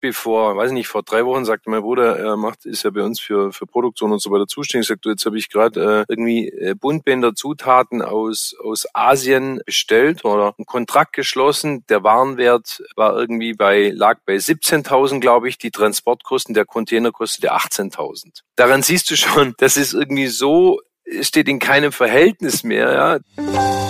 bevor, 0.00 0.56
weiß 0.56 0.72
nicht, 0.72 0.88
vor 0.88 1.02
drei 1.02 1.24
Wochen 1.24 1.44
sagte 1.44 1.70
mein 1.70 1.82
Bruder, 1.82 2.18
er 2.18 2.36
macht, 2.36 2.66
ist 2.66 2.84
ja 2.84 2.90
bei 2.90 3.02
uns 3.02 3.20
für, 3.20 3.52
für 3.52 3.66
Produktion 3.66 4.12
und 4.12 4.20
so 4.20 4.30
weiter 4.30 4.46
zuständig, 4.46 4.88
sagt 4.88 5.06
jetzt 5.06 5.26
habe 5.26 5.38
ich 5.38 5.48
gerade 5.48 6.04
äh, 6.08 6.12
irgendwie 6.12 6.48
äh, 6.48 6.74
Buntbänder 6.74 7.34
Zutaten 7.34 8.02
aus, 8.02 8.54
aus 8.62 8.86
Asien 8.94 9.60
bestellt 9.64 10.24
oder 10.24 10.54
einen 10.58 10.66
Kontrakt 10.66 11.12
geschlossen. 11.12 11.84
Der 11.88 12.02
Warenwert 12.02 12.82
war 12.96 13.16
irgendwie 13.18 13.54
bei, 13.54 13.90
lag 13.94 14.18
bei 14.26 14.36
17.000, 14.36 15.20
glaube 15.20 15.48
ich. 15.48 15.58
Die 15.58 15.70
Transportkosten, 15.70 16.54
der 16.54 16.64
Container 16.64 17.12
kostete 17.12 17.54
18.000. 17.54 18.42
Daran 18.56 18.82
siehst 18.82 19.10
du 19.10 19.16
schon, 19.16 19.54
das 19.58 19.76
ist 19.76 19.94
irgendwie 19.94 20.28
so, 20.28 20.80
steht 21.20 21.48
in 21.48 21.58
keinem 21.58 21.92
Verhältnis 21.92 22.64
mehr, 22.64 23.20
ja. 23.38 23.87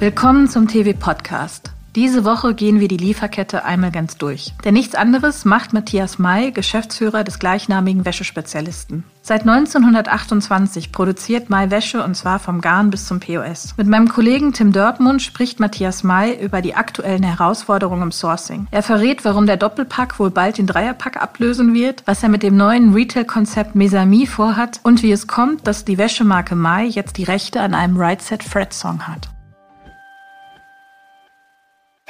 Willkommen 0.00 0.48
zum 0.48 0.66
TV 0.66 0.98
Podcast. 0.98 1.72
Diese 1.94 2.24
Woche 2.24 2.54
gehen 2.54 2.80
wir 2.80 2.88
die 2.88 2.96
Lieferkette 2.96 3.66
einmal 3.66 3.90
ganz 3.90 4.16
durch. 4.16 4.54
Denn 4.64 4.72
nichts 4.72 4.94
anderes 4.94 5.44
macht 5.44 5.74
Matthias 5.74 6.18
May, 6.18 6.52
Geschäftsführer 6.52 7.22
des 7.22 7.38
gleichnamigen 7.38 8.06
Wäschespezialisten. 8.06 9.04
Seit 9.20 9.42
1928 9.42 10.90
produziert 10.90 11.50
May 11.50 11.70
Wäsche 11.70 12.02
und 12.02 12.14
zwar 12.14 12.38
vom 12.38 12.62
Garn 12.62 12.88
bis 12.88 13.04
zum 13.04 13.20
POS. 13.20 13.74
Mit 13.76 13.88
meinem 13.88 14.08
Kollegen 14.08 14.54
Tim 14.54 14.72
Dörpmund 14.72 15.20
spricht 15.20 15.60
Matthias 15.60 16.02
May 16.02 16.32
über 16.42 16.62
die 16.62 16.74
aktuellen 16.74 17.22
Herausforderungen 17.22 18.04
im 18.04 18.12
Sourcing. 18.12 18.68
Er 18.70 18.82
verrät, 18.82 19.26
warum 19.26 19.44
der 19.44 19.58
Doppelpack 19.58 20.18
wohl 20.18 20.30
bald 20.30 20.56
den 20.56 20.66
Dreierpack 20.66 21.22
ablösen 21.22 21.74
wird, 21.74 22.04
was 22.06 22.22
er 22.22 22.30
mit 22.30 22.42
dem 22.42 22.56
neuen 22.56 22.94
Retail-Konzept 22.94 23.74
Mesami 23.74 24.26
vorhat 24.26 24.80
und 24.82 25.02
wie 25.02 25.12
es 25.12 25.26
kommt, 25.26 25.66
dass 25.66 25.84
die 25.84 25.98
Wäschemarke 25.98 26.54
May 26.54 26.86
jetzt 26.86 27.18
die 27.18 27.24
Rechte 27.24 27.60
an 27.60 27.74
einem 27.74 27.98
Right 27.98 28.22
Set 28.22 28.42
Fred 28.42 28.72
Song 28.72 29.06
hat. 29.06 29.28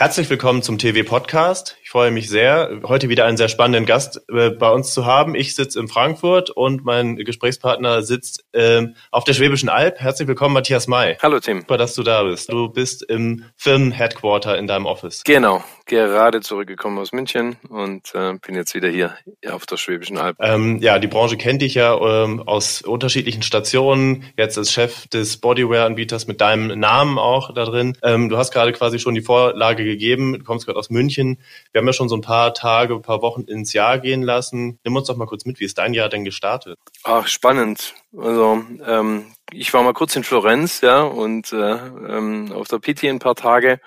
Herzlich 0.00 0.30
willkommen 0.30 0.62
zum 0.62 0.78
TV 0.78 1.06
Podcast. 1.06 1.76
Ich 1.90 1.92
freue 1.92 2.12
mich 2.12 2.28
sehr, 2.28 2.82
heute 2.84 3.08
wieder 3.08 3.24
einen 3.24 3.36
sehr 3.36 3.48
spannenden 3.48 3.84
Gast 3.84 4.22
äh, 4.32 4.50
bei 4.50 4.70
uns 4.70 4.94
zu 4.94 5.06
haben. 5.06 5.34
Ich 5.34 5.56
sitze 5.56 5.80
in 5.80 5.88
Frankfurt 5.88 6.48
und 6.48 6.84
mein 6.84 7.16
Gesprächspartner 7.16 8.02
sitzt 8.02 8.44
äh, 8.52 8.86
auf 9.10 9.24
der 9.24 9.32
Schwäbischen 9.32 9.68
Alb. 9.68 9.98
Herzlich 9.98 10.28
willkommen, 10.28 10.54
Matthias 10.54 10.86
May. 10.86 11.16
Hallo 11.20 11.40
Tim. 11.40 11.62
Super, 11.62 11.78
dass 11.78 11.96
du 11.96 12.04
da 12.04 12.22
bist. 12.22 12.52
Du 12.52 12.68
bist 12.68 13.02
im 13.02 13.42
Firmen-Headquarter 13.56 14.56
in 14.56 14.68
deinem 14.68 14.86
Office. 14.86 15.24
Genau, 15.24 15.64
gerade 15.86 16.40
zurückgekommen 16.42 16.96
aus 17.00 17.10
München 17.10 17.56
und 17.68 18.14
äh, 18.14 18.34
bin 18.34 18.54
jetzt 18.54 18.76
wieder 18.76 18.88
hier 18.88 19.16
auf 19.50 19.66
der 19.66 19.76
Schwäbischen 19.76 20.16
Alb. 20.16 20.36
Ähm, 20.38 20.78
ja, 20.80 21.00
die 21.00 21.08
Branche 21.08 21.36
kennt 21.36 21.60
dich 21.60 21.74
ja 21.74 21.96
ähm, 21.96 22.40
aus 22.46 22.82
unterschiedlichen 22.82 23.42
Stationen. 23.42 24.26
Jetzt 24.36 24.56
als 24.56 24.70
Chef 24.70 25.08
des 25.08 25.38
Bodywear-Anbieters 25.38 26.28
mit 26.28 26.40
deinem 26.40 26.78
Namen 26.78 27.18
auch 27.18 27.52
da 27.52 27.64
drin. 27.64 27.98
Ähm, 28.04 28.28
du 28.28 28.36
hast 28.36 28.52
gerade 28.52 28.70
quasi 28.70 29.00
schon 29.00 29.16
die 29.16 29.22
Vorlage 29.22 29.84
gegeben. 29.84 30.34
Du 30.38 30.44
kommst 30.44 30.66
gerade 30.66 30.78
aus 30.78 30.90
München. 30.90 31.38
Wir 31.72 31.79
haben 31.80 31.86
ja 31.86 31.92
schon 31.92 32.08
so 32.08 32.14
ein 32.14 32.20
paar 32.20 32.54
Tage, 32.54 32.94
ein 32.94 33.02
paar 33.02 33.22
Wochen 33.22 33.42
ins 33.42 33.72
Jahr 33.72 33.98
gehen 33.98 34.22
lassen. 34.22 34.78
Nimm 34.84 34.96
uns 34.96 35.08
doch 35.08 35.16
mal 35.16 35.26
kurz 35.26 35.44
mit. 35.44 35.60
Wie 35.60 35.64
ist 35.64 35.78
dein 35.78 35.94
Jahr 35.94 36.08
denn 36.08 36.24
gestartet? 36.24 36.78
Ach, 37.04 37.26
spannend. 37.26 37.94
Also 38.16 38.62
ähm, 38.86 39.26
ich 39.52 39.72
war 39.72 39.82
mal 39.82 39.94
kurz 39.94 40.14
in 40.14 40.24
Florenz, 40.24 40.80
ja, 40.82 41.02
und 41.02 41.52
äh, 41.52 41.56
ähm, 41.56 42.52
auf 42.52 42.68
der 42.68 42.78
Pitti 42.78 43.08
ein 43.08 43.18
paar 43.18 43.34
Tage. 43.34 43.80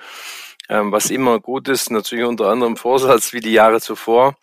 Ähm, 0.70 0.92
was 0.92 1.12
immer 1.12 1.40
gut 1.40 1.68
ist, 1.68 1.92
natürlich 1.92 2.26
unter 2.26 2.48
anderem 2.50 2.78
Vorsatz 2.78 3.34
wie 3.34 3.42
die 3.42 3.52
Jahre 3.52 3.80
zuvor. 3.80 4.36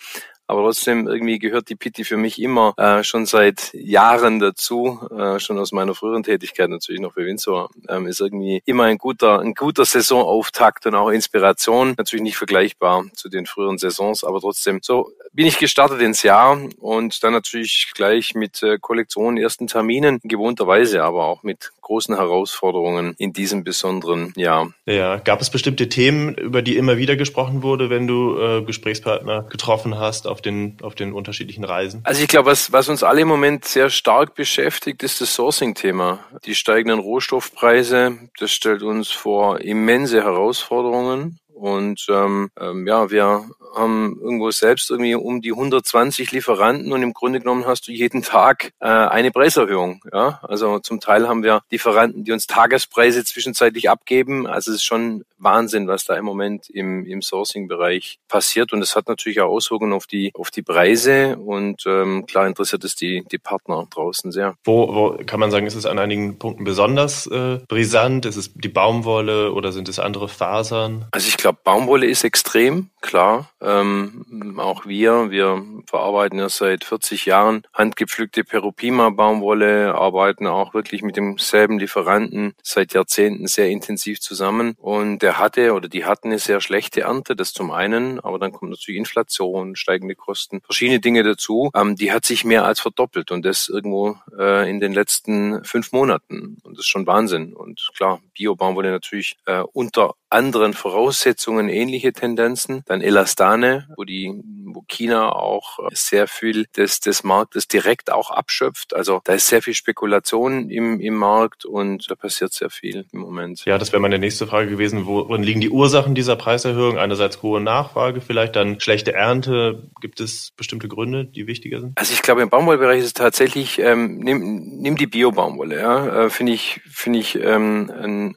Aber 0.50 0.62
trotzdem 0.62 1.06
irgendwie 1.06 1.38
gehört 1.38 1.68
die 1.68 1.76
Pitti 1.76 2.02
für 2.02 2.16
mich 2.16 2.42
immer 2.42 2.74
äh, 2.76 3.04
schon 3.04 3.24
seit 3.24 3.72
Jahren 3.72 4.40
dazu, 4.40 4.98
äh, 5.16 5.38
schon 5.38 5.60
aus 5.60 5.70
meiner 5.70 5.94
früheren 5.94 6.24
Tätigkeit 6.24 6.68
natürlich 6.68 7.00
noch 7.00 7.14
bei 7.14 7.24
Windsor, 7.24 7.70
ähm, 7.88 8.08
ist 8.08 8.20
irgendwie 8.20 8.60
immer 8.66 8.82
ein 8.82 8.98
guter, 8.98 9.38
ein 9.38 9.54
guter 9.54 9.84
Saisonauftakt 9.84 10.86
und 10.86 10.96
auch 10.96 11.10
Inspiration. 11.10 11.94
Natürlich 11.96 12.24
nicht 12.24 12.36
vergleichbar 12.36 13.04
zu 13.14 13.28
den 13.28 13.46
früheren 13.46 13.78
Saisons, 13.78 14.24
aber 14.24 14.40
trotzdem 14.40 14.80
so 14.82 15.12
bin 15.32 15.46
ich 15.46 15.58
gestartet 15.58 16.00
ins 16.00 16.22
Jahr 16.22 16.60
und 16.78 17.22
dann 17.22 17.32
natürlich 17.32 17.90
gleich 17.94 18.34
mit 18.34 18.62
äh, 18.62 18.78
Kollektionen, 18.80 19.36
ersten 19.36 19.66
Terminen, 19.66 20.18
gewohnterweise 20.24 21.02
aber 21.02 21.26
auch 21.26 21.42
mit 21.42 21.70
großen 21.80 22.16
Herausforderungen 22.16 23.14
in 23.18 23.32
diesem 23.32 23.64
besonderen 23.64 24.32
Jahr. 24.36 24.72
Ja, 24.86 25.16
gab 25.16 25.40
es 25.40 25.50
bestimmte 25.50 25.88
Themen, 25.88 26.34
über 26.36 26.62
die 26.62 26.76
immer 26.76 26.98
wieder 26.98 27.16
gesprochen 27.16 27.62
wurde, 27.62 27.90
wenn 27.90 28.06
du 28.06 28.38
äh, 28.38 28.62
Gesprächspartner 28.62 29.42
getroffen 29.50 29.98
hast 29.98 30.26
auf 30.26 30.40
den, 30.40 30.76
auf 30.82 30.94
den 30.94 31.12
unterschiedlichen 31.12 31.64
Reisen? 31.64 32.00
Also 32.04 32.22
ich 32.22 32.28
glaube, 32.28 32.50
was, 32.50 32.72
was 32.72 32.88
uns 32.88 33.02
alle 33.02 33.22
im 33.22 33.28
Moment 33.28 33.64
sehr 33.64 33.90
stark 33.90 34.34
beschäftigt, 34.34 35.02
ist 35.02 35.20
das 35.20 35.34
Sourcing-Thema. 35.34 36.20
Die 36.44 36.54
steigenden 36.54 37.00
Rohstoffpreise, 37.00 38.18
das 38.38 38.52
stellt 38.52 38.82
uns 38.82 39.10
vor 39.10 39.60
immense 39.60 40.22
Herausforderungen. 40.22 41.40
Und 41.60 42.06
ähm, 42.08 42.50
ähm, 42.58 42.86
ja, 42.86 43.10
wir 43.10 43.44
haben 43.74 44.18
irgendwo 44.20 44.50
selbst 44.50 44.90
irgendwie 44.90 45.14
um 45.14 45.42
die 45.42 45.52
120 45.52 46.32
Lieferanten 46.32 46.90
und 46.90 47.02
im 47.02 47.12
Grunde 47.12 47.38
genommen 47.38 47.66
hast 47.66 47.86
du 47.86 47.92
jeden 47.92 48.22
Tag 48.22 48.72
äh, 48.80 48.86
eine 48.86 49.30
Preiserhöhung. 49.30 50.02
Ja? 50.10 50.40
Also 50.42 50.78
zum 50.78 51.00
Teil 51.00 51.28
haben 51.28 51.42
wir 51.42 51.60
Lieferanten, 51.70 52.24
die 52.24 52.32
uns 52.32 52.46
Tagespreise 52.46 53.24
zwischenzeitlich 53.24 53.90
abgeben. 53.90 54.46
Also 54.46 54.70
es 54.70 54.78
ist 54.78 54.84
schon 54.84 55.24
Wahnsinn, 55.36 55.88
was 55.88 56.04
da 56.04 56.16
im 56.16 56.24
Moment 56.24 56.70
im, 56.70 57.04
im 57.04 57.22
Sourcing-Bereich 57.22 58.18
passiert. 58.28 58.72
Und 58.72 58.82
es 58.82 58.96
hat 58.96 59.08
natürlich 59.08 59.40
auch 59.40 59.50
Auswirkungen 59.50 59.92
auf 59.92 60.06
die, 60.06 60.32
auf 60.34 60.50
die 60.50 60.62
Preise. 60.62 61.36
Und 61.36 61.84
ähm, 61.86 62.26
klar 62.26 62.46
interessiert 62.46 62.84
es 62.84 62.94
die, 62.94 63.24
die 63.30 63.38
Partner 63.38 63.86
draußen 63.90 64.32
sehr. 64.32 64.54
Wo, 64.64 64.94
wo 64.94 65.18
kann 65.26 65.40
man 65.40 65.50
sagen, 65.50 65.66
ist 65.66 65.74
es 65.74 65.86
an 65.86 65.98
einigen 65.98 66.38
Punkten 66.38 66.64
besonders 66.64 67.26
äh, 67.26 67.60
brisant? 67.68 68.26
Ist 68.26 68.36
es 68.36 68.52
die 68.54 68.68
Baumwolle 68.68 69.52
oder 69.52 69.72
sind 69.72 69.88
es 69.88 69.98
andere 69.98 70.28
Fasern? 70.28 71.06
Also 71.10 71.28
ich 71.28 71.36
glaube, 71.36 71.49
Baumwolle 71.52 72.06
ist 72.06 72.24
extrem, 72.24 72.90
klar. 73.00 73.50
Ähm, 73.60 74.56
auch 74.58 74.86
wir, 74.86 75.30
wir 75.30 75.64
verarbeiten 75.86 76.38
ja 76.38 76.48
seit 76.48 76.84
40 76.84 77.26
Jahren 77.26 77.62
handgepflückte 77.72 78.44
Perupima 78.44 79.10
Baumwolle, 79.10 79.94
arbeiten 79.94 80.46
auch 80.46 80.74
wirklich 80.74 81.02
mit 81.02 81.16
demselben 81.16 81.78
Lieferanten 81.78 82.54
seit 82.62 82.94
Jahrzehnten 82.94 83.46
sehr 83.46 83.68
intensiv 83.68 84.20
zusammen. 84.20 84.74
Und 84.78 85.20
der 85.20 85.38
hatte 85.38 85.74
oder 85.74 85.88
die 85.88 86.04
hatten 86.04 86.28
eine 86.28 86.38
sehr 86.38 86.60
schlechte 86.60 87.02
Ernte, 87.02 87.36
das 87.36 87.52
zum 87.52 87.70
einen, 87.70 88.20
aber 88.20 88.38
dann 88.38 88.52
kommt 88.52 88.70
natürlich 88.70 88.98
Inflation, 88.98 89.76
steigende 89.76 90.14
Kosten, 90.14 90.60
verschiedene 90.62 91.00
Dinge 91.00 91.22
dazu. 91.22 91.70
Ähm, 91.74 91.96
die 91.96 92.12
hat 92.12 92.24
sich 92.24 92.44
mehr 92.44 92.64
als 92.64 92.80
verdoppelt 92.80 93.30
und 93.30 93.44
das 93.44 93.68
irgendwo 93.68 94.16
äh, 94.38 94.68
in 94.70 94.80
den 94.80 94.92
letzten 94.92 95.64
fünf 95.64 95.92
Monaten. 95.92 96.58
Und 96.62 96.72
das 96.72 96.80
ist 96.80 96.88
schon 96.88 97.06
Wahnsinn. 97.06 97.54
Und 97.54 97.90
klar, 97.96 98.20
Bio-Baumwolle 98.34 98.90
natürlich 98.90 99.36
äh, 99.46 99.62
unter 99.72 100.14
anderen 100.30 100.74
Voraussetzungen 100.74 101.68
ähnliche 101.68 102.12
Tendenzen. 102.12 102.82
Dann 102.86 103.00
Elastane, 103.00 103.88
wo 103.96 104.04
die, 104.04 104.32
wo 104.72 104.82
China 104.88 105.32
auch 105.32 105.78
sehr 105.92 106.28
viel 106.28 106.66
des, 106.76 107.00
des 107.00 107.24
Marktes 107.24 107.68
direkt 107.68 108.12
auch 108.12 108.30
abschöpft. 108.30 108.94
Also 108.94 109.20
da 109.24 109.34
ist 109.34 109.48
sehr 109.48 109.62
viel 109.62 109.74
Spekulation 109.74 110.70
im, 110.70 111.00
im 111.00 111.14
Markt 111.14 111.64
und 111.64 112.10
da 112.10 112.14
passiert 112.14 112.52
sehr 112.52 112.70
viel 112.70 113.06
im 113.12 113.20
Moment. 113.20 113.64
Ja, 113.64 113.78
das 113.78 113.92
wäre 113.92 114.00
meine 114.00 114.18
nächste 114.18 114.46
Frage 114.46 114.70
gewesen. 114.70 115.06
Worin 115.06 115.42
liegen 115.42 115.60
die 115.60 115.70
Ursachen 115.70 116.14
dieser 116.14 116.36
Preiserhöhung? 116.36 116.98
Einerseits 116.98 117.42
hohe 117.42 117.60
Nachfrage, 117.60 118.20
vielleicht 118.20 118.56
dann 118.56 118.80
schlechte 118.80 119.12
Ernte. 119.12 119.90
Gibt 120.00 120.20
es 120.20 120.52
bestimmte 120.56 120.88
Gründe, 120.88 121.24
die 121.24 121.46
wichtiger 121.46 121.80
sind? 121.80 121.98
Also 121.98 122.12
ich 122.14 122.22
glaube, 122.22 122.42
im 122.42 122.50
Baumwollbereich 122.50 123.00
ist 123.00 123.06
es 123.06 123.12
tatsächlich, 123.14 123.78
ähm, 123.78 124.18
nimm, 124.18 124.78
nimm 124.80 124.96
die 124.96 125.06
Bio-Baumwolle, 125.06 125.80
ja, 125.80 126.24
äh, 126.24 126.30
finde 126.30 126.52
ich, 126.52 126.80
finde 126.88 127.18
ich 127.18 127.36
ähm, 127.36 127.90
ein 127.90 128.36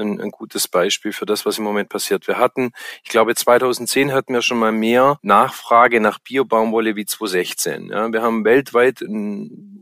ein, 0.00 0.20
ein 0.20 0.30
gutes 0.30 0.68
Beispiel 0.68 1.12
für 1.12 1.26
das, 1.26 1.46
was 1.46 1.58
im 1.58 1.64
Moment 1.64 1.88
passiert. 1.88 2.26
Wir 2.26 2.38
hatten, 2.38 2.72
ich 3.04 3.10
glaube 3.10 3.34
2010 3.34 4.12
hatten 4.12 4.34
wir 4.34 4.42
schon 4.42 4.58
mal 4.58 4.72
mehr 4.72 5.18
Nachfrage 5.22 6.00
nach 6.00 6.18
Biobaumwolle 6.18 6.96
wie 6.96 7.06
2016. 7.06 7.90
Ja, 7.90 8.12
wir 8.12 8.22
haben 8.22 8.44
weltweit 8.44 9.02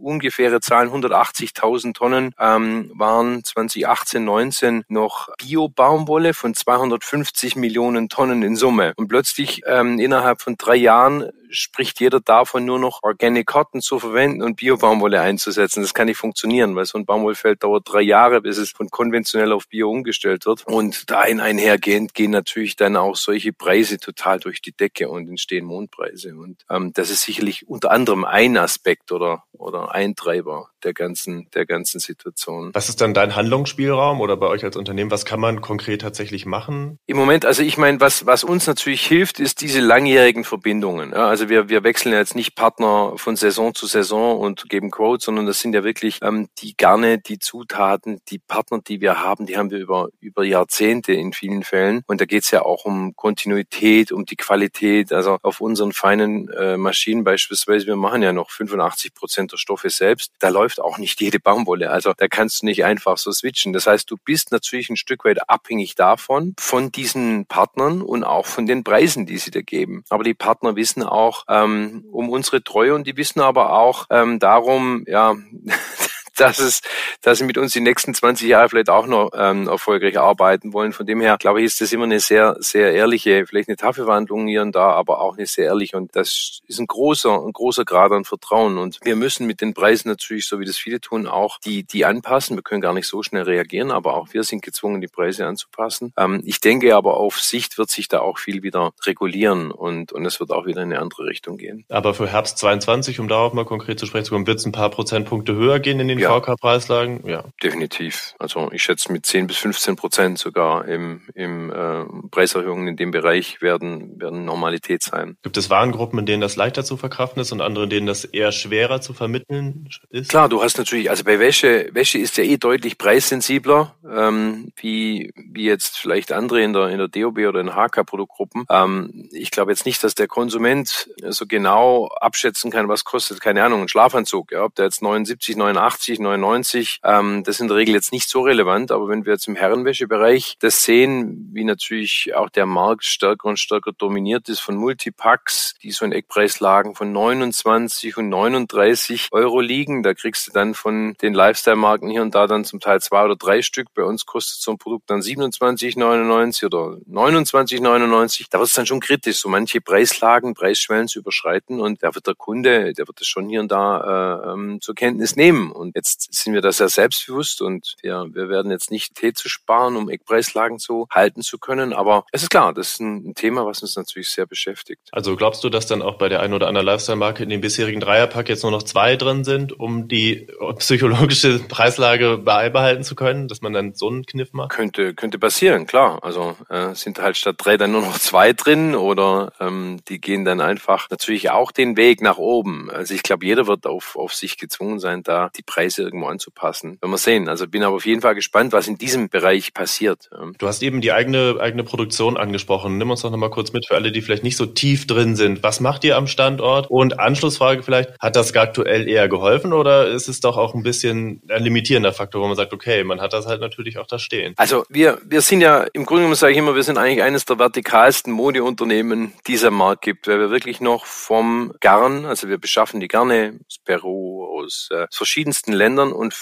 ungefähre 0.00 0.60
Zahlen, 0.60 0.90
180.000 0.90 1.94
Tonnen 1.94 2.34
ähm, 2.38 2.90
waren 2.94 3.44
2018, 3.44 4.24
19 4.24 4.84
noch 4.88 5.28
Biobaumwolle 5.38 6.34
von 6.34 6.54
250 6.54 7.56
Millionen 7.56 8.08
Tonnen 8.08 8.42
in 8.42 8.56
Summe. 8.56 8.93
Und 8.96 9.08
plötzlich 9.08 9.62
ähm, 9.66 9.98
innerhalb 9.98 10.40
von 10.40 10.56
drei 10.56 10.76
Jahren 10.76 11.31
spricht 11.50 12.00
jeder 12.00 12.20
davon, 12.20 12.64
nur 12.64 12.78
noch 12.78 13.00
Organic 13.02 13.46
Cotton 13.46 13.80
zu 13.80 13.98
verwenden 13.98 14.42
und 14.42 14.56
Bio-Baumwolle 14.56 15.20
einzusetzen. 15.20 15.82
Das 15.82 15.94
kann 15.94 16.06
nicht 16.06 16.18
funktionieren, 16.18 16.74
weil 16.76 16.84
so 16.84 16.98
ein 16.98 17.06
Baumwollfeld 17.06 17.62
dauert 17.62 17.84
drei 17.86 18.02
Jahre, 18.02 18.40
bis 18.40 18.58
es 18.58 18.70
von 18.70 18.88
konventionell 18.88 19.52
auf 19.52 19.68
Bio 19.68 19.90
umgestellt 19.90 20.46
wird. 20.46 20.66
Und 20.66 21.10
da 21.10 21.20
einhergehend 21.20 22.14
gehen 22.14 22.30
natürlich 22.30 22.76
dann 22.76 22.96
auch 22.96 23.16
solche 23.16 23.52
Preise 23.52 23.98
total 23.98 24.40
durch 24.40 24.60
die 24.60 24.72
Decke 24.72 25.08
und 25.08 25.28
entstehen 25.28 25.64
Mondpreise. 25.64 26.34
Und 26.36 26.64
ähm, 26.70 26.92
das 26.92 27.10
ist 27.10 27.22
sicherlich 27.22 27.68
unter 27.68 27.90
anderem 27.90 28.24
ein 28.24 28.56
Aspekt 28.56 29.12
oder, 29.12 29.44
oder 29.52 29.92
ein 29.92 30.16
Treiber 30.16 30.70
der 30.84 30.94
ganzen, 30.94 31.48
der 31.54 31.66
ganzen 31.66 32.00
Situation. 32.00 32.70
Was 32.75 32.88
ist 32.88 33.00
dann 33.00 33.14
dein 33.14 33.34
Handlungsspielraum 33.34 34.20
oder 34.20 34.36
bei 34.36 34.46
euch 34.46 34.64
als 34.64 34.76
Unternehmen? 34.76 35.10
Was 35.10 35.25
kann 35.25 35.40
man 35.40 35.60
konkret 35.60 36.00
tatsächlich 36.00 36.46
machen? 36.46 36.98
Im 37.06 37.16
Moment, 37.16 37.44
also 37.44 37.62
ich 37.62 37.78
meine, 37.78 38.00
was, 38.00 38.26
was 38.26 38.44
uns 38.44 38.66
natürlich 38.66 39.06
hilft, 39.06 39.40
ist 39.40 39.60
diese 39.60 39.80
langjährigen 39.80 40.44
Verbindungen. 40.44 41.12
Ja, 41.12 41.28
also 41.28 41.48
wir, 41.48 41.69
wir 41.69 41.84
wechseln 41.84 42.12
jetzt 42.12 42.34
nicht 42.34 42.54
Partner 42.54 43.14
von 43.16 43.36
Saison 43.36 43.75
zu 43.75 43.86
Saison 43.86 44.38
und 44.38 44.69
geben 44.69 44.90
Quotes, 44.90 45.25
sondern 45.25 45.46
das 45.46 45.60
sind 45.60 45.75
ja 45.75 45.84
wirklich 45.84 46.19
ähm, 46.22 46.48
die 46.58 46.76
Garne, 46.76 47.19
die 47.19 47.38
Zutaten, 47.38 48.20
die 48.28 48.38
Partner, 48.38 48.81
die 48.86 49.00
wir 49.00 49.20
haben, 49.20 49.46
die 49.46 49.56
haben 49.56 49.70
wir 49.70 49.78
über, 49.78 50.08
über 50.20 50.44
Jahrzehnte 50.44 51.12
in 51.12 51.32
vielen 51.32 51.62
Fällen. 51.62 52.02
Und 52.06 52.20
da 52.20 52.24
geht's 52.24 52.50
ja 52.50 52.62
auch 52.62 52.84
um 52.84 53.14
Kontinuität, 53.16 54.12
um 54.12 54.26
die 54.26 54.36
Qualität. 54.36 55.12
Also 55.12 55.38
auf 55.42 55.60
unseren 55.60 55.92
feinen 55.92 56.48
äh, 56.50 56.76
Maschinen 56.76 57.24
beispielsweise, 57.24 57.86
wir 57.86 57.96
machen 57.96 58.22
ja 58.22 58.32
noch 58.32 58.50
85 58.50 59.14
Prozent 59.14 59.52
der 59.52 59.56
Stoffe 59.56 59.90
selbst. 59.90 60.32
Da 60.38 60.48
läuft 60.48 60.68
auch 60.76 60.99
nicht 60.99 61.20
jede 61.20 61.41
Baumwolle. 61.41 61.91
Also 61.91 62.12
da 62.17 62.29
kannst 62.29 62.62
du 62.62 62.67
nicht 62.67 62.85
einfach 62.85 63.19
so 63.19 63.32
switchen. 63.32 63.73
Das 63.73 63.87
heißt, 63.87 64.11
du 64.11 64.17
bist 64.17 64.53
natürlich 64.53 64.91
ein 64.91 64.97
Stück 64.97 65.25
weit 65.25 65.49
abhängig 65.49 65.94
davon, 65.94 66.55
von 66.59 66.93
diesen 66.93 67.47
Partnern 67.47 68.03
und 68.03 68.25
auch 68.25 68.47
von 68.47 68.67
den 68.67 68.85
Preisen, 68.85 69.26
die 69.26 69.38
sie 69.38 69.50
dir 69.50 69.62
geben. 69.62 70.05
Aber 70.11 70.25
die 70.25 70.35
Partner 70.35 70.76
wissen 70.76 71.03
auch 71.03 71.44
ähm, 71.49 72.05
um 72.12 72.29
unsere 72.29 72.62
Treue 72.62 72.94
und 72.94 73.06
die 73.06 73.17
wissen 73.17 73.41
aber 73.41 73.73
auch 73.73 74.06
ähm, 74.11 74.38
darum, 74.38 75.05
ja, 75.06 75.35
dass 76.40 76.58
es, 76.58 76.81
dass 77.23 77.38
sie 77.38 77.44
mit 77.44 77.58
uns 77.58 77.73
die 77.73 77.81
nächsten 77.81 78.14
20 78.14 78.49
Jahre 78.49 78.69
vielleicht 78.69 78.90
auch 78.90 79.06
noch 79.06 79.31
ähm, 79.35 79.69
erfolgreich 79.69 80.19
arbeiten 80.19 80.73
wollen. 80.73 80.93
Von 80.93 81.06
dem 81.06 81.20
her, 81.20 81.37
glaube 81.38 81.61
ich, 81.61 81.67
ist 81.67 81.81
das 81.81 81.93
immer 81.93 82.05
eine 82.05 82.20
sehr, 82.20 82.56
sehr 82.61 82.93
ehrliche, 82.93 83.46
vielleicht 83.46 83.69
eine 83.69 83.76
Tafelwandlung 83.76 84.46
hier 84.46 84.62
und 84.62 84.75
da, 84.75 84.90
aber 84.90 85.20
auch 85.20 85.37
eine 85.37 85.46
sehr 85.46 85.67
ehrliche. 85.67 85.96
Und 85.96 86.14
das 86.14 86.61
ist 86.67 86.79
ein 86.79 86.87
großer, 86.87 87.31
ein 87.31 87.52
großer 87.52 87.85
Grad 87.85 88.12
an 88.12 88.25
Vertrauen. 88.25 88.79
Und 88.79 88.99
wir 89.02 89.17
müssen 89.17 89.46
mit 89.46 89.61
den 89.61 89.75
Preisen 89.75 90.08
natürlich, 90.08 90.46
so 90.46 90.61
wie 90.61 90.64
das 90.64 90.76
viele 90.76 91.00
tun, 91.00 91.26
auch 91.26 91.58
die, 91.58 91.85
die 91.85 92.05
anpassen. 92.05 92.56
Wir 92.56 92.62
können 92.62 92.81
gar 92.81 92.94
nicht 92.94 93.06
so 93.06 93.23
schnell 93.23 93.43
reagieren, 93.43 93.91
aber 93.91 94.14
auch 94.14 94.29
wir 94.32 94.44
sind 94.44 94.62
gezwungen, 94.62 95.00
die 95.00 95.08
Preise 95.08 95.46
anzupassen. 95.46 96.12
Ähm, 96.17 96.43
ich 96.44 96.61
denke 96.61 96.94
aber 96.94 97.17
auf 97.17 97.41
Sicht 97.41 97.79
wird 97.79 97.91
sich 97.91 98.08
da 98.08 98.20
auch 98.20 98.38
viel 98.38 98.62
wieder 98.62 98.93
regulieren 99.05 99.70
und, 99.70 100.12
und 100.12 100.25
es 100.25 100.41
wird 100.41 100.50
auch 100.50 100.67
wieder 100.67 100.82
in 100.82 100.93
eine 100.93 101.00
andere 101.00 101.26
Richtung 101.26 101.58
gehen. 101.58 101.84
Aber 101.88 102.14
für 102.14 102.29
Herbst 102.29 102.58
22, 102.58 103.20
um 103.20 103.29
darauf 103.29 103.52
mal 103.52 103.64
konkret 103.64 103.99
zu 103.99 104.06
sprechen 104.06 104.26
zu 104.26 104.32
kommen, 104.32 104.46
wird 104.46 104.58
es 104.58 104.67
ein 104.67 104.73
paar 104.73 104.91
Prozentpunkte 104.91 105.55
höher 105.55 105.81
gehen 105.81 106.00
in 106.00 106.08
den 106.08 106.19
ja, 106.19 106.27
ja. 106.28 106.40
VK-Preislagen? 106.40 107.26
Ja. 107.26 107.44
Definitiv. 107.62 108.34
Also 108.38 108.70
ich 108.72 108.82
schätze 108.82 109.12
mit 109.12 109.26
10 109.26 109.46
bis 109.46 109.58
15 109.58 109.96
Prozent 109.96 110.38
sogar 110.38 110.86
im, 110.86 111.22
im 111.34 111.70
äh, 111.70 112.04
Preiserhöhungen 112.30 112.88
in 112.88 112.96
dem 112.96 113.10
Bereich 113.10 113.60
werden, 113.60 114.20
werden 114.20 114.44
Normalität 114.44 115.02
sein. 115.02 115.36
Gibt 115.42 115.56
es 115.56 115.70
Warengruppen, 115.70 116.19
in 116.19 116.26
denen 116.26 116.40
das 116.40 116.56
leichter 116.56 116.84
zu 116.84 116.96
verkraften 116.96 117.40
ist 117.40 117.52
und 117.52 117.60
andere, 117.60 117.84
in 117.84 117.90
denen 117.90 118.06
das 118.06 118.25
eher 118.25 118.52
schwerer 118.52 119.00
zu 119.00 119.14
vermitteln 119.14 119.88
ist? 120.10 120.30
Klar, 120.30 120.48
du 120.48 120.62
hast 120.62 120.78
natürlich, 120.78 121.10
also 121.10 121.25
bei 121.25 121.38
Wäsche, 121.38 121.88
Wäsche 121.92 122.19
ist 122.19 122.36
ja 122.36 122.44
eh 122.44 122.56
deutlich 122.56 122.98
preissensibler, 122.98 123.94
ähm, 124.08 124.72
wie, 124.76 125.32
wie 125.34 125.64
jetzt 125.64 125.98
vielleicht 125.98 126.32
andere 126.32 126.62
in 126.62 126.72
der, 126.72 126.88
in 126.88 126.98
der 126.98 127.08
DOB 127.08 127.38
oder 127.38 127.60
in 127.60 127.74
HK-Produktgruppen. 127.74 128.64
Ähm, 128.70 129.28
ich 129.32 129.50
glaube 129.50 129.72
jetzt 129.72 129.86
nicht, 129.86 130.02
dass 130.04 130.14
der 130.14 130.28
Konsument 130.28 131.10
so 131.28 131.46
genau 131.46 132.06
abschätzen 132.06 132.70
kann, 132.70 132.88
was 132.88 133.04
kostet, 133.04 133.40
keine 133.40 133.64
Ahnung, 133.64 133.82
ein 133.82 133.88
Schlafanzug, 133.88 134.52
ja, 134.52 134.64
ob 134.64 134.74
der 134.74 134.86
jetzt 134.86 135.02
79, 135.02 135.56
89, 135.56 136.18
99. 136.19 137.00
Ähm, 137.05 137.43
das 137.44 137.56
ist 137.56 137.61
in 137.61 137.69
der 137.69 137.76
Regel 137.76 137.94
jetzt 137.94 138.12
nicht 138.12 138.29
so 138.29 138.43
relevant, 138.43 138.91
aber 138.91 139.09
wenn 139.09 139.25
wir 139.25 139.32
jetzt 139.32 139.49
im 139.49 139.56
Herrenwäschebereich 139.56 140.56
das 140.61 140.82
sehen, 140.85 141.50
wie 141.53 141.65
natürlich 141.65 142.32
auch 142.35 142.50
der 142.50 142.67
Markt 142.67 143.05
stärker 143.05 143.49
und 143.49 143.59
stärker 143.59 143.93
dominiert 143.93 144.49
ist 144.49 144.61
von 144.61 144.76
Multipacks, 144.76 145.75
die 145.82 145.91
so 145.91 146.05
in 146.05 146.12
Eckpreislagen 146.12 146.94
von 146.94 147.12
29 147.12 148.17
und 148.17 148.29
39 148.29 149.29
Euro 149.32 149.61
liegen, 149.61 150.03
da 150.03 150.15
kriegst 150.15 150.49
du 150.49 150.53
dann 150.53 150.75
von 150.75 151.15
den 151.23 151.35
Lifestyle-Marken 151.35 152.11
hier 152.11 152.23
und 152.23 152.35
da 152.35 152.47
dann 152.47 152.65
zum 152.65 152.81
Teil 152.81 153.00
zwei 153.00 153.25
oder 153.25 153.37
drei 153.37 153.62
Stück. 153.62 153.88
Bei 153.94 154.03
uns 154.05 154.26
kostet 154.26 154.61
so 154.61 154.73
ein 154.73 154.79
Produkt 154.79 155.11
dann 155.11 155.20
27,99 155.20 156.67
oder 156.67 156.99
29,99. 157.11 158.47
Da 158.50 158.59
wird 158.59 158.69
es 158.69 158.75
dann 158.75 158.87
schon 158.87 159.00
kritisch, 159.00 159.38
so 159.38 159.49
manche 159.49 159.81
Preislagen, 159.81 160.55
Preisschwellen 160.55 161.09
zu 161.09 161.20
überschreiten 161.20 161.81
und 161.81 162.03
da 162.03 162.15
wird 162.15 162.26
der 162.26 162.35
Kunde, 162.35 162.93
der 162.93 163.06
wird 163.06 163.20
das 163.20 163.26
schon 163.26 163.49
hier 163.49 163.61
und 163.61 163.70
da 163.70 164.44
äh, 164.44 164.53
ähm, 164.53 164.81
zur 164.81 164.94
Kenntnis 164.94 165.37
nehmen. 165.37 165.70
Und 165.70 165.94
jetzt 165.97 166.07
Jetzt 166.08 166.34
sind 166.34 166.55
wir 166.55 166.62
da 166.62 166.72
sehr 166.72 166.88
selbstbewusst 166.88 167.60
und 167.60 167.96
ja, 168.02 168.25
wir 168.32 168.49
werden 168.49 168.70
jetzt 168.70 168.90
nicht 168.90 169.14
Tee 169.14 169.34
zu 169.34 169.49
sparen, 169.49 169.96
um 169.96 170.08
Eckpreislagen 170.08 170.78
zu 170.78 171.06
halten 171.10 171.43
zu 171.43 171.58
können. 171.58 171.93
Aber 171.93 172.25
es 172.32 172.43
ist 172.43 172.50
klar, 172.50 172.72
das 172.72 172.93
ist 172.93 173.00
ein 173.00 173.34
Thema, 173.34 173.66
was 173.66 173.82
uns 173.82 173.96
natürlich 173.96 174.31
sehr 174.31 174.46
beschäftigt. 174.46 175.08
Also 175.12 175.37
glaubst 175.37 175.62
du, 175.64 175.69
dass 175.69 175.87
dann 175.87 176.00
auch 176.00 176.16
bei 176.16 176.28
der 176.28 176.40
einen 176.40 176.55
oder 176.55 176.66
anderen 176.66 176.87
Lifestyle-Marke 176.87 177.43
in 177.43 177.50
dem 177.50 177.60
bisherigen 177.60 178.00
Dreierpack 178.00 178.49
jetzt 178.49 178.62
nur 178.62 178.72
noch 178.72 178.82
zwei 178.82 179.16
drin 179.16 179.44
sind, 179.44 179.78
um 179.78 180.08
die 180.08 180.49
psychologische 180.78 181.58
Preislage 181.58 182.38
beibehalten 182.38 183.05
zu 183.05 183.14
können, 183.14 183.49
dass 183.49 183.60
man 183.60 183.72
dann 183.72 183.94
so 183.94 184.08
einen 184.08 184.25
Kniff 184.25 184.52
macht? 184.52 184.70
Könnte, 184.70 185.14
könnte 185.14 185.38
passieren, 185.38 185.87
klar. 185.87 186.20
Also 186.22 186.56
äh, 186.70 186.94
sind 186.94 187.19
halt 187.19 187.37
statt 187.37 187.56
drei 187.58 187.76
dann 187.76 187.93
nur 187.93 188.02
noch 188.02 188.19
zwei 188.19 188.52
drin 188.52 188.94
oder 188.94 189.52
ähm, 189.60 189.99
die 190.08 190.20
gehen 190.20 190.44
dann 190.44 190.60
einfach 190.60 191.10
natürlich 191.10 191.50
auch 191.50 191.70
den 191.72 191.96
Weg 191.96 192.22
nach 192.22 192.38
oben. 192.38 192.90
Also 192.90 193.14
ich 193.14 193.22
glaube, 193.22 193.44
jeder 193.44 193.66
wird 193.66 193.87
auf, 193.87 194.16
auf 194.16 194.34
sich 194.34 194.56
gezwungen 194.56 194.99
sein, 195.00 195.22
da 195.22 195.50
die 195.56 195.62
Preise 195.62 195.88
Preise 195.88 196.02
irgendwo 196.02 196.26
anzupassen. 196.26 196.99
Wenn 197.00 197.11
wir 197.11 197.19
sehen. 197.19 197.49
Also 197.49 197.67
bin 197.67 197.82
aber 197.82 197.96
auf 197.96 198.06
jeden 198.06 198.20
Fall 198.20 198.35
gespannt, 198.35 198.73
was 198.73 198.88
in 198.88 198.99
diesem 198.99 199.29
Bereich 199.29 199.73
passiert. 199.73 200.29
Du 200.58 200.67
hast 200.67 200.82
eben 200.82 201.00
die 201.00 201.12
eigene, 201.12 201.56
eigene 201.61 201.85
Produktion 201.85 202.37
angesprochen. 202.37 202.99
Nimm 202.99 203.11
uns 203.11 203.23
doch 203.23 203.31
nochmal 203.31 203.50
kurz 203.50 203.73
mit 203.73 203.87
für 203.87 203.94
alle, 203.94 204.12
die 204.12 204.20
vielleicht 204.20 204.43
nicht 204.43 204.56
so 204.56 204.67
tief 204.67 205.06
drin 205.06 205.37
sind. 205.37 205.62
Was 205.62 205.81
macht 205.81 206.05
ihr 206.05 206.17
am 206.17 206.26
Standort? 206.26 206.90
Und 206.90 207.19
Anschlussfrage 207.19 207.82
vielleicht, 207.82 208.19
hat 208.20 208.37
das 208.37 208.55
aktuell 208.55 209.08
eher 209.08 209.29
geholfen 209.29 209.73
oder 209.73 210.08
ist 210.08 210.29
es 210.29 210.40
doch 210.40 210.56
auch 210.56 210.75
ein 210.75 210.82
bisschen 210.82 211.40
ein 211.49 211.62
limitierender 211.62 212.12
Faktor, 212.12 212.43
wo 212.43 212.46
man 212.46 212.56
sagt, 212.56 212.73
okay, 212.73 213.05
man 213.05 213.20
hat 213.20 213.32
das 213.32 213.46
halt 213.46 213.61
natürlich 213.61 213.99
auch 213.99 214.06
da 214.06 214.19
stehen? 214.19 214.55
Also 214.56 214.84
wir, 214.88 215.19
wir 215.25 215.41
sind 215.41 215.61
ja, 215.61 215.87
im 215.93 216.05
Grunde 216.05 216.23
genommen 216.23 216.34
sage 216.34 216.52
ich 216.52 216.58
immer, 216.58 216.75
wir 216.75 216.82
sind 216.82 216.99
eigentlich 216.99 217.23
eines 217.23 217.44
der 217.44 217.58
vertikalsten 217.58 218.32
Modeunternehmen, 218.32 219.32
die 219.46 219.55
es 219.55 219.64
am 219.64 219.75
Markt 219.75 220.02
gibt, 220.02 220.26
weil 220.26 220.38
wir 220.38 220.50
wirklich 220.50 220.81
noch 220.81 221.06
vom 221.06 221.73
Garn, 221.81 222.26
also 222.26 222.49
wir 222.49 222.58
beschaffen 222.58 223.00
die 223.00 223.08
Garne 223.08 223.58
aus 223.67 223.79
Peru, 223.84 224.44
aus 224.58 224.88
äh, 224.91 225.06
verschiedensten 225.11 225.73
Ländern, 225.78 226.12
und 226.12 226.34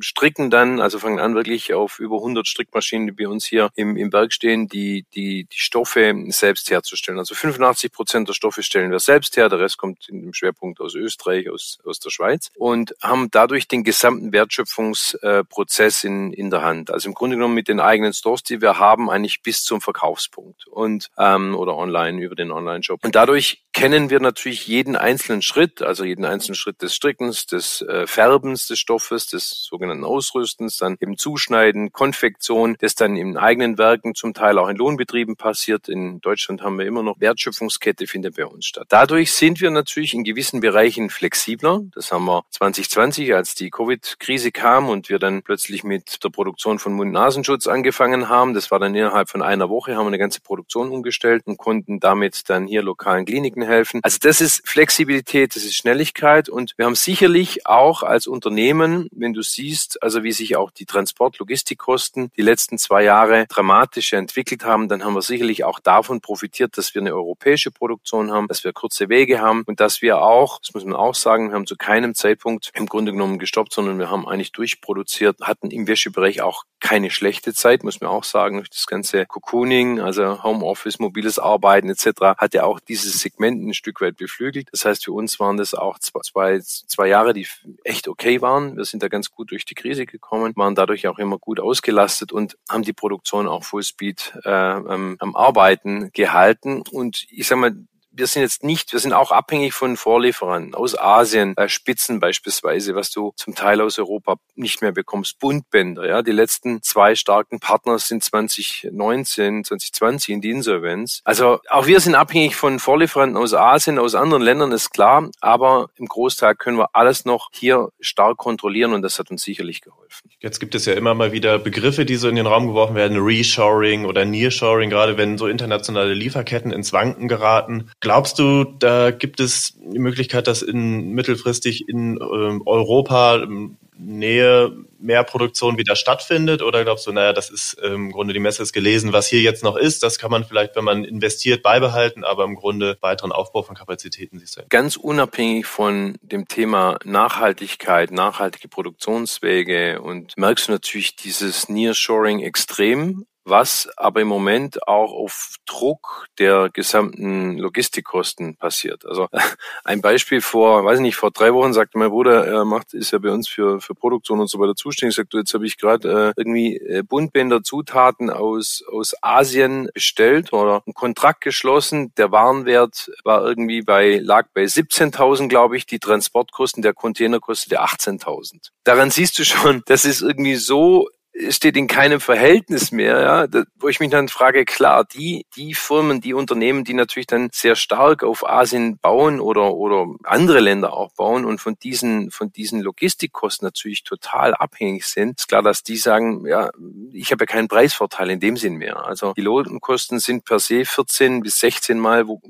stricken 0.00 0.50
dann, 0.50 0.80
also 0.80 0.98
fangen 0.98 1.18
an 1.18 1.34
wirklich 1.34 1.74
auf 1.74 1.98
über 1.98 2.16
100 2.16 2.46
Strickmaschinen, 2.46 3.06
die 3.06 3.12
bei 3.12 3.28
uns 3.28 3.44
hier 3.44 3.70
im, 3.74 3.96
im 3.96 4.10
Berg 4.10 4.32
stehen, 4.32 4.68
die, 4.68 5.04
die, 5.14 5.44
die 5.44 5.58
Stoffe 5.58 6.14
selbst 6.28 6.70
herzustellen. 6.70 7.18
Also 7.18 7.34
85 7.34 7.92
Prozent 7.92 8.28
der 8.28 8.34
Stoffe 8.34 8.62
stellen 8.62 8.90
wir 8.90 8.98
selbst 8.98 9.36
her, 9.36 9.48
der 9.48 9.60
Rest 9.60 9.76
kommt 9.76 10.08
in 10.08 10.22
dem 10.22 10.34
Schwerpunkt 10.34 10.80
aus 10.80 10.94
Österreich, 10.94 11.50
aus, 11.50 11.78
aus 11.84 11.98
der 12.00 12.10
Schweiz 12.10 12.50
und 12.56 12.94
haben 13.02 13.30
dadurch 13.30 13.68
den 13.68 13.84
gesamten 13.84 14.32
Wertschöpfungsprozess 14.32 16.04
in, 16.04 16.32
in 16.32 16.50
der 16.50 16.62
Hand. 16.62 16.90
Also 16.90 17.08
im 17.08 17.14
Grunde 17.14 17.36
genommen 17.36 17.54
mit 17.54 17.68
den 17.68 17.80
eigenen 17.80 18.12
Stores, 18.12 18.42
die 18.42 18.60
wir 18.60 18.78
haben, 18.78 19.10
eigentlich 19.10 19.42
bis 19.42 19.62
zum 19.62 19.80
Verkaufspunkt 19.80 20.66
und 20.66 21.10
ähm, 21.18 21.54
oder 21.54 21.76
online 21.76 22.22
über 22.22 22.34
den 22.34 22.50
Online-Shop. 22.50 23.04
Und 23.04 23.14
dadurch 23.14 23.64
kennen 23.72 24.10
wir 24.10 24.20
natürlich 24.20 24.66
jeden 24.66 24.96
einzelnen 24.96 25.42
Schritt, 25.42 25.82
also 25.82 26.04
jeden 26.04 26.24
einzelnen 26.24 26.56
Schritt 26.56 26.82
des 26.82 26.94
Strickens, 26.94 27.46
des 27.46 27.82
äh, 27.82 28.06
Färbens 28.06 28.66
des 28.66 28.77
Stoffes, 28.78 29.26
des 29.26 29.64
sogenannten 29.64 30.04
Ausrüstens, 30.04 30.76
dann 30.78 30.96
eben 31.00 31.16
Zuschneiden, 31.18 31.92
Konfektion, 31.92 32.76
das 32.80 32.94
dann 32.94 33.16
in 33.16 33.36
eigenen 33.36 33.78
Werken 33.78 34.14
zum 34.14 34.34
Teil 34.34 34.58
auch 34.58 34.68
in 34.68 34.76
Lohnbetrieben 34.76 35.36
passiert. 35.36 35.88
In 35.88 36.20
Deutschland 36.20 36.62
haben 36.62 36.78
wir 36.78 36.86
immer 36.86 37.02
noch 37.02 37.20
Wertschöpfungskette 37.20 38.06
findet 38.06 38.36
bei 38.36 38.46
uns 38.46 38.66
statt. 38.66 38.86
Dadurch 38.88 39.32
sind 39.32 39.60
wir 39.60 39.70
natürlich 39.70 40.14
in 40.14 40.24
gewissen 40.24 40.60
Bereichen 40.60 41.10
flexibler. 41.10 41.80
Das 41.94 42.12
haben 42.12 42.24
wir 42.24 42.44
2020, 42.50 43.34
als 43.34 43.54
die 43.54 43.70
Covid-Krise 43.70 44.52
kam 44.52 44.88
und 44.88 45.08
wir 45.08 45.18
dann 45.18 45.42
plötzlich 45.42 45.84
mit 45.84 46.22
der 46.22 46.30
Produktion 46.30 46.78
von 46.78 46.92
Mund-Nasenschutz 46.92 47.66
angefangen 47.66 48.28
haben. 48.28 48.54
Das 48.54 48.70
war 48.70 48.78
dann 48.78 48.94
innerhalb 48.94 49.28
von 49.28 49.42
einer 49.42 49.68
Woche, 49.68 49.96
haben 49.96 50.04
wir 50.04 50.08
eine 50.08 50.18
ganze 50.18 50.40
Produktion 50.40 50.90
umgestellt 50.90 51.42
und 51.46 51.56
konnten 51.58 52.00
damit 52.00 52.48
dann 52.48 52.66
hier 52.66 52.82
lokalen 52.82 53.24
Kliniken 53.24 53.62
helfen. 53.62 54.00
Also 54.02 54.18
das 54.20 54.40
ist 54.40 54.66
Flexibilität, 54.66 55.56
das 55.56 55.64
ist 55.64 55.74
Schnelligkeit 55.74 56.48
und 56.48 56.74
wir 56.76 56.86
haben 56.86 56.94
sicherlich 56.94 57.66
auch 57.66 58.02
als 58.02 58.26
Unternehmen, 58.26 58.67
wenn 58.76 59.32
du 59.32 59.42
siehst, 59.42 60.02
also 60.02 60.22
wie 60.22 60.32
sich 60.32 60.56
auch 60.56 60.70
die 60.70 60.86
Transport-Logistikkosten 60.86 62.30
die 62.36 62.42
letzten 62.42 62.78
zwei 62.78 63.04
Jahre 63.04 63.46
dramatisch 63.48 64.12
entwickelt 64.12 64.64
haben, 64.64 64.88
dann 64.88 65.04
haben 65.04 65.14
wir 65.14 65.22
sicherlich 65.22 65.64
auch 65.64 65.80
davon 65.80 66.20
profitiert, 66.20 66.76
dass 66.76 66.94
wir 66.94 67.02
eine 67.02 67.14
europäische 67.14 67.70
Produktion 67.70 68.30
haben, 68.30 68.48
dass 68.48 68.64
wir 68.64 68.72
kurze 68.72 69.08
Wege 69.08 69.40
haben 69.40 69.62
und 69.66 69.80
dass 69.80 70.02
wir 70.02 70.22
auch, 70.22 70.60
das 70.60 70.74
muss 70.74 70.84
man 70.84 70.94
auch 70.94 71.14
sagen, 71.14 71.48
wir 71.48 71.54
haben 71.54 71.66
zu 71.66 71.76
keinem 71.76 72.14
Zeitpunkt 72.14 72.70
im 72.74 72.86
Grunde 72.86 73.12
genommen 73.12 73.38
gestoppt, 73.38 73.72
sondern 73.72 73.98
wir 73.98 74.10
haben 74.10 74.28
eigentlich 74.28 74.52
durchproduziert, 74.52 75.40
hatten 75.42 75.70
im 75.70 75.86
Wäschebereich 75.86 76.42
auch 76.42 76.64
keine 76.80 77.10
schlechte 77.10 77.54
Zeit, 77.54 77.82
muss 77.82 78.00
man 78.00 78.10
auch 78.10 78.24
sagen, 78.24 78.64
das 78.70 78.86
ganze 78.86 79.26
Cocooning, 79.26 80.00
also 80.00 80.42
Homeoffice, 80.42 80.98
mobiles 80.98 81.38
Arbeiten 81.38 81.90
etc., 81.90 82.36
hat 82.36 82.54
ja 82.54 82.64
auch 82.64 82.80
dieses 82.80 83.20
Segment 83.20 83.66
ein 83.66 83.74
Stück 83.74 84.00
weit 84.00 84.16
beflügelt. 84.16 84.68
Das 84.72 84.84
heißt, 84.84 85.04
für 85.04 85.12
uns 85.12 85.40
waren 85.40 85.56
das 85.56 85.74
auch 85.74 85.98
zwei, 85.98 86.60
zwei 86.60 87.08
Jahre, 87.08 87.32
die 87.32 87.46
echt 87.84 88.08
okay 88.08 88.40
waren. 88.40 88.57
Wir 88.60 88.84
sind 88.84 89.02
da 89.02 89.08
ganz 89.08 89.30
gut 89.30 89.50
durch 89.50 89.64
die 89.64 89.74
Krise 89.74 90.06
gekommen, 90.06 90.52
waren 90.56 90.74
dadurch 90.74 91.06
auch 91.08 91.18
immer 91.18 91.38
gut 91.38 91.60
ausgelastet 91.60 92.32
und 92.32 92.56
haben 92.68 92.82
die 92.82 92.92
Produktion 92.92 93.48
auch 93.48 93.64
Fullspeed 93.64 94.38
äh, 94.44 94.50
ähm, 94.50 95.16
am 95.18 95.36
Arbeiten 95.36 96.10
gehalten. 96.12 96.82
Und 96.90 97.26
ich 97.30 97.46
sag 97.46 97.58
mal, 97.58 97.76
wir 98.18 98.26
sind 98.26 98.42
jetzt 98.42 98.64
nicht, 98.64 98.92
wir 98.92 98.98
sind 98.98 99.12
auch 99.12 99.30
abhängig 99.30 99.74
von 99.74 99.96
Vorlieferanten 99.96 100.74
aus 100.74 100.98
Asien, 100.98 101.56
äh, 101.56 101.68
Spitzen 101.68 102.18
beispielsweise, 102.20 102.94
was 102.94 103.10
du 103.10 103.32
zum 103.36 103.54
Teil 103.54 103.80
aus 103.80 103.98
Europa 103.98 104.36
nicht 104.56 104.82
mehr 104.82 104.92
bekommst, 104.92 105.38
Bundbänder. 105.38 106.06
Ja, 106.06 106.22
die 106.22 106.32
letzten 106.32 106.82
zwei 106.82 107.14
starken 107.14 107.60
Partner 107.60 107.98
sind 107.98 108.24
2019, 108.24 109.64
2020 109.64 110.34
in 110.34 110.40
die 110.40 110.50
Insolvenz. 110.50 111.20
Also 111.24 111.60
auch 111.68 111.86
wir 111.86 112.00
sind 112.00 112.16
abhängig 112.16 112.56
von 112.56 112.80
Vorlieferanten 112.80 113.36
aus 113.36 113.54
Asien, 113.54 113.98
aus 113.98 114.14
anderen 114.14 114.42
Ländern, 114.42 114.72
ist 114.72 114.90
klar, 114.90 115.30
aber 115.40 115.90
im 115.96 116.06
Großteil 116.06 116.56
können 116.56 116.78
wir 116.78 116.90
alles 116.94 117.24
noch 117.24 117.50
hier 117.52 117.90
stark 118.00 118.36
kontrollieren 118.36 118.92
und 118.92 119.02
das 119.02 119.18
hat 119.18 119.30
uns 119.30 119.42
sicherlich 119.42 119.80
geholfen. 119.80 120.07
Jetzt 120.40 120.60
gibt 120.60 120.74
es 120.74 120.86
ja 120.86 120.94
immer 120.94 121.14
mal 121.14 121.32
wieder 121.32 121.58
Begriffe, 121.58 122.04
die 122.04 122.16
so 122.16 122.28
in 122.28 122.36
den 122.36 122.46
Raum 122.46 122.68
geworfen 122.68 122.94
werden, 122.94 123.18
Reshoring 123.18 124.04
oder 124.04 124.24
Nearshoring, 124.24 124.90
gerade 124.90 125.16
wenn 125.16 125.38
so 125.38 125.48
internationale 125.48 126.14
Lieferketten 126.14 126.70
ins 126.70 126.92
Wanken 126.92 127.28
geraten. 127.28 127.90
Glaubst 128.00 128.38
du, 128.38 128.64
da 128.64 129.10
gibt 129.10 129.40
es 129.40 129.76
die 129.80 129.98
Möglichkeit, 129.98 130.46
dass 130.46 130.62
in 130.62 131.10
mittelfristig 131.10 131.88
in 131.88 132.18
ähm, 132.20 132.62
Europa 132.66 133.42
ähm, 133.42 133.76
Nähe 133.98 134.72
mehr 134.98 135.24
Produktion 135.24 135.76
wieder 135.76 135.96
stattfindet? 135.96 136.62
Oder 136.62 136.84
glaubst 136.84 137.06
du, 137.06 137.12
naja, 137.12 137.32
das 137.32 137.50
ist 137.50 137.76
ähm, 137.82 138.06
im 138.06 138.12
Grunde 138.12 138.32
die 138.32 138.40
Messe 138.40 138.62
ist 138.62 138.72
gelesen, 138.72 139.12
was 139.12 139.26
hier 139.26 139.40
jetzt 139.40 139.62
noch 139.62 139.76
ist, 139.76 140.02
das 140.02 140.18
kann 140.18 140.30
man 140.30 140.44
vielleicht, 140.44 140.76
wenn 140.76 140.84
man 140.84 141.04
investiert, 141.04 141.62
beibehalten, 141.62 142.24
aber 142.24 142.44
im 142.44 142.54
Grunde 142.54 142.96
weiteren 143.00 143.32
Aufbau 143.32 143.62
von 143.62 143.76
Kapazitäten 143.76 144.38
siehst 144.38 144.56
du. 144.56 144.62
Ganz 144.68 144.96
unabhängig 144.96 145.66
von 145.66 146.16
dem 146.22 146.48
Thema 146.48 146.98
Nachhaltigkeit, 147.04 148.10
nachhaltige 148.10 148.68
Produktionswege 148.68 150.00
und 150.00 150.36
merkst 150.36 150.68
du 150.68 150.72
natürlich 150.72 151.16
dieses 151.16 151.68
Nearshoring 151.68 152.40
extrem 152.40 153.26
was 153.48 153.88
aber 153.96 154.20
im 154.20 154.28
Moment 154.28 154.86
auch 154.86 155.12
auf 155.12 155.56
Druck 155.66 156.26
der 156.38 156.70
gesamten 156.72 157.58
Logistikkosten 157.58 158.56
passiert. 158.56 159.04
Also 159.06 159.28
ein 159.84 160.00
Beispiel 160.00 160.40
vor, 160.40 160.84
weiß 160.84 160.98
ich 160.98 161.02
nicht, 161.02 161.16
vor 161.16 161.30
drei 161.30 161.52
Wochen 161.54 161.72
sagte 161.72 161.98
mein 161.98 162.10
Bruder, 162.10 162.46
er 162.46 162.64
macht, 162.64 162.94
ist 162.94 163.10
ja 163.10 163.18
bei 163.18 163.30
uns 163.30 163.48
für, 163.48 163.80
für 163.80 163.94
Produktion 163.94 164.40
und 164.40 164.48
so 164.48 164.58
weiter 164.58 164.74
zuständig, 164.74 165.16
sagt, 165.16 165.32
du, 165.32 165.38
jetzt 165.38 165.54
habe 165.54 165.66
ich 165.66 165.78
gerade 165.78 166.32
äh, 166.36 166.40
irgendwie 166.40 166.76
äh, 166.76 167.02
Buntbänder 167.02 167.62
Zutaten 167.62 168.30
aus, 168.30 168.82
aus 168.90 169.14
Asien 169.22 169.88
bestellt 169.92 170.52
oder 170.52 170.82
einen 170.86 170.94
Kontrakt 170.94 171.42
geschlossen. 171.42 172.12
Der 172.16 172.32
Warenwert 172.32 173.10
war 173.24 173.46
irgendwie 173.46 173.82
bei, 173.82 174.18
lag 174.22 174.46
bei 174.54 174.64
17.000, 174.64 175.48
glaube 175.48 175.76
ich, 175.76 175.86
die 175.86 175.98
Transportkosten, 175.98 176.82
der 176.82 176.94
Container 176.94 177.40
kostete 177.40 177.82
18.000. 177.82 178.70
Daran 178.84 179.10
siehst 179.10 179.38
du 179.38 179.44
schon, 179.44 179.82
das 179.86 180.04
ist 180.04 180.22
irgendwie 180.22 180.56
so 180.56 181.08
steht 181.50 181.76
in 181.76 181.86
keinem 181.86 182.20
Verhältnis 182.20 182.90
mehr, 182.90 183.20
ja, 183.20 183.62
wo 183.78 183.88
ich 183.88 184.00
mich 184.00 184.10
dann 184.10 184.28
frage, 184.28 184.64
klar, 184.64 185.04
die, 185.04 185.46
die 185.56 185.74
Firmen, 185.74 186.20
die 186.20 186.34
Unternehmen, 186.34 186.84
die 186.84 186.94
natürlich 186.94 187.26
dann 187.26 187.50
sehr 187.52 187.76
stark 187.76 188.24
auf 188.24 188.48
Asien 188.48 188.98
bauen 188.98 189.40
oder, 189.40 189.74
oder 189.74 190.06
andere 190.24 190.60
Länder 190.60 190.92
auch 190.92 191.12
bauen 191.14 191.44
und 191.44 191.60
von 191.60 191.76
diesen, 191.78 192.30
von 192.30 192.52
diesen 192.52 192.80
Logistikkosten 192.80 193.66
natürlich 193.66 194.04
total 194.04 194.54
abhängig 194.54 195.06
sind, 195.06 195.38
ist 195.38 195.48
klar, 195.48 195.62
dass 195.62 195.82
die 195.82 195.96
sagen, 195.96 196.46
ja, 196.46 196.70
ich 197.12 197.30
habe 197.30 197.42
ja 197.42 197.46
keinen 197.46 197.68
Preisvorteil 197.68 198.30
in 198.30 198.40
dem 198.40 198.56
Sinn 198.56 198.74
mehr. 198.74 199.06
Also 199.06 199.32
die 199.34 199.42
Lohnkosten 199.42 200.18
sind 200.18 200.44
per 200.44 200.58
se 200.58 200.84
14 200.84 201.40
bis 201.40 201.60
16 201.60 201.98
Mal 201.98 202.26
wo, 202.26 202.40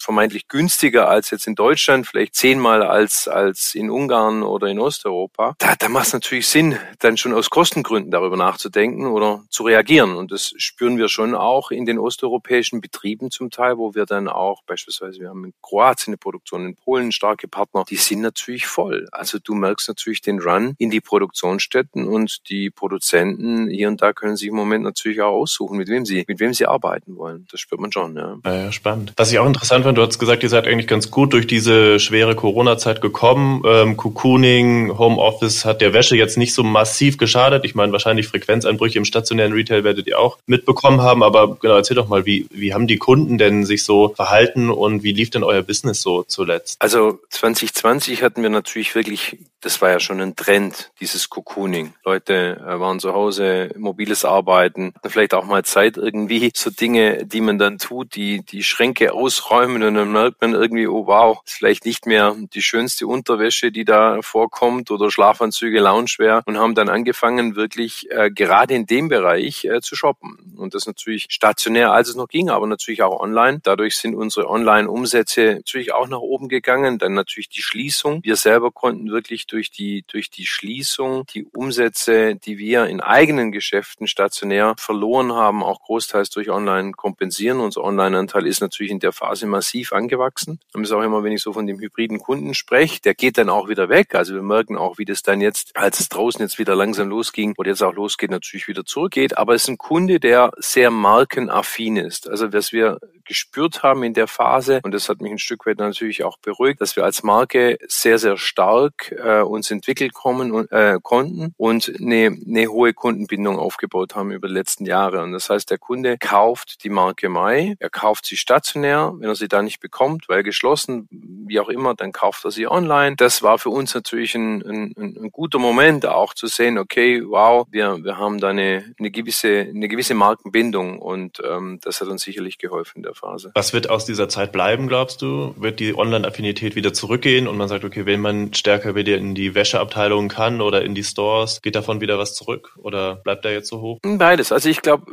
vermeintlich 0.00 0.48
günstiger 0.48 1.08
als 1.08 1.30
jetzt 1.30 1.46
in 1.46 1.54
Deutschland, 1.54 2.06
vielleicht 2.06 2.34
10 2.34 2.58
Mal 2.58 2.82
als, 2.82 3.28
als 3.28 3.74
in 3.74 3.90
Ungarn 3.90 4.42
oder 4.42 4.68
in 4.68 4.78
Osteuropa. 4.78 5.54
Da, 5.58 5.74
da 5.76 5.88
macht 5.88 6.06
es 6.06 6.12
natürlich 6.12 6.46
Sinn, 6.46 6.78
dann 7.00 7.16
schon 7.16 7.34
aus 7.34 7.50
Kostengründen 7.50 8.10
darüber 8.10 8.37
nachzudenken 8.38 9.06
oder 9.06 9.44
zu 9.50 9.64
reagieren. 9.64 10.16
Und 10.16 10.32
das 10.32 10.54
spüren 10.56 10.96
wir 10.96 11.08
schon 11.08 11.34
auch 11.34 11.70
in 11.70 11.84
den 11.84 11.98
osteuropäischen 11.98 12.80
Betrieben 12.80 13.30
zum 13.30 13.50
Teil, 13.50 13.76
wo 13.76 13.94
wir 13.94 14.06
dann 14.06 14.28
auch 14.28 14.62
beispielsweise, 14.66 15.20
wir 15.20 15.28
haben 15.28 15.44
in 15.44 15.52
Kroatien 15.62 16.12
eine 16.12 16.18
Produktion, 16.18 16.64
in 16.64 16.76
Polen 16.76 17.12
starke 17.12 17.48
Partner, 17.48 17.84
die 17.88 17.96
sind 17.96 18.20
natürlich 18.20 18.66
voll. 18.66 19.08
Also 19.12 19.38
du 19.38 19.54
merkst 19.54 19.88
natürlich 19.88 20.22
den 20.22 20.40
Run 20.40 20.74
in 20.78 20.90
die 20.90 21.00
Produktionsstätten 21.00 22.06
und 22.08 22.48
die 22.48 22.70
Produzenten 22.70 23.68
hier 23.68 23.88
und 23.88 24.00
da 24.00 24.12
können 24.12 24.36
sich 24.36 24.48
im 24.48 24.54
Moment 24.54 24.84
natürlich 24.84 25.20
auch 25.20 25.32
aussuchen, 25.32 25.76
mit 25.76 25.88
wem 25.88 26.06
sie, 26.06 26.24
mit 26.26 26.40
wem 26.40 26.54
sie 26.54 26.66
arbeiten 26.66 27.16
wollen. 27.16 27.46
Das 27.50 27.60
spürt 27.60 27.80
man 27.80 27.92
schon, 27.92 28.16
ja. 28.16 28.38
Ja, 28.44 28.72
spannend. 28.72 29.12
Was 29.16 29.32
ich 29.32 29.38
auch 29.38 29.46
interessant 29.46 29.84
fand, 29.84 29.98
du 29.98 30.02
hast 30.02 30.18
gesagt, 30.18 30.42
ihr 30.42 30.48
seid 30.48 30.66
eigentlich 30.66 30.86
ganz 30.86 31.10
gut 31.10 31.32
durch 31.32 31.46
diese 31.46 31.98
schwere 32.00 32.34
Corona-Zeit 32.34 33.00
gekommen. 33.00 33.62
Ähm, 33.66 33.96
Cocooning, 33.96 34.96
Homeoffice 34.98 35.64
hat 35.64 35.80
der 35.80 35.92
Wäsche 35.92 36.16
jetzt 36.16 36.38
nicht 36.38 36.54
so 36.54 36.62
massiv 36.62 37.18
geschadet. 37.18 37.64
Ich 37.64 37.74
meine, 37.74 37.92
wahrscheinlich 37.92 38.27
Frequenzeinbrüche 38.28 38.98
im 38.98 39.04
stationären 39.04 39.52
Retail 39.52 39.84
werdet 39.84 40.06
ihr 40.06 40.18
auch 40.18 40.38
mitbekommen 40.46 41.02
haben. 41.02 41.22
Aber 41.22 41.56
genau, 41.56 41.76
erzähl 41.76 41.96
doch 41.96 42.08
mal, 42.08 42.26
wie, 42.26 42.46
wie 42.50 42.74
haben 42.74 42.86
die 42.86 42.98
Kunden 42.98 43.38
denn 43.38 43.64
sich 43.64 43.84
so 43.84 44.10
verhalten 44.10 44.70
und 44.70 45.02
wie 45.02 45.12
lief 45.12 45.30
denn 45.30 45.42
euer 45.42 45.62
Business 45.62 46.02
so 46.02 46.22
zuletzt? 46.22 46.76
Also 46.80 47.18
2020 47.30 48.22
hatten 48.22 48.42
wir 48.42 48.50
natürlich 48.50 48.94
wirklich, 48.94 49.38
das 49.60 49.80
war 49.82 49.90
ja 49.90 50.00
schon 50.00 50.20
ein 50.20 50.36
Trend, 50.36 50.90
dieses 51.00 51.30
Cocooning. 51.30 51.94
Leute 52.04 52.60
äh, 52.64 52.80
waren 52.80 53.00
zu 53.00 53.12
Hause, 53.12 53.70
mobiles 53.76 54.24
Arbeiten, 54.24 54.94
vielleicht 55.04 55.34
auch 55.34 55.44
mal 55.44 55.64
Zeit 55.64 55.96
irgendwie, 55.96 56.50
so 56.54 56.70
Dinge, 56.70 57.24
die 57.24 57.40
man 57.40 57.58
dann 57.58 57.78
tut, 57.78 58.14
die 58.14 58.42
die 58.42 58.62
Schränke 58.62 59.12
ausräumen 59.12 59.82
und 59.82 59.94
dann 59.94 60.12
merkt 60.12 60.40
man 60.40 60.54
irgendwie, 60.54 60.86
oh 60.86 61.06
wow, 61.06 61.40
ist 61.44 61.54
vielleicht 61.54 61.84
nicht 61.84 62.06
mehr 62.06 62.36
die 62.54 62.62
schönste 62.62 63.06
Unterwäsche, 63.06 63.72
die 63.72 63.84
da 63.84 64.20
vorkommt 64.22 64.90
oder 64.90 65.10
Schlafanzüge, 65.10 65.80
Loungewear 65.80 66.42
und 66.46 66.58
haben 66.58 66.74
dann 66.74 66.88
angefangen, 66.88 67.56
wirklich 67.56 68.10
äh, 68.18 68.30
gerade 68.32 68.74
in 68.74 68.86
dem 68.86 69.08
Bereich 69.08 69.64
äh, 69.64 69.80
zu 69.80 69.94
shoppen. 69.94 70.54
Und 70.56 70.74
das 70.74 70.86
natürlich 70.86 71.26
stationär, 71.28 71.92
als 71.92 72.08
es 72.08 72.16
noch 72.16 72.26
ging, 72.26 72.50
aber 72.50 72.66
natürlich 72.66 73.02
auch 73.02 73.20
online. 73.20 73.60
Dadurch 73.62 73.96
sind 73.96 74.16
unsere 74.16 74.48
Online-Umsätze 74.50 75.54
natürlich 75.58 75.92
auch 75.92 76.08
nach 76.08 76.18
oben 76.18 76.48
gegangen. 76.48 76.98
Dann 76.98 77.14
natürlich 77.14 77.48
die 77.48 77.62
Schließung. 77.62 78.24
Wir 78.24 78.34
selber 78.34 78.72
konnten 78.72 79.10
wirklich 79.10 79.46
durch 79.46 79.70
die, 79.70 80.04
durch 80.08 80.30
die 80.30 80.46
Schließung 80.46 81.26
die 81.26 81.44
Umsätze, 81.44 82.34
die 82.34 82.58
wir 82.58 82.86
in 82.86 83.00
eigenen 83.00 83.52
Geschäften 83.52 84.08
stationär 84.08 84.74
verloren 84.78 85.32
haben, 85.32 85.62
auch 85.62 85.80
großteils 85.82 86.30
durch 86.30 86.50
Online 86.50 86.92
kompensieren. 86.92 87.60
Unser 87.60 87.84
Online-Anteil 87.84 88.48
ist 88.48 88.60
natürlich 88.60 88.90
in 88.90 88.98
der 88.98 89.12
Phase 89.12 89.46
massiv 89.46 89.92
angewachsen. 89.92 90.58
Und 90.74 90.82
ist 90.82 90.90
auch 90.90 91.02
immer, 91.02 91.22
wenn 91.22 91.32
ich 91.32 91.42
so 91.42 91.52
von 91.52 91.68
dem 91.68 91.78
hybriden 91.78 92.18
Kunden 92.18 92.54
spreche, 92.54 93.00
der 93.00 93.14
geht 93.14 93.38
dann 93.38 93.48
auch 93.48 93.68
wieder 93.68 93.88
weg. 93.88 94.16
Also 94.16 94.34
wir 94.34 94.42
merken 94.42 94.76
auch, 94.76 94.98
wie 94.98 95.04
das 95.04 95.22
dann 95.22 95.40
jetzt, 95.40 95.76
als 95.76 96.00
es 96.00 96.08
draußen 96.08 96.40
jetzt 96.40 96.58
wieder 96.58 96.74
langsam 96.74 97.08
losging 97.08 97.54
oder 97.56 97.70
jetzt 97.70 97.82
auch 97.82 97.94
losgeht, 97.98 98.30
natürlich 98.30 98.68
wieder 98.68 98.84
zurückgeht. 98.84 99.36
Aber 99.36 99.54
es 99.54 99.64
ist 99.64 99.68
ein 99.68 99.78
Kunde, 99.78 100.20
der 100.20 100.50
sehr 100.56 100.90
markenaffin 100.90 101.96
ist. 101.96 102.28
Also 102.28 102.52
was 102.52 102.72
wir 102.72 102.98
gespürt 103.28 103.82
haben 103.82 104.02
in 104.02 104.14
der 104.14 104.26
Phase, 104.26 104.80
und 104.82 104.92
das 104.92 105.08
hat 105.08 105.20
mich 105.20 105.30
ein 105.30 105.38
Stück 105.38 105.66
weit 105.66 105.78
natürlich 105.78 106.24
auch 106.24 106.38
beruhigt, 106.38 106.80
dass 106.80 106.96
wir 106.96 107.04
als 107.04 107.22
Marke 107.22 107.78
sehr, 107.86 108.18
sehr 108.18 108.36
stark 108.36 109.12
äh, 109.12 109.40
uns 109.42 109.70
entwickelt 109.70 110.14
kommen 110.14 110.50
und, 110.50 110.72
äh, 110.72 110.98
konnten 111.02 111.54
und 111.56 111.92
eine, 112.00 112.36
eine 112.46 112.66
hohe 112.68 112.92
Kundenbindung 112.94 113.58
aufgebaut 113.58 114.16
haben 114.16 114.32
über 114.32 114.48
die 114.48 114.54
letzten 114.54 114.86
Jahre. 114.86 115.22
Und 115.22 115.32
das 115.32 115.50
heißt, 115.50 115.70
der 115.70 115.78
Kunde 115.78 116.16
kauft 116.18 116.82
die 116.82 116.90
Marke 116.90 117.28
Mai, 117.28 117.76
er 117.78 117.90
kauft 117.90 118.26
sie 118.26 118.36
stationär, 118.36 119.12
wenn 119.18 119.28
er 119.28 119.34
sie 119.34 119.48
da 119.48 119.62
nicht 119.62 119.80
bekommt, 119.80 120.28
weil 120.28 120.42
geschlossen, 120.42 121.08
wie 121.10 121.60
auch 121.60 121.68
immer, 121.68 121.94
dann 121.94 122.12
kauft 122.12 122.44
er 122.44 122.50
sie 122.50 122.66
online. 122.66 123.16
Das 123.16 123.42
war 123.42 123.58
für 123.58 123.70
uns 123.70 123.94
natürlich 123.94 124.34
ein, 124.34 124.62
ein, 124.62 124.94
ein 124.96 125.30
guter 125.30 125.58
Moment, 125.58 126.06
auch 126.06 126.34
zu 126.34 126.46
sehen, 126.46 126.78
okay, 126.78 127.22
wow, 127.24 127.66
wir, 127.70 128.02
wir 128.02 128.16
haben 128.16 128.40
da 128.40 128.48
eine, 128.48 128.94
eine 128.98 129.10
gewisse, 129.10 129.60
eine 129.60 129.88
gewisse 129.88 130.14
Markenbindung. 130.14 130.98
Und 130.98 131.42
ähm, 131.44 131.78
das 131.82 132.00
hat 132.00 132.08
uns 132.08 132.22
sicherlich 132.22 132.58
geholfen 132.58 133.02
der 133.02 133.14
Phase. 133.18 133.50
Was 133.54 133.72
wird 133.72 133.90
aus 133.90 134.04
dieser 134.04 134.28
Zeit 134.28 134.52
bleiben, 134.52 134.88
glaubst 134.88 135.22
du? 135.22 135.54
Wird 135.56 135.80
die 135.80 135.96
Online-Affinität 135.96 136.76
wieder 136.76 136.92
zurückgehen 136.92 137.48
und 137.48 137.56
man 137.56 137.68
sagt, 137.68 137.84
okay, 137.84 138.06
wenn 138.06 138.20
man 138.20 138.54
stärker 138.54 138.94
wieder 138.94 139.16
in 139.16 139.34
die 139.34 139.54
Wäscheabteilung 139.54 140.28
kann 140.28 140.60
oder 140.60 140.82
in 140.82 140.94
die 140.94 141.04
Stores, 141.04 141.60
geht 141.62 141.76
davon 141.76 142.00
wieder 142.00 142.18
was 142.18 142.34
zurück 142.34 142.74
oder 142.78 143.16
bleibt 143.16 143.44
der 143.44 143.52
jetzt 143.52 143.68
so 143.68 143.80
hoch? 143.80 143.98
Beides. 144.02 144.52
Also 144.52 144.68
ich 144.68 144.82
glaube, 144.82 145.12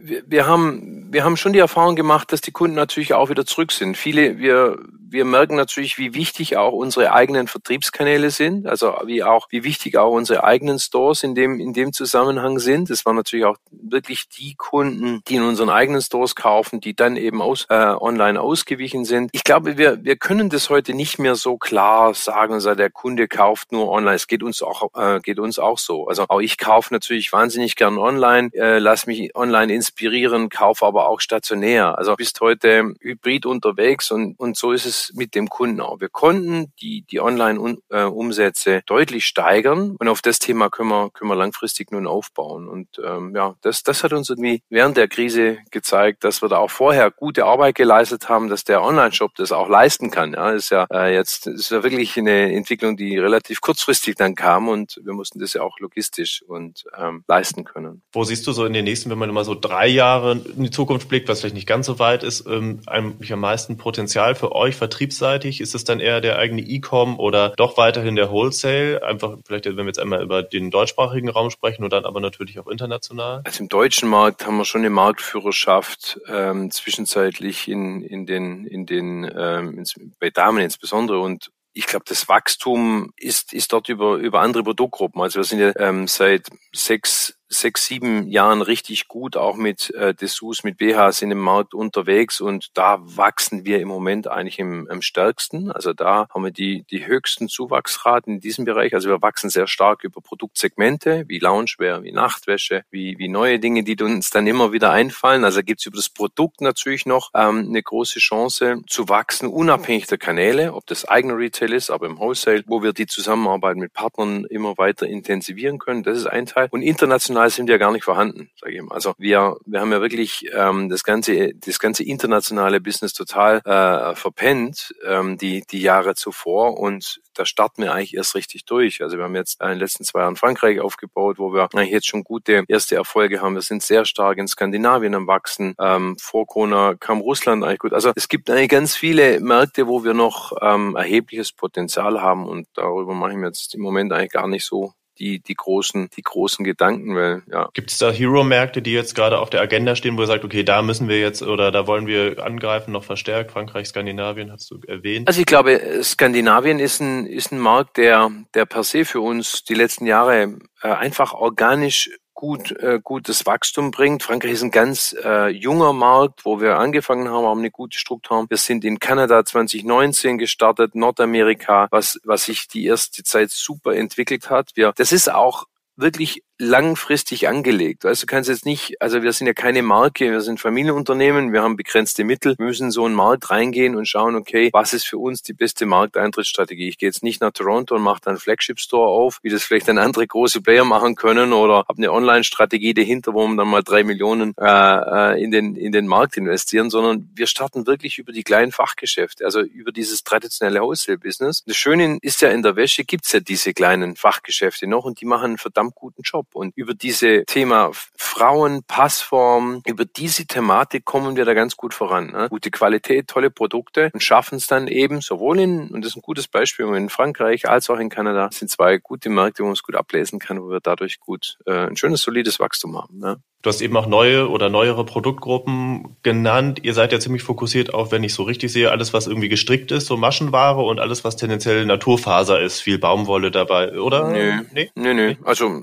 wir, 0.00 0.46
haben, 0.46 1.12
wir 1.12 1.24
haben 1.24 1.36
schon 1.36 1.52
die 1.52 1.58
Erfahrung 1.58 1.96
gemacht, 1.96 2.32
dass 2.32 2.40
die 2.40 2.52
Kunden 2.52 2.76
natürlich 2.76 3.14
auch 3.14 3.30
wieder 3.30 3.46
zurück 3.46 3.72
sind. 3.72 3.96
Viele, 3.96 4.38
wir, 4.38 4.78
wir 5.08 5.24
merken 5.24 5.56
natürlich, 5.56 5.98
wie 5.98 6.14
wichtig 6.14 6.56
auch 6.56 6.72
unsere 6.72 7.12
eigenen 7.12 7.46
Vertriebskanäle 7.46 8.30
sind, 8.30 8.66
also 8.66 8.94
wie 9.04 9.22
auch, 9.22 9.48
wie 9.50 9.64
wichtig 9.64 9.96
auch 9.96 10.12
unsere 10.12 10.44
eigenen 10.44 10.78
Stores 10.78 11.22
in 11.22 11.34
dem, 11.34 11.60
in 11.60 11.72
dem 11.72 11.92
Zusammenhang 11.92 12.58
sind. 12.58 12.90
Das 12.90 13.06
waren 13.06 13.16
natürlich 13.16 13.44
auch 13.44 13.56
wirklich 13.70 14.28
die 14.28 14.54
Kunden, 14.54 15.22
die 15.28 15.36
in 15.36 15.42
unseren 15.42 15.70
eigenen 15.70 16.00
Stores 16.00 16.34
kaufen, 16.34 16.80
die 16.80 16.94
dann 16.94 17.16
eben 17.16 17.29
aus, 17.40 17.66
äh, 17.68 17.74
online 17.74 18.40
ausgewichen 18.40 19.04
sind. 19.04 19.30
Ich 19.32 19.44
glaube, 19.44 19.78
wir, 19.78 20.02
wir 20.04 20.16
können 20.16 20.48
das 20.50 20.70
heute 20.70 20.94
nicht 20.94 21.18
mehr 21.18 21.34
so 21.34 21.56
klar 21.56 22.14
sagen, 22.14 22.54
also 22.54 22.74
der 22.74 22.90
Kunde 22.90 23.28
kauft 23.28 23.72
nur 23.72 23.88
online. 23.90 24.16
Es 24.16 24.26
geht 24.26 24.42
uns 24.42 24.62
auch, 24.62 24.90
äh, 24.94 25.20
geht 25.20 25.38
uns 25.38 25.58
auch 25.58 25.78
so. 25.78 26.08
Also 26.08 26.24
auch 26.28 26.40
ich 26.40 26.58
kaufe 26.58 26.92
natürlich 26.92 27.32
wahnsinnig 27.32 27.76
gern 27.76 27.98
online, 27.98 28.50
äh, 28.54 28.78
lass 28.78 29.06
mich 29.06 29.34
online 29.36 29.72
inspirieren, 29.72 30.48
kaufe 30.48 30.86
aber 30.86 31.08
auch 31.08 31.20
stationär. 31.20 31.98
Also 31.98 32.14
bist 32.16 32.40
heute 32.40 32.94
hybrid 33.00 33.46
unterwegs 33.46 34.10
und, 34.10 34.38
und 34.38 34.56
so 34.56 34.72
ist 34.72 34.86
es 34.86 35.12
mit 35.14 35.34
dem 35.34 35.48
Kunden 35.48 35.80
auch. 35.80 36.00
Wir 36.00 36.08
konnten 36.08 36.72
die, 36.80 37.02
die 37.10 37.20
Online-Umsätze 37.20 38.82
deutlich 38.86 39.26
steigern 39.26 39.96
und 39.98 40.08
auf 40.08 40.22
das 40.22 40.38
Thema 40.38 40.70
können 40.70 40.90
wir, 40.90 41.10
können 41.10 41.30
wir 41.30 41.36
langfristig 41.36 41.90
nun 41.92 42.06
aufbauen. 42.06 42.68
Und 42.68 42.88
ähm, 43.04 43.34
ja, 43.34 43.54
das, 43.62 43.82
das 43.82 44.04
hat 44.04 44.12
uns 44.12 44.30
irgendwie 44.30 44.62
während 44.68 44.96
der 44.96 45.08
Krise 45.08 45.58
gezeigt, 45.70 46.24
dass 46.24 46.42
wir 46.42 46.48
da 46.48 46.58
auch 46.58 46.70
vorher 46.70 47.10
gute 47.20 47.44
Arbeit 47.44 47.76
geleistet 47.76 48.28
haben, 48.28 48.48
dass 48.48 48.64
der 48.64 48.82
Online-Shop 48.82 49.34
das 49.36 49.52
auch 49.52 49.68
leisten 49.68 50.10
kann. 50.10 50.32
Ja, 50.32 50.50
ist 50.50 50.70
ja 50.70 50.86
äh, 50.92 51.14
jetzt 51.14 51.46
ist 51.46 51.70
ja 51.70 51.82
wirklich 51.82 52.16
eine 52.18 52.52
Entwicklung, 52.52 52.96
die 52.96 53.18
relativ 53.18 53.60
kurzfristig 53.60 54.16
dann 54.16 54.34
kam 54.34 54.68
und 54.68 55.00
wir 55.04 55.12
mussten 55.12 55.38
das 55.38 55.52
ja 55.52 55.62
auch 55.62 55.78
logistisch 55.78 56.42
und 56.42 56.84
ähm, 56.98 57.22
leisten 57.28 57.64
können. 57.64 58.02
Wo 58.12 58.24
siehst 58.24 58.46
du 58.46 58.52
so 58.52 58.64
in 58.64 58.72
den 58.72 58.84
nächsten, 58.84 59.10
wenn 59.10 59.18
man 59.18 59.28
immer 59.28 59.44
so 59.44 59.54
drei 59.54 59.86
Jahre 59.86 60.32
in 60.32 60.64
die 60.64 60.70
Zukunft 60.70 61.08
blickt, 61.08 61.28
was 61.28 61.40
vielleicht 61.40 61.54
nicht 61.54 61.68
ganz 61.68 61.86
so 61.86 61.98
weit 61.98 62.22
ist, 62.24 62.46
ähm, 62.46 62.80
eigentlich 62.86 63.32
am 63.32 63.40
meisten 63.40 63.76
Potenzial 63.76 64.34
für 64.34 64.52
euch 64.52 64.74
vertriebsseitig? 64.74 65.60
Ist 65.60 65.74
es 65.74 65.84
dann 65.84 66.00
eher 66.00 66.20
der 66.20 66.38
eigene 66.38 66.62
E-Com 66.62 67.18
oder 67.20 67.50
doch 67.50 67.76
weiterhin 67.76 68.16
der 68.16 68.30
Wholesale? 68.30 69.02
Einfach 69.04 69.36
vielleicht, 69.44 69.66
wenn 69.66 69.76
wir 69.76 69.86
jetzt 69.86 70.00
einmal 70.00 70.22
über 70.22 70.42
den 70.42 70.70
deutschsprachigen 70.70 71.28
Raum 71.28 71.50
sprechen 71.50 71.84
und 71.84 71.92
dann 71.92 72.06
aber 72.06 72.20
natürlich 72.20 72.58
auch 72.58 72.66
international? 72.66 73.42
Also 73.44 73.62
im 73.62 73.68
deutschen 73.68 74.08
Markt 74.08 74.46
haben 74.46 74.56
wir 74.56 74.64
schon 74.64 74.80
eine 74.80 74.90
Marktführerschaft 74.90 76.18
ähm, 76.28 76.70
zwischenzeitlich 77.06 77.68
in, 77.68 78.02
in 78.02 78.26
den, 78.26 78.66
in 78.66 78.86
den 78.86 79.30
ähm, 79.36 79.84
bei 80.18 80.30
Damen 80.30 80.58
insbesondere 80.58 81.20
und 81.20 81.50
ich 81.72 81.86
glaube, 81.86 82.04
das 82.08 82.28
Wachstum 82.28 83.12
ist, 83.16 83.52
ist 83.52 83.72
dort 83.72 83.88
über, 83.88 84.16
über 84.16 84.40
andere 84.40 84.64
Produktgruppen. 84.64 85.22
Also 85.22 85.38
wir 85.38 85.44
sind 85.44 85.60
ja 85.60 85.72
ähm, 85.76 86.08
seit 86.08 86.48
sechs, 86.74 87.38
sechs, 87.50 87.84
sieben 87.84 88.28
Jahren 88.28 88.62
richtig 88.62 89.08
gut, 89.08 89.36
auch 89.36 89.56
mit 89.56 89.92
äh, 89.94 90.14
Dessous, 90.14 90.62
mit 90.62 90.78
BHs 90.78 91.20
in 91.22 91.30
dem 91.30 91.40
Markt 91.40 91.74
unterwegs 91.74 92.40
und 92.40 92.68
da 92.74 92.98
wachsen 93.00 93.64
wir 93.64 93.80
im 93.80 93.88
Moment 93.88 94.28
eigentlich 94.28 94.60
im, 94.60 94.88
am 94.88 95.02
stärksten. 95.02 95.70
Also 95.72 95.92
da 95.92 96.28
haben 96.32 96.44
wir 96.44 96.52
die, 96.52 96.84
die 96.90 97.06
höchsten 97.06 97.48
Zuwachsraten 97.48 98.34
in 98.34 98.40
diesem 98.40 98.64
Bereich. 98.64 98.94
Also 98.94 99.08
wir 99.08 99.20
wachsen 99.20 99.50
sehr 99.50 99.66
stark 99.66 100.04
über 100.04 100.20
Produktsegmente 100.20 101.24
wie 101.26 101.40
Loungewear, 101.40 102.04
wie 102.04 102.12
Nachtwäsche, 102.12 102.84
wie, 102.90 103.18
wie 103.18 103.28
neue 103.28 103.58
Dinge, 103.58 103.82
die 103.82 104.00
uns 104.00 104.30
dann 104.30 104.46
immer 104.46 104.72
wieder 104.72 104.92
einfallen. 104.92 105.44
Also 105.44 105.62
gibt's 105.62 105.86
über 105.86 105.96
das 105.96 106.08
Produkt 106.08 106.60
natürlich 106.60 107.04
noch 107.04 107.30
ähm, 107.34 107.66
eine 107.68 107.82
große 107.82 108.20
Chance 108.20 108.82
zu 108.86 109.08
wachsen, 109.08 109.48
unabhängig 109.48 110.06
der 110.06 110.18
Kanäle, 110.18 110.72
ob 110.74 110.86
das 110.86 111.04
eigener 111.04 111.36
Retail 111.36 111.72
ist, 111.72 111.90
aber 111.90 112.06
im 112.06 112.18
Wholesale, 112.18 112.62
wo 112.66 112.82
wir 112.82 112.92
die 112.92 113.06
Zusammenarbeit 113.06 113.76
mit 113.76 113.92
Partnern 113.92 114.44
immer 114.44 114.78
weiter 114.78 115.06
intensivieren 115.06 115.78
können. 115.78 116.04
Das 116.04 116.16
ist 116.16 116.26
ein 116.26 116.46
Teil. 116.46 116.68
Und 116.70 116.82
international 116.82 117.39
international 117.40 117.50
sind 117.50 117.68
wir 117.68 117.78
gar 117.78 117.92
nicht 117.92 118.04
vorhanden, 118.04 118.50
sage 118.60 118.74
ich 118.74 118.82
mal. 118.82 118.94
Also 118.94 119.14
wir, 119.18 119.56
wir 119.64 119.80
haben 119.80 119.92
ja 119.92 120.00
wirklich 120.00 120.44
ähm, 120.52 120.88
das 120.88 121.04
ganze, 121.04 121.54
das 121.54 121.78
ganze 121.78 122.04
internationale 122.04 122.80
Business 122.80 123.12
total 123.12 123.60
äh, 123.64 124.14
verpennt, 124.14 124.92
ähm, 125.06 125.38
die, 125.38 125.64
die 125.70 125.80
Jahre 125.80 126.14
zuvor 126.14 126.78
und 126.78 127.20
da 127.34 127.46
starten 127.46 127.82
wir 127.82 127.94
eigentlich 127.94 128.14
erst 128.14 128.34
richtig 128.34 128.64
durch. 128.64 129.02
Also 129.02 129.16
wir 129.16 129.24
haben 129.24 129.36
jetzt 129.36 129.62
in 129.62 129.68
den 129.68 129.78
letzten 129.78 130.04
zwei 130.04 130.20
Jahren 130.20 130.36
Frankreich 130.36 130.80
aufgebaut, 130.80 131.38
wo 131.38 131.52
wir 131.52 131.62
eigentlich 131.62 131.90
jetzt 131.90 132.08
schon 132.08 132.24
gute 132.24 132.64
erste 132.68 132.96
Erfolge 132.96 133.40
haben. 133.40 133.54
Wir 133.54 133.62
sind 133.62 133.82
sehr 133.82 134.04
stark 134.04 134.38
in 134.38 134.48
Skandinavien 134.48 135.14
am 135.14 135.26
Wachsen. 135.26 135.74
Ähm, 135.78 136.16
vor 136.20 136.46
Corona 136.46 136.94
kam 136.98 137.20
Russland 137.20 137.64
eigentlich 137.64 137.78
gut. 137.78 137.94
Also 137.94 138.12
es 138.16 138.28
gibt 138.28 138.50
eigentlich 138.50 138.68
ganz 138.68 138.96
viele 138.96 139.40
Märkte, 139.40 139.86
wo 139.86 140.04
wir 140.04 140.12
noch 140.12 140.52
ähm, 140.60 140.96
erhebliches 140.96 141.52
Potenzial 141.52 142.20
haben 142.20 142.46
und 142.46 142.66
darüber 142.74 143.14
mache 143.14 143.30
ich 143.30 143.36
mir 143.36 143.46
jetzt 143.46 143.74
im 143.74 143.80
Moment 143.80 144.12
eigentlich 144.12 144.32
gar 144.32 144.48
nicht 144.48 144.64
so 144.64 144.92
die, 145.20 145.38
die 145.40 145.54
großen, 145.54 146.08
die 146.16 146.22
großen 146.22 146.64
Gedanken, 146.64 147.14
weil, 147.14 147.42
ja. 147.52 147.68
Gibt 147.74 147.90
es 147.90 147.98
da 147.98 148.10
Hero-Märkte, 148.10 148.82
die 148.82 148.92
jetzt 148.92 149.14
gerade 149.14 149.38
auf 149.38 149.50
der 149.50 149.60
Agenda 149.60 149.94
stehen, 149.94 150.16
wo 150.16 150.22
ihr 150.22 150.26
sagt, 150.26 150.44
okay, 150.44 150.64
da 150.64 150.82
müssen 150.82 151.08
wir 151.08 151.20
jetzt 151.20 151.42
oder 151.42 151.70
da 151.70 151.86
wollen 151.86 152.06
wir 152.06 152.42
angreifen, 152.44 152.92
noch 152.92 153.04
verstärkt? 153.04 153.52
Frankreich, 153.52 153.86
Skandinavien, 153.88 154.50
hast 154.50 154.70
du 154.70 154.80
erwähnt? 154.86 155.28
Also 155.28 155.40
ich 155.40 155.46
glaube, 155.46 155.80
Skandinavien 156.02 156.78
ist 156.78 157.00
ein, 157.00 157.26
ist 157.26 157.52
ein 157.52 157.58
Markt, 157.58 157.98
der, 157.98 158.30
der 158.54 158.64
per 158.64 158.82
se 158.82 159.04
für 159.04 159.20
uns 159.20 159.62
die 159.64 159.74
letzten 159.74 160.06
Jahre 160.06 160.58
äh, 160.82 160.88
einfach 160.88 161.34
organisch 161.34 162.10
gut, 162.40 162.72
äh, 162.72 163.00
gutes 163.04 163.44
Wachstum 163.44 163.90
bringt. 163.90 164.22
Frankreich 164.22 164.52
ist 164.52 164.62
ein 164.62 164.70
ganz 164.70 165.14
äh, 165.22 165.48
junger 165.48 165.92
Markt, 165.92 166.46
wo 166.46 166.58
wir 166.58 166.78
angefangen 166.78 167.28
haben, 167.28 167.44
haben 167.44 167.58
eine 167.58 167.70
gute 167.70 167.98
Struktur. 167.98 168.46
Wir 168.48 168.56
sind 168.56 168.82
in 168.82 168.98
Kanada 168.98 169.44
2019 169.44 170.38
gestartet, 170.38 170.94
Nordamerika, 170.94 171.88
was, 171.90 172.18
was 172.24 172.46
sich 172.46 172.66
die 172.66 172.86
erste 172.86 173.24
Zeit 173.24 173.50
super 173.50 173.94
entwickelt 173.94 174.48
hat. 174.48 174.70
Wir, 174.74 174.92
das 174.96 175.12
ist 175.12 175.30
auch 175.30 175.66
wirklich 175.96 176.42
langfristig 176.60 177.48
angelegt. 177.48 178.04
Weißt 178.04 178.22
du, 178.22 178.26
kannst 178.26 178.50
jetzt 178.50 178.66
nicht, 178.66 179.00
also 179.00 179.22
wir 179.22 179.32
sind 179.32 179.46
ja 179.46 179.54
keine 179.54 179.82
Marke, 179.82 180.30
wir 180.30 180.42
sind 180.42 180.60
Familienunternehmen, 180.60 181.54
wir 181.54 181.62
haben 181.62 181.74
begrenzte 181.74 182.22
Mittel, 182.22 182.54
wir 182.58 182.66
müssen 182.66 182.90
so 182.90 183.06
einen 183.06 183.14
Markt 183.14 183.50
reingehen 183.50 183.96
und 183.96 184.06
schauen, 184.06 184.36
okay, 184.36 184.68
was 184.72 184.92
ist 184.92 185.06
für 185.06 185.16
uns 185.16 185.40
die 185.42 185.54
beste 185.54 185.86
Markteintrittsstrategie? 185.86 186.88
Ich 186.88 186.98
gehe 186.98 187.08
jetzt 187.08 187.22
nicht 187.22 187.40
nach 187.40 187.52
Toronto 187.52 187.94
und 187.94 188.02
mache 188.02 188.20
dann 188.22 188.36
Flagship 188.36 188.78
Store 188.78 189.08
auf, 189.08 189.38
wie 189.42 189.48
das 189.48 189.62
vielleicht 189.62 189.88
dann 189.88 189.96
andere 189.96 190.26
große 190.26 190.60
Player 190.60 190.84
machen 190.84 191.14
können 191.14 191.54
oder 191.54 191.86
habe 191.88 191.96
eine 191.96 192.12
Online-Strategie 192.12 192.92
dahinter, 192.92 193.32
wo 193.32 193.46
man 193.46 193.56
dann 193.56 193.68
mal 193.68 193.82
drei 193.82 194.04
Millionen 194.04 194.54
äh, 194.58 194.66
äh, 194.66 195.42
in 195.42 195.50
den 195.50 195.76
in 195.76 195.92
den 195.92 196.06
Markt 196.06 196.36
investieren, 196.36 196.90
sondern 196.90 197.30
wir 197.34 197.46
starten 197.46 197.86
wirklich 197.86 198.18
über 198.18 198.32
die 198.32 198.42
kleinen 198.42 198.70
Fachgeschäfte, 198.70 199.46
also 199.46 199.60
über 199.60 199.92
dieses 199.92 200.24
traditionelle 200.24 200.82
Wholesale-Business. 200.82 201.64
Das 201.64 201.76
Schöne 201.76 202.18
ist 202.20 202.42
ja 202.42 202.50
in 202.50 202.62
der 202.62 202.76
Wäsche 202.76 203.04
gibt's 203.04 203.32
ja 203.32 203.40
diese 203.40 203.72
kleinen 203.72 204.14
Fachgeschäfte 204.16 204.86
noch 204.86 205.06
und 205.06 205.22
die 205.22 205.26
machen 205.26 205.44
einen 205.46 205.58
verdammt 205.58 205.94
guten 205.94 206.20
Job. 206.22 206.49
Und 206.54 206.76
über 206.76 206.94
diese 206.94 207.44
Thema 207.44 207.90
Frauen, 208.16 208.82
Passform, 208.86 209.82
über 209.86 210.04
diese 210.04 210.46
Thematik 210.46 211.04
kommen 211.04 211.36
wir 211.36 211.44
da 211.44 211.54
ganz 211.54 211.76
gut 211.76 211.94
voran. 211.94 212.30
Ne? 212.32 212.48
Gute 212.50 212.70
Qualität, 212.70 213.28
tolle 213.28 213.50
Produkte 213.50 214.10
und 214.12 214.22
schaffen 214.22 214.56
es 214.56 214.66
dann 214.66 214.88
eben 214.88 215.20
sowohl 215.20 215.60
in, 215.60 215.88
und 215.88 216.04
das 216.04 216.12
ist 216.12 216.16
ein 216.16 216.22
gutes 216.22 216.48
Beispiel, 216.48 216.86
in 216.94 217.08
Frankreich 217.08 217.68
als 217.68 217.90
auch 217.90 217.98
in 217.98 218.08
Kanada, 218.08 218.46
das 218.46 218.58
sind 218.58 218.70
zwei 218.70 218.98
gute 218.98 219.30
Märkte, 219.30 219.62
wo 219.62 219.66
man 219.66 219.74
es 219.74 219.82
gut 219.82 219.94
ablesen 219.94 220.38
kann, 220.38 220.62
wo 220.62 220.70
wir 220.70 220.80
dadurch 220.80 221.20
gut 221.20 221.58
äh, 221.66 221.86
ein 221.86 221.96
schönes, 221.96 222.22
solides 222.22 222.60
Wachstum 222.60 222.96
haben. 222.96 223.18
Ne? 223.18 223.40
Du 223.62 223.68
hast 223.68 223.82
eben 223.82 223.94
auch 223.98 224.06
neue 224.06 224.48
oder 224.48 224.70
neuere 224.70 225.04
Produktgruppen 225.04 226.16
genannt. 226.22 226.80
Ihr 226.82 226.94
seid 226.94 227.12
ja 227.12 227.20
ziemlich 227.20 227.42
fokussiert 227.42 227.92
auf, 227.92 228.10
wenn 228.10 228.24
ich 228.24 228.32
so 228.32 228.44
richtig 228.44 228.72
sehe, 228.72 228.90
alles, 228.90 229.12
was 229.12 229.26
irgendwie 229.26 229.50
gestrickt 229.50 229.92
ist, 229.92 230.06
so 230.06 230.16
Maschenware 230.16 230.80
und 230.80 230.98
alles, 230.98 231.24
was 231.24 231.36
tendenziell 231.36 231.84
Naturfaser 231.84 232.58
ist. 232.58 232.80
Viel 232.80 232.98
Baumwolle 232.98 233.50
dabei, 233.50 234.00
oder? 234.00 234.30
Nö, 234.30 234.62
nee, 234.72 234.90
nö, 234.94 235.12
nö. 235.12 235.34
Also, 235.44 235.82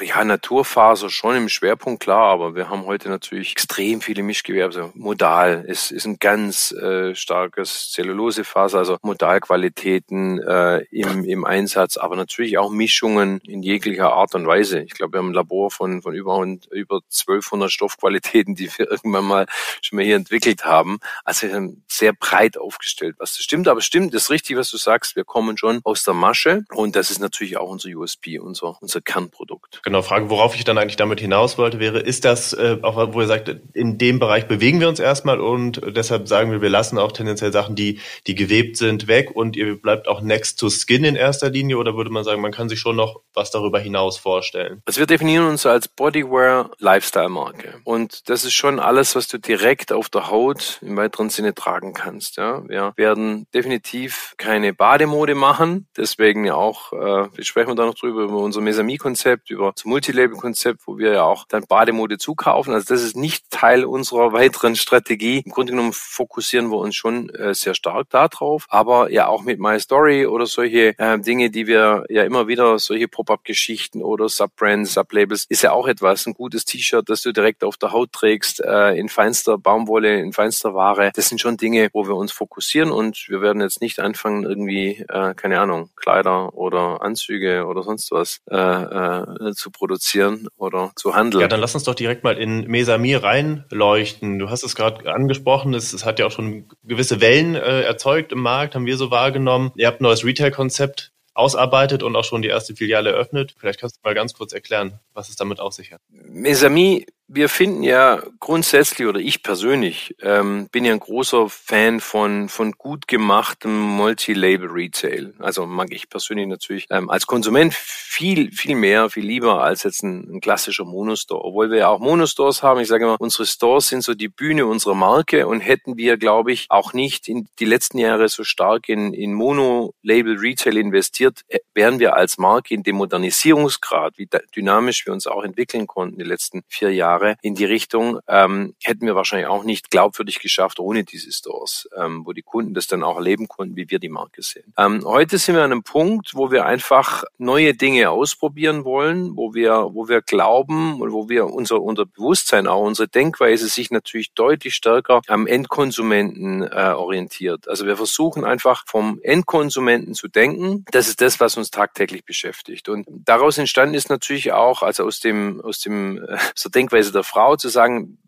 ja, 0.00 0.24
Naturfaser 0.24 1.10
schon 1.10 1.36
im 1.36 1.48
Schwerpunkt, 1.48 2.02
klar, 2.02 2.32
aber 2.32 2.54
wir 2.54 2.70
haben 2.70 2.86
heute 2.86 3.08
natürlich 3.08 3.52
extrem 3.52 4.00
viele 4.00 4.22
Mischgewerbe. 4.22 4.74
Also 4.74 4.90
Modal 4.94 5.64
ist, 5.66 5.92
ist 5.92 6.06
ein 6.06 6.18
ganz 6.18 6.72
äh, 6.72 7.14
starkes 7.14 7.92
Zellulosefaser, 7.92 8.78
also 8.78 8.96
Modalqualitäten 9.02 10.42
äh, 10.42 10.78
im, 10.90 11.24
im 11.24 11.44
Einsatz, 11.44 11.96
aber 11.98 12.16
natürlich 12.16 12.58
auch 12.58 12.70
Mischungen 12.70 13.38
in 13.40 13.62
jeglicher 13.62 14.12
Art 14.12 14.34
und 14.34 14.46
Weise. 14.46 14.80
Ich 14.80 14.94
glaube, 14.94 15.14
wir 15.14 15.18
haben 15.18 15.30
ein 15.30 15.34
Labor 15.34 15.70
von, 15.70 16.02
von 16.02 16.14
über, 16.14 16.42
über 16.70 16.86
über 16.86 17.00
1200 17.10 17.70
Stoffqualitäten, 17.70 18.54
die 18.54 18.70
wir 18.76 18.90
irgendwann 18.90 19.24
mal 19.24 19.46
schon 19.82 19.96
mal 19.96 20.04
hier 20.04 20.16
entwickelt 20.16 20.64
haben. 20.64 20.98
Also 21.24 21.46
sehr 21.88 22.12
breit 22.12 22.58
aufgestellt, 22.58 23.16
was 23.18 23.36
das 23.36 23.42
stimmt. 23.42 23.68
Aber 23.68 23.80
stimmt, 23.80 24.14
das 24.14 24.24
ist 24.24 24.30
richtig, 24.30 24.56
was 24.56 24.70
du 24.70 24.76
sagst. 24.76 25.16
Wir 25.16 25.24
kommen 25.24 25.58
schon 25.58 25.80
aus 25.84 26.04
der 26.04 26.14
Masche 26.14 26.64
und 26.72 26.96
das 26.96 27.10
ist 27.10 27.18
natürlich 27.18 27.56
auch 27.56 27.68
unser 27.68 27.90
USP, 27.90 28.38
unser, 28.38 28.80
unser 28.80 29.00
Kernprodukt. 29.00 29.75
Genau, 29.82 30.02
Frage, 30.02 30.30
worauf 30.30 30.54
ich 30.54 30.64
dann 30.64 30.78
eigentlich 30.78 30.96
damit 30.96 31.20
hinaus 31.20 31.58
wollte, 31.58 31.78
wäre, 31.78 31.98
ist 31.98 32.24
das, 32.24 32.52
äh, 32.52 32.78
auch 32.82 32.96
wo 33.12 33.20
ihr 33.20 33.26
sagt, 33.26 33.54
in 33.74 33.98
dem 33.98 34.18
Bereich 34.18 34.46
bewegen 34.48 34.80
wir 34.80 34.88
uns 34.88 35.00
erstmal 35.00 35.40
und 35.40 35.80
deshalb 35.96 36.28
sagen 36.28 36.50
wir, 36.50 36.62
wir 36.62 36.70
lassen 36.70 36.98
auch 36.98 37.12
tendenziell 37.12 37.52
Sachen, 37.52 37.74
die, 37.74 38.00
die 38.26 38.34
gewebt 38.34 38.76
sind, 38.76 39.08
weg 39.08 39.30
und 39.34 39.56
ihr 39.56 39.80
bleibt 39.80 40.08
auch 40.08 40.20
next 40.20 40.58
to 40.58 40.68
skin 40.70 41.04
in 41.04 41.16
erster 41.16 41.50
Linie 41.50 41.78
oder 41.78 41.96
würde 41.96 42.10
man 42.10 42.24
sagen, 42.24 42.40
man 42.40 42.52
kann 42.52 42.68
sich 42.68 42.80
schon 42.80 42.96
noch 42.96 43.20
was 43.34 43.50
darüber 43.50 43.78
hinaus 43.78 44.18
vorstellen? 44.18 44.82
Also 44.86 45.00
wir 45.00 45.06
definieren 45.06 45.46
uns 45.46 45.66
als 45.66 45.88
Bodywear 45.88 46.70
Lifestyle-Marke. 46.78 47.80
Und 47.84 48.28
das 48.28 48.44
ist 48.44 48.54
schon 48.54 48.80
alles, 48.80 49.14
was 49.14 49.28
du 49.28 49.38
direkt 49.38 49.92
auf 49.92 50.08
der 50.08 50.30
Haut 50.30 50.78
im 50.82 50.96
weiteren 50.96 51.30
Sinne 51.30 51.54
tragen 51.54 51.92
kannst. 51.92 52.36
Ja, 52.36 52.66
wir 52.68 52.94
werden 52.96 53.46
definitiv 53.54 54.34
keine 54.36 54.72
Bademode 54.72 55.34
machen. 55.34 55.86
Deswegen 55.96 56.44
ja 56.44 56.54
auch, 56.54 56.92
äh, 56.92 57.28
wir 57.36 57.44
sprechen 57.44 57.76
da 57.76 57.84
noch 57.84 57.94
drüber, 57.94 58.22
über 58.22 58.38
unser 58.38 58.60
Mesami-Konzept, 58.60 59.50
über 59.50 59.65
das 59.72 59.84
Multilabel-Konzept, 59.84 60.82
wo 60.86 60.98
wir 60.98 61.12
ja 61.12 61.22
auch 61.24 61.46
dann 61.48 61.64
Bademode 61.66 62.18
zukaufen. 62.18 62.74
Also 62.74 62.94
das 62.94 63.02
ist 63.02 63.16
nicht 63.16 63.50
Teil 63.50 63.84
unserer 63.84 64.32
weiteren 64.32 64.76
Strategie. 64.76 65.42
Im 65.44 65.52
Grunde 65.52 65.72
genommen 65.72 65.92
fokussieren 65.92 66.70
wir 66.70 66.78
uns 66.78 66.96
schon 66.96 67.30
äh, 67.30 67.54
sehr 67.54 67.74
stark 67.74 68.10
darauf, 68.10 68.66
aber 68.68 69.10
ja 69.10 69.28
auch 69.28 69.42
mit 69.42 69.58
My 69.58 69.78
Story 69.80 70.26
oder 70.26 70.46
solche 70.46 70.98
äh, 70.98 71.18
Dinge, 71.18 71.50
die 71.50 71.66
wir 71.66 72.04
ja 72.08 72.24
immer 72.24 72.48
wieder, 72.48 72.78
solche 72.78 73.08
Pop-up-Geschichten 73.08 74.02
oder 74.02 74.28
Subbrands, 74.28 74.94
Sublabels, 74.94 75.46
ist 75.48 75.62
ja 75.62 75.72
auch 75.72 75.88
etwas, 75.88 76.26
ein 76.26 76.34
gutes 76.34 76.64
T-Shirt, 76.64 77.08
das 77.08 77.22
du 77.22 77.32
direkt 77.32 77.64
auf 77.64 77.76
der 77.76 77.92
Haut 77.92 78.12
trägst, 78.12 78.60
äh, 78.64 78.94
in 78.96 79.08
feinster 79.08 79.58
Baumwolle, 79.58 80.20
in 80.20 80.32
feinster 80.32 80.74
Ware. 80.74 81.10
Das 81.14 81.28
sind 81.28 81.40
schon 81.40 81.56
Dinge, 81.56 81.88
wo 81.92 82.06
wir 82.06 82.16
uns 82.16 82.32
fokussieren 82.32 82.90
und 82.90 83.26
wir 83.28 83.40
werden 83.40 83.62
jetzt 83.62 83.80
nicht 83.80 84.00
anfangen, 84.00 84.44
irgendwie, 84.44 85.04
äh, 85.08 85.34
keine 85.34 85.60
Ahnung, 85.60 85.90
Kleider 85.96 86.54
oder 86.54 87.02
Anzüge 87.02 87.66
oder 87.66 87.82
sonst 87.82 88.10
was 88.10 88.40
äh, 88.50 88.56
äh, 88.56 89.45
äh, 89.46 89.54
zu 89.54 89.70
produzieren 89.70 90.48
oder 90.56 90.92
zu 90.96 91.14
handeln. 91.14 91.40
Ja, 91.40 91.48
dann 91.48 91.60
lass 91.60 91.74
uns 91.74 91.84
doch 91.84 91.94
direkt 91.94 92.24
mal 92.24 92.36
in 92.36 92.66
Mesamir 92.66 93.22
reinleuchten. 93.22 94.38
Du 94.38 94.50
hast 94.50 94.64
es 94.64 94.74
gerade 94.74 95.12
angesprochen, 95.12 95.74
es, 95.74 95.92
es, 95.92 96.04
hat 96.04 96.18
ja 96.18 96.26
auch 96.26 96.32
schon 96.32 96.68
gewisse 96.84 97.20
Wellen 97.20 97.54
äh, 97.54 97.82
erzeugt 97.82 98.32
im 98.32 98.40
Markt, 98.40 98.74
haben 98.74 98.86
wir 98.86 98.96
so 98.96 99.10
wahrgenommen. 99.10 99.72
Ihr 99.76 99.86
habt 99.86 100.00
ein 100.00 100.04
neues 100.04 100.24
Retail-Konzept 100.24 101.12
ausarbeitet 101.34 102.02
und 102.02 102.16
auch 102.16 102.24
schon 102.24 102.42
die 102.42 102.48
erste 102.48 102.74
Filiale 102.74 103.10
eröffnet. 103.10 103.54
Vielleicht 103.58 103.80
kannst 103.80 103.96
du 103.96 104.00
mal 104.02 104.14
ganz 104.14 104.32
kurz 104.32 104.52
erklären, 104.52 104.98
was 105.12 105.28
es 105.28 105.36
damit 105.36 105.60
auf 105.60 105.74
sich 105.74 105.92
hat. 105.92 106.00
Mesami 106.08 107.06
wir 107.28 107.48
finden 107.48 107.82
ja 107.82 108.22
grundsätzlich, 108.38 109.08
oder 109.08 109.18
ich 109.18 109.42
persönlich, 109.42 110.14
ähm, 110.22 110.68
bin 110.70 110.84
ja 110.84 110.92
ein 110.92 111.00
großer 111.00 111.48
Fan 111.48 112.00
von, 112.00 112.48
von 112.48 112.72
gut 112.72 113.08
gemachtem 113.08 113.76
Multi-Label-Retail. 113.76 115.34
Also 115.40 115.66
mag 115.66 115.88
ich 115.90 116.08
persönlich 116.08 116.46
natürlich 116.46 116.86
ähm, 116.90 117.10
als 117.10 117.26
Konsument 117.26 117.74
viel, 117.74 118.52
viel 118.52 118.76
mehr, 118.76 119.10
viel 119.10 119.26
lieber 119.26 119.62
als 119.62 119.82
jetzt 119.82 120.04
ein, 120.04 120.36
ein 120.36 120.40
klassischer 120.40 120.84
Monostore. 120.84 121.44
Obwohl 121.44 121.70
wir 121.70 121.78
ja 121.78 121.88
auch 121.88 121.98
Monostores 121.98 122.62
haben. 122.62 122.80
Ich 122.80 122.88
sage 122.88 123.04
immer, 123.04 123.20
unsere 123.20 123.44
Stores 123.44 123.88
sind 123.88 124.04
so 124.04 124.14
die 124.14 124.28
Bühne 124.28 124.66
unserer 124.66 124.94
Marke 124.94 125.48
und 125.48 125.60
hätten 125.60 125.96
wir, 125.96 126.18
glaube 126.18 126.52
ich, 126.52 126.66
auch 126.68 126.92
nicht 126.92 127.26
in 127.26 127.48
die 127.58 127.64
letzten 127.64 127.98
Jahre 127.98 128.28
so 128.28 128.44
stark 128.44 128.88
in, 128.88 129.12
in 129.12 129.34
Mono-Label-Retail 129.34 130.76
investiert, 130.76 131.40
äh, 131.48 131.58
wären 131.74 131.98
wir 131.98 132.14
als 132.14 132.38
Marke 132.38 132.72
in 132.72 132.84
dem 132.84 132.96
Modernisierungsgrad, 132.96 134.16
wie 134.16 134.28
dynamisch 134.54 135.06
wir 135.06 135.12
uns 135.12 135.26
auch 135.26 135.42
entwickeln 135.42 135.88
konnten 135.88 136.18
die 136.18 136.24
letzten 136.24 136.62
vier 136.68 136.92
Jahre, 136.94 137.15
Jahre 137.16 137.36
in 137.42 137.54
die 137.54 137.64
Richtung, 137.64 138.20
ähm, 138.28 138.74
hätten 138.82 139.06
wir 139.06 139.14
wahrscheinlich 139.14 139.48
auch 139.48 139.64
nicht 139.64 139.90
glaubwürdig 139.90 140.40
geschafft 140.40 140.78
ohne 140.78 141.04
diese 141.04 141.32
Stores, 141.32 141.88
ähm, 141.96 142.22
wo 142.24 142.32
die 142.32 142.42
Kunden 142.42 142.74
das 142.74 142.86
dann 142.86 143.02
auch 143.02 143.16
erleben 143.16 143.48
konnten, 143.48 143.76
wie 143.76 143.90
wir 143.90 143.98
die 143.98 144.08
Marke 144.08 144.42
sehen. 144.42 144.72
Ähm, 144.78 145.02
heute 145.04 145.38
sind 145.38 145.54
wir 145.54 145.62
an 145.62 145.72
einem 145.72 145.82
Punkt, 145.82 146.34
wo 146.34 146.50
wir 146.50 146.66
einfach 146.66 147.24
neue 147.38 147.74
Dinge 147.74 148.10
ausprobieren 148.10 148.84
wollen, 148.84 149.36
wo 149.36 149.54
wir, 149.54 149.90
wo 149.92 150.08
wir 150.08 150.22
glauben 150.22 151.00
und 151.00 151.12
wo 151.12 151.28
wir 151.28 151.46
unser, 151.46 151.80
unser 151.82 152.06
Bewusstsein, 152.06 152.66
auch 152.66 152.82
unsere 152.82 153.08
Denkweise 153.08 153.68
sich 153.68 153.90
natürlich 153.90 154.32
deutlich 154.32 154.74
stärker 154.74 155.20
am 155.26 155.46
Endkonsumenten 155.46 156.62
äh, 156.62 156.92
orientiert. 156.96 157.68
Also 157.68 157.86
wir 157.86 157.96
versuchen 157.96 158.44
einfach 158.44 158.84
vom 158.86 159.20
Endkonsumenten 159.22 160.14
zu 160.14 160.28
denken. 160.28 160.84
Das 160.90 161.08
ist 161.08 161.20
das, 161.20 161.40
was 161.40 161.56
uns 161.56 161.70
tagtäglich 161.70 162.24
beschäftigt. 162.24 162.88
Und 162.88 163.06
daraus 163.08 163.58
entstanden 163.58 163.94
ist 163.94 164.10
natürlich 164.10 164.52
auch, 164.52 164.82
also 164.82 165.04
aus 165.04 165.20
dem, 165.20 165.60
aus 165.62 165.80
dem, 165.80 166.18
äh, 166.18 166.34
aus 166.34 166.62
der 166.62 166.70
Denkweise 166.70 167.05
Denkweise 167.06 167.12
der 167.12 167.24
Frau 167.24 167.56
zu 167.56 167.68
sagen, 167.68 168.18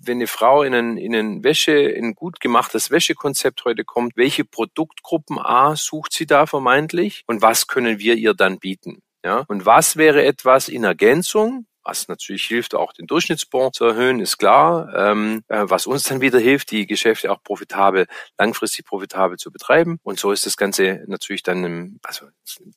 wenn 0.00 0.18
eine 0.18 0.26
Frau 0.26 0.62
in 0.64 0.74
ein, 0.74 0.96
in 0.96 1.14
ein 1.14 1.44
Wäsche, 1.44 1.72
in 1.72 2.06
ein 2.06 2.14
gut 2.14 2.40
gemachtes 2.40 2.90
Wäschekonzept 2.90 3.64
heute 3.64 3.84
kommt, 3.84 4.16
welche 4.16 4.44
Produktgruppen 4.44 5.38
A 5.38 5.76
sucht 5.76 6.12
sie 6.12 6.26
da 6.26 6.46
vermeintlich 6.46 7.22
und 7.26 7.42
was 7.42 7.66
können 7.68 7.98
wir 7.98 8.16
ihr 8.16 8.34
dann 8.34 8.58
bieten? 8.58 9.02
Ja, 9.24 9.44
und 9.46 9.64
was 9.64 9.96
wäre 9.96 10.24
etwas 10.24 10.68
in 10.68 10.82
Ergänzung, 10.82 11.66
was 11.84 12.08
natürlich 12.08 12.44
hilft, 12.44 12.74
auch 12.74 12.92
den 12.92 13.06
Durchschnittsbon 13.06 13.72
zu 13.72 13.84
erhöhen, 13.84 14.20
ist 14.20 14.38
klar. 14.38 14.92
Ähm, 14.94 15.42
äh, 15.48 15.64
was 15.64 15.86
uns 15.86 16.04
dann 16.04 16.20
wieder 16.20 16.38
hilft, 16.38 16.70
die 16.70 16.86
Geschäfte 16.86 17.30
auch 17.30 17.42
profitabel, 17.42 18.06
langfristig 18.38 18.86
profitabel 18.86 19.36
zu 19.38 19.50
betreiben. 19.50 19.98
Und 20.02 20.18
so 20.18 20.32
ist 20.32 20.46
das 20.46 20.56
Ganze 20.56 21.04
natürlich 21.06 21.42
dann, 21.42 21.64
im, 21.64 22.00
also 22.02 22.26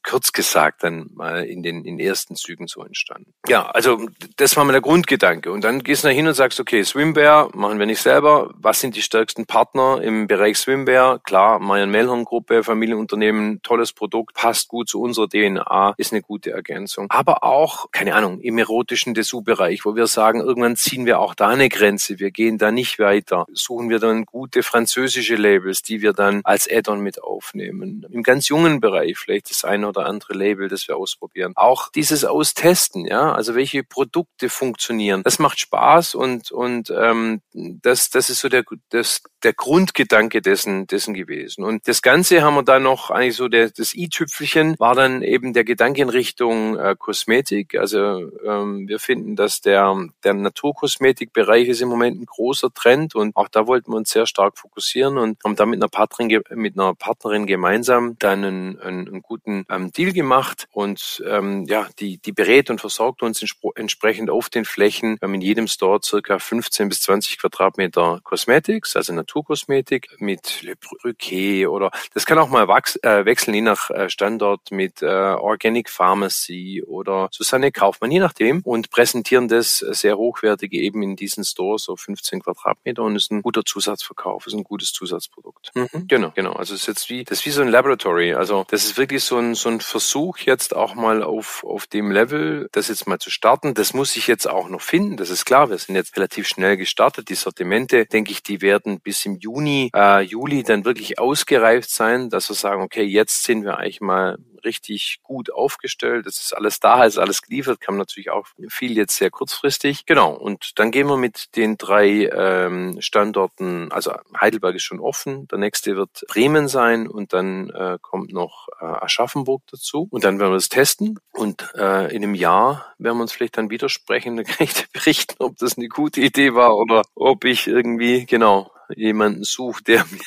kurz 0.03 0.31
gesagt, 0.31 0.83
dann 0.83 1.09
mal 1.13 1.43
in 1.43 1.63
den, 1.63 1.85
in 1.85 1.97
den 1.97 2.07
ersten 2.07 2.35
Zügen 2.35 2.67
so 2.67 2.83
entstanden. 2.83 3.33
Ja, 3.47 3.67
also 3.67 4.07
das 4.37 4.55
war 4.57 4.65
mal 4.65 4.71
der 4.71 4.81
Grundgedanke. 4.81 5.51
Und 5.51 5.63
dann 5.63 5.83
gehst 5.83 6.03
du 6.03 6.07
da 6.07 6.13
hin 6.13 6.27
und 6.27 6.33
sagst, 6.33 6.59
okay, 6.59 6.83
Swimwear 6.83 7.49
machen 7.55 7.79
wir 7.79 7.85
nicht 7.85 8.01
selber. 8.01 8.51
Was 8.55 8.79
sind 8.79 8.95
die 8.95 9.01
stärksten 9.01 9.45
Partner 9.45 10.01
im 10.01 10.27
Bereich 10.27 10.57
Swimwear? 10.57 11.19
Klar, 11.19 11.59
Mayan 11.59 11.91
Melhorn 11.91 12.25
Gruppe, 12.25 12.63
Familienunternehmen, 12.63 13.61
tolles 13.61 13.93
Produkt, 13.93 14.35
passt 14.35 14.67
gut 14.67 14.89
zu 14.89 15.01
unserer 15.01 15.27
DNA, 15.27 15.93
ist 15.97 16.11
eine 16.11 16.21
gute 16.21 16.51
Ergänzung. 16.51 17.07
Aber 17.09 17.43
auch, 17.43 17.91
keine 17.91 18.15
Ahnung, 18.15 18.39
im 18.39 18.57
erotischen 18.57 18.94
typischen 18.95 19.13
Dessous-Bereich, 19.13 19.83
wo 19.83 19.95
wir 19.95 20.07
sagen, 20.07 20.39
irgendwann 20.39 20.77
ziehen 20.77 21.05
wir 21.05 21.19
auch 21.19 21.35
da 21.35 21.49
eine 21.49 21.67
Grenze. 21.67 22.17
Wir 22.17 22.31
gehen 22.31 22.57
da 22.57 22.71
nicht 22.71 22.97
weiter. 22.97 23.45
Suchen 23.51 23.89
wir 23.89 23.99
dann 23.99 24.25
gute 24.25 24.63
französische 24.63 25.35
Labels, 25.35 25.81
die 25.81 26.01
wir 26.01 26.13
dann 26.13 26.39
als 26.45 26.69
Add-on 26.71 27.01
mit 27.01 27.21
aufnehmen. 27.21 28.05
Im 28.09 28.23
ganz 28.23 28.47
jungen 28.47 28.79
Bereich 28.79 29.17
vielleicht 29.17 29.49
das 29.49 29.65
eine 29.65 29.89
oder 29.89 30.05
andere 30.05 30.33
Label, 30.33 30.69
das 30.69 30.87
wir 30.87 30.95
ausprobieren. 30.95 31.51
Auch 31.55 31.89
dieses 31.91 32.23
Austesten, 32.23 33.05
ja, 33.05 33.33
also 33.33 33.53
welche 33.53 33.83
Produkte 33.83 34.47
funktionieren. 34.47 35.23
Das 35.23 35.39
macht 35.39 35.59
Spaß 35.59 36.15
und 36.15 36.51
und 36.51 36.89
ähm, 36.97 37.41
das 37.53 38.09
das 38.09 38.29
ist 38.29 38.39
so 38.39 38.47
der 38.47 38.63
das 38.89 39.23
der 39.43 39.53
Grundgedanke 39.53 40.41
dessen 40.41 40.87
dessen 40.87 41.13
gewesen. 41.13 41.63
Und 41.63 41.87
das 41.87 42.01
Ganze 42.01 42.41
haben 42.41 42.55
wir 42.55 42.63
dann 42.63 42.83
noch 42.83 43.09
eigentlich 43.09 43.35
so 43.35 43.47
der, 43.47 43.69
das 43.69 43.93
i-Tüpfelchen 43.93 44.75
war 44.79 44.95
dann 44.95 45.21
eben 45.21 45.53
der 45.53 45.65
Gedanke 45.65 46.01
in 46.01 46.09
Richtung 46.09 46.77
äh, 46.77 46.95
Kosmetik. 46.97 47.75
Also 47.75 48.31
ähm, 48.45 48.84
wir 48.87 48.99
finden, 48.99 49.35
dass 49.35 49.61
der, 49.61 49.95
der 50.23 50.33
Naturkosmetikbereich 50.33 51.67
ist 51.67 51.81
im 51.81 51.89
Moment 51.89 52.19
ein 52.19 52.25
großer 52.25 52.73
Trend 52.73 53.15
und 53.15 53.35
auch 53.35 53.47
da 53.47 53.67
wollten 53.67 53.91
wir 53.91 53.97
uns 53.97 54.11
sehr 54.11 54.25
stark 54.25 54.57
fokussieren 54.57 55.17
und 55.17 55.37
haben 55.43 55.55
da 55.55 55.65
mit 55.65 55.81
einer 55.81 55.89
Partnerin, 55.89 56.41
mit 56.51 56.77
einer 56.77 56.93
Partnerin 56.95 57.45
gemeinsam 57.45 58.17
dann 58.19 58.43
einen, 58.43 58.79
einen, 58.79 59.07
einen 59.07 59.21
guten 59.21 59.65
ähm, 59.69 59.91
Deal 59.91 60.11
gemacht 60.11 60.67
und 60.71 61.23
ähm, 61.27 61.65
ja, 61.67 61.87
die, 61.99 62.17
die 62.17 62.31
berät 62.31 62.69
und 62.69 62.81
versorgt 62.81 63.23
uns 63.23 63.43
entsprechend 63.75 64.29
auf 64.29 64.49
den 64.49 64.65
Flächen. 64.65 65.17
Wir 65.19 65.27
haben 65.27 65.33
in 65.33 65.41
jedem 65.41 65.67
Store 65.67 65.99
circa 66.03 66.39
15 66.39 66.89
bis 66.89 67.01
20 67.01 67.39
Quadratmeter 67.39 68.19
Cosmetics, 68.23 68.95
also 68.95 69.13
Naturkosmetik 69.13 70.09
mit 70.19 70.61
Le 70.61 70.75
Brûquet 70.75 71.67
oder 71.67 71.91
das 72.13 72.25
kann 72.25 72.37
auch 72.37 72.49
mal 72.49 72.67
wachs, 72.67 72.97
äh, 72.97 73.25
wechseln, 73.25 73.53
je 73.53 73.61
nach 73.61 73.89
äh, 73.89 74.09
Standort 74.09 74.71
mit 74.71 75.01
äh, 75.01 75.05
Organic 75.05 75.89
Pharmacy 75.89 76.83
oder 76.85 77.29
Susanne 77.31 77.71
Kaufmann, 77.71 78.11
je 78.11 78.19
nachdem. 78.19 78.61
Und 78.63 78.74
und 78.75 78.89
präsentieren 78.91 79.47
das 79.47 79.77
sehr 79.77 80.17
hochwertige 80.17 80.77
eben 80.77 81.01
in 81.01 81.15
diesen 81.15 81.43
Stores 81.43 81.83
so 81.83 81.95
15 81.95 82.41
Quadratmeter 82.41 83.03
und 83.03 83.15
ist 83.15 83.31
ein 83.31 83.41
guter 83.41 83.63
Zusatzverkauf, 83.63 84.45
ist 84.47 84.53
ein 84.53 84.63
gutes 84.63 84.91
Zusatzprodukt. 84.91 85.71
Mhm. 85.73 86.07
Genau, 86.07 86.31
genau. 86.35 86.51
Also 86.51 86.75
es 86.75 86.81
ist 86.81 86.87
jetzt 86.87 87.09
wie, 87.09 87.23
das 87.23 87.39
ist 87.39 87.45
wie 87.45 87.51
so 87.51 87.61
ein 87.61 87.69
Laboratory. 87.69 88.33
Also 88.33 88.65
das 88.69 88.83
ist 88.83 88.97
wirklich 88.97 89.23
so 89.23 89.37
ein, 89.37 89.55
so 89.55 89.69
ein 89.69 89.79
Versuch 89.79 90.39
jetzt 90.39 90.75
auch 90.75 90.93
mal 90.93 91.23
auf, 91.23 91.63
auf 91.63 91.87
dem 91.87 92.11
Level, 92.11 92.67
das 92.73 92.89
jetzt 92.89 93.07
mal 93.07 93.17
zu 93.17 93.31
starten. 93.31 93.73
Das 93.73 93.93
muss 93.93 94.15
ich 94.17 94.27
jetzt 94.27 94.47
auch 94.47 94.67
noch 94.69 94.81
finden. 94.81 95.17
Das 95.17 95.29
ist 95.29 95.45
klar. 95.45 95.69
Wir 95.69 95.77
sind 95.77 95.95
jetzt 95.95 96.15
relativ 96.17 96.47
schnell 96.47 96.75
gestartet. 96.75 97.29
Die 97.29 97.35
Sortimente, 97.35 98.05
denke 98.05 98.31
ich, 98.31 98.43
die 98.43 98.61
werden 98.61 98.99
bis 98.99 99.25
im 99.25 99.37
Juni, 99.37 99.89
äh, 99.95 100.21
Juli 100.21 100.63
dann 100.63 100.83
wirklich 100.83 101.17
ausgereift 101.17 101.89
sein, 101.89 102.29
dass 102.29 102.49
wir 102.49 102.55
sagen, 102.55 102.81
okay, 102.81 103.03
jetzt 103.03 103.43
sind 103.43 103.63
wir 103.63 103.77
eigentlich 103.77 104.01
mal 104.01 104.37
richtig 104.65 105.19
gut 105.23 105.51
aufgestellt. 105.51 106.25
Es 106.25 106.39
ist 106.39 106.53
alles 106.53 106.79
da, 106.79 107.05
ist 107.05 107.17
alles 107.17 107.41
geliefert, 107.41 107.79
kam 107.79 107.97
natürlich 107.97 108.29
auch 108.29 108.47
viel 108.69 108.97
jetzt 108.97 109.15
sehr 109.15 109.29
kurzfristig. 109.29 110.05
Genau, 110.05 110.33
und 110.33 110.71
dann 110.79 110.91
gehen 110.91 111.07
wir 111.07 111.17
mit 111.17 111.55
den 111.55 111.77
drei 111.77 112.29
ähm, 112.31 112.97
Standorten, 112.99 113.91
also 113.91 114.13
Heidelberg 114.39 114.75
ist 114.75 114.83
schon 114.83 114.99
offen, 114.99 115.47
der 115.47 115.59
nächste 115.59 115.95
wird 115.95 116.25
Bremen 116.27 116.67
sein 116.67 117.07
und 117.07 117.33
dann 117.33 117.69
äh, 117.69 117.97
kommt 118.01 118.33
noch 118.33 118.67
äh, 118.79 118.85
Aschaffenburg 118.85 119.63
dazu. 119.71 120.07
Und 120.11 120.23
dann 120.23 120.39
werden 120.39 120.51
wir 120.51 120.55
das 120.55 120.69
testen 120.69 121.19
und 121.31 121.73
äh, 121.75 122.13
in 122.13 122.23
einem 122.23 122.35
Jahr 122.35 122.93
werden 122.97 123.17
wir 123.17 123.21
uns 123.21 123.31
vielleicht 123.31 123.57
dann 123.57 123.69
widersprechen, 123.69 124.35
dann 124.37 124.45
kann 124.45 124.65
ich 124.65 124.73
dir 124.73 124.85
berichten, 124.91 125.35
ob 125.39 125.57
das 125.57 125.77
eine 125.77 125.87
gute 125.87 126.21
Idee 126.21 126.55
war 126.55 126.75
oder 126.75 127.03
ob 127.15 127.45
ich 127.45 127.67
irgendwie, 127.67 128.25
genau, 128.25 128.71
jemanden 128.95 129.43
sucht, 129.43 129.87
der 129.87 130.05
mir 130.11 130.19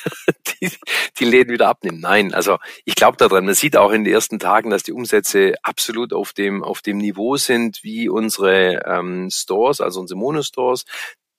die, 0.61 0.71
die 1.19 1.25
Läden 1.25 1.53
wieder 1.53 1.67
abnimmt. 1.67 2.01
Nein, 2.01 2.33
also 2.33 2.57
ich 2.85 2.95
glaube 2.95 3.17
daran. 3.17 3.45
Man 3.45 3.55
sieht 3.55 3.77
auch 3.77 3.91
in 3.91 4.03
den 4.03 4.13
ersten 4.13 4.39
Tagen, 4.39 4.69
dass 4.69 4.83
die 4.83 4.93
Umsätze 4.93 5.55
absolut 5.63 6.13
auf 6.13 6.33
dem 6.33 6.63
auf 6.63 6.81
dem 6.81 6.97
Niveau 6.97 7.37
sind 7.37 7.83
wie 7.83 8.09
unsere 8.09 8.81
ähm, 8.85 9.29
Stores, 9.31 9.81
also 9.81 9.99
unsere 9.99 10.19
Monostores. 10.19 10.85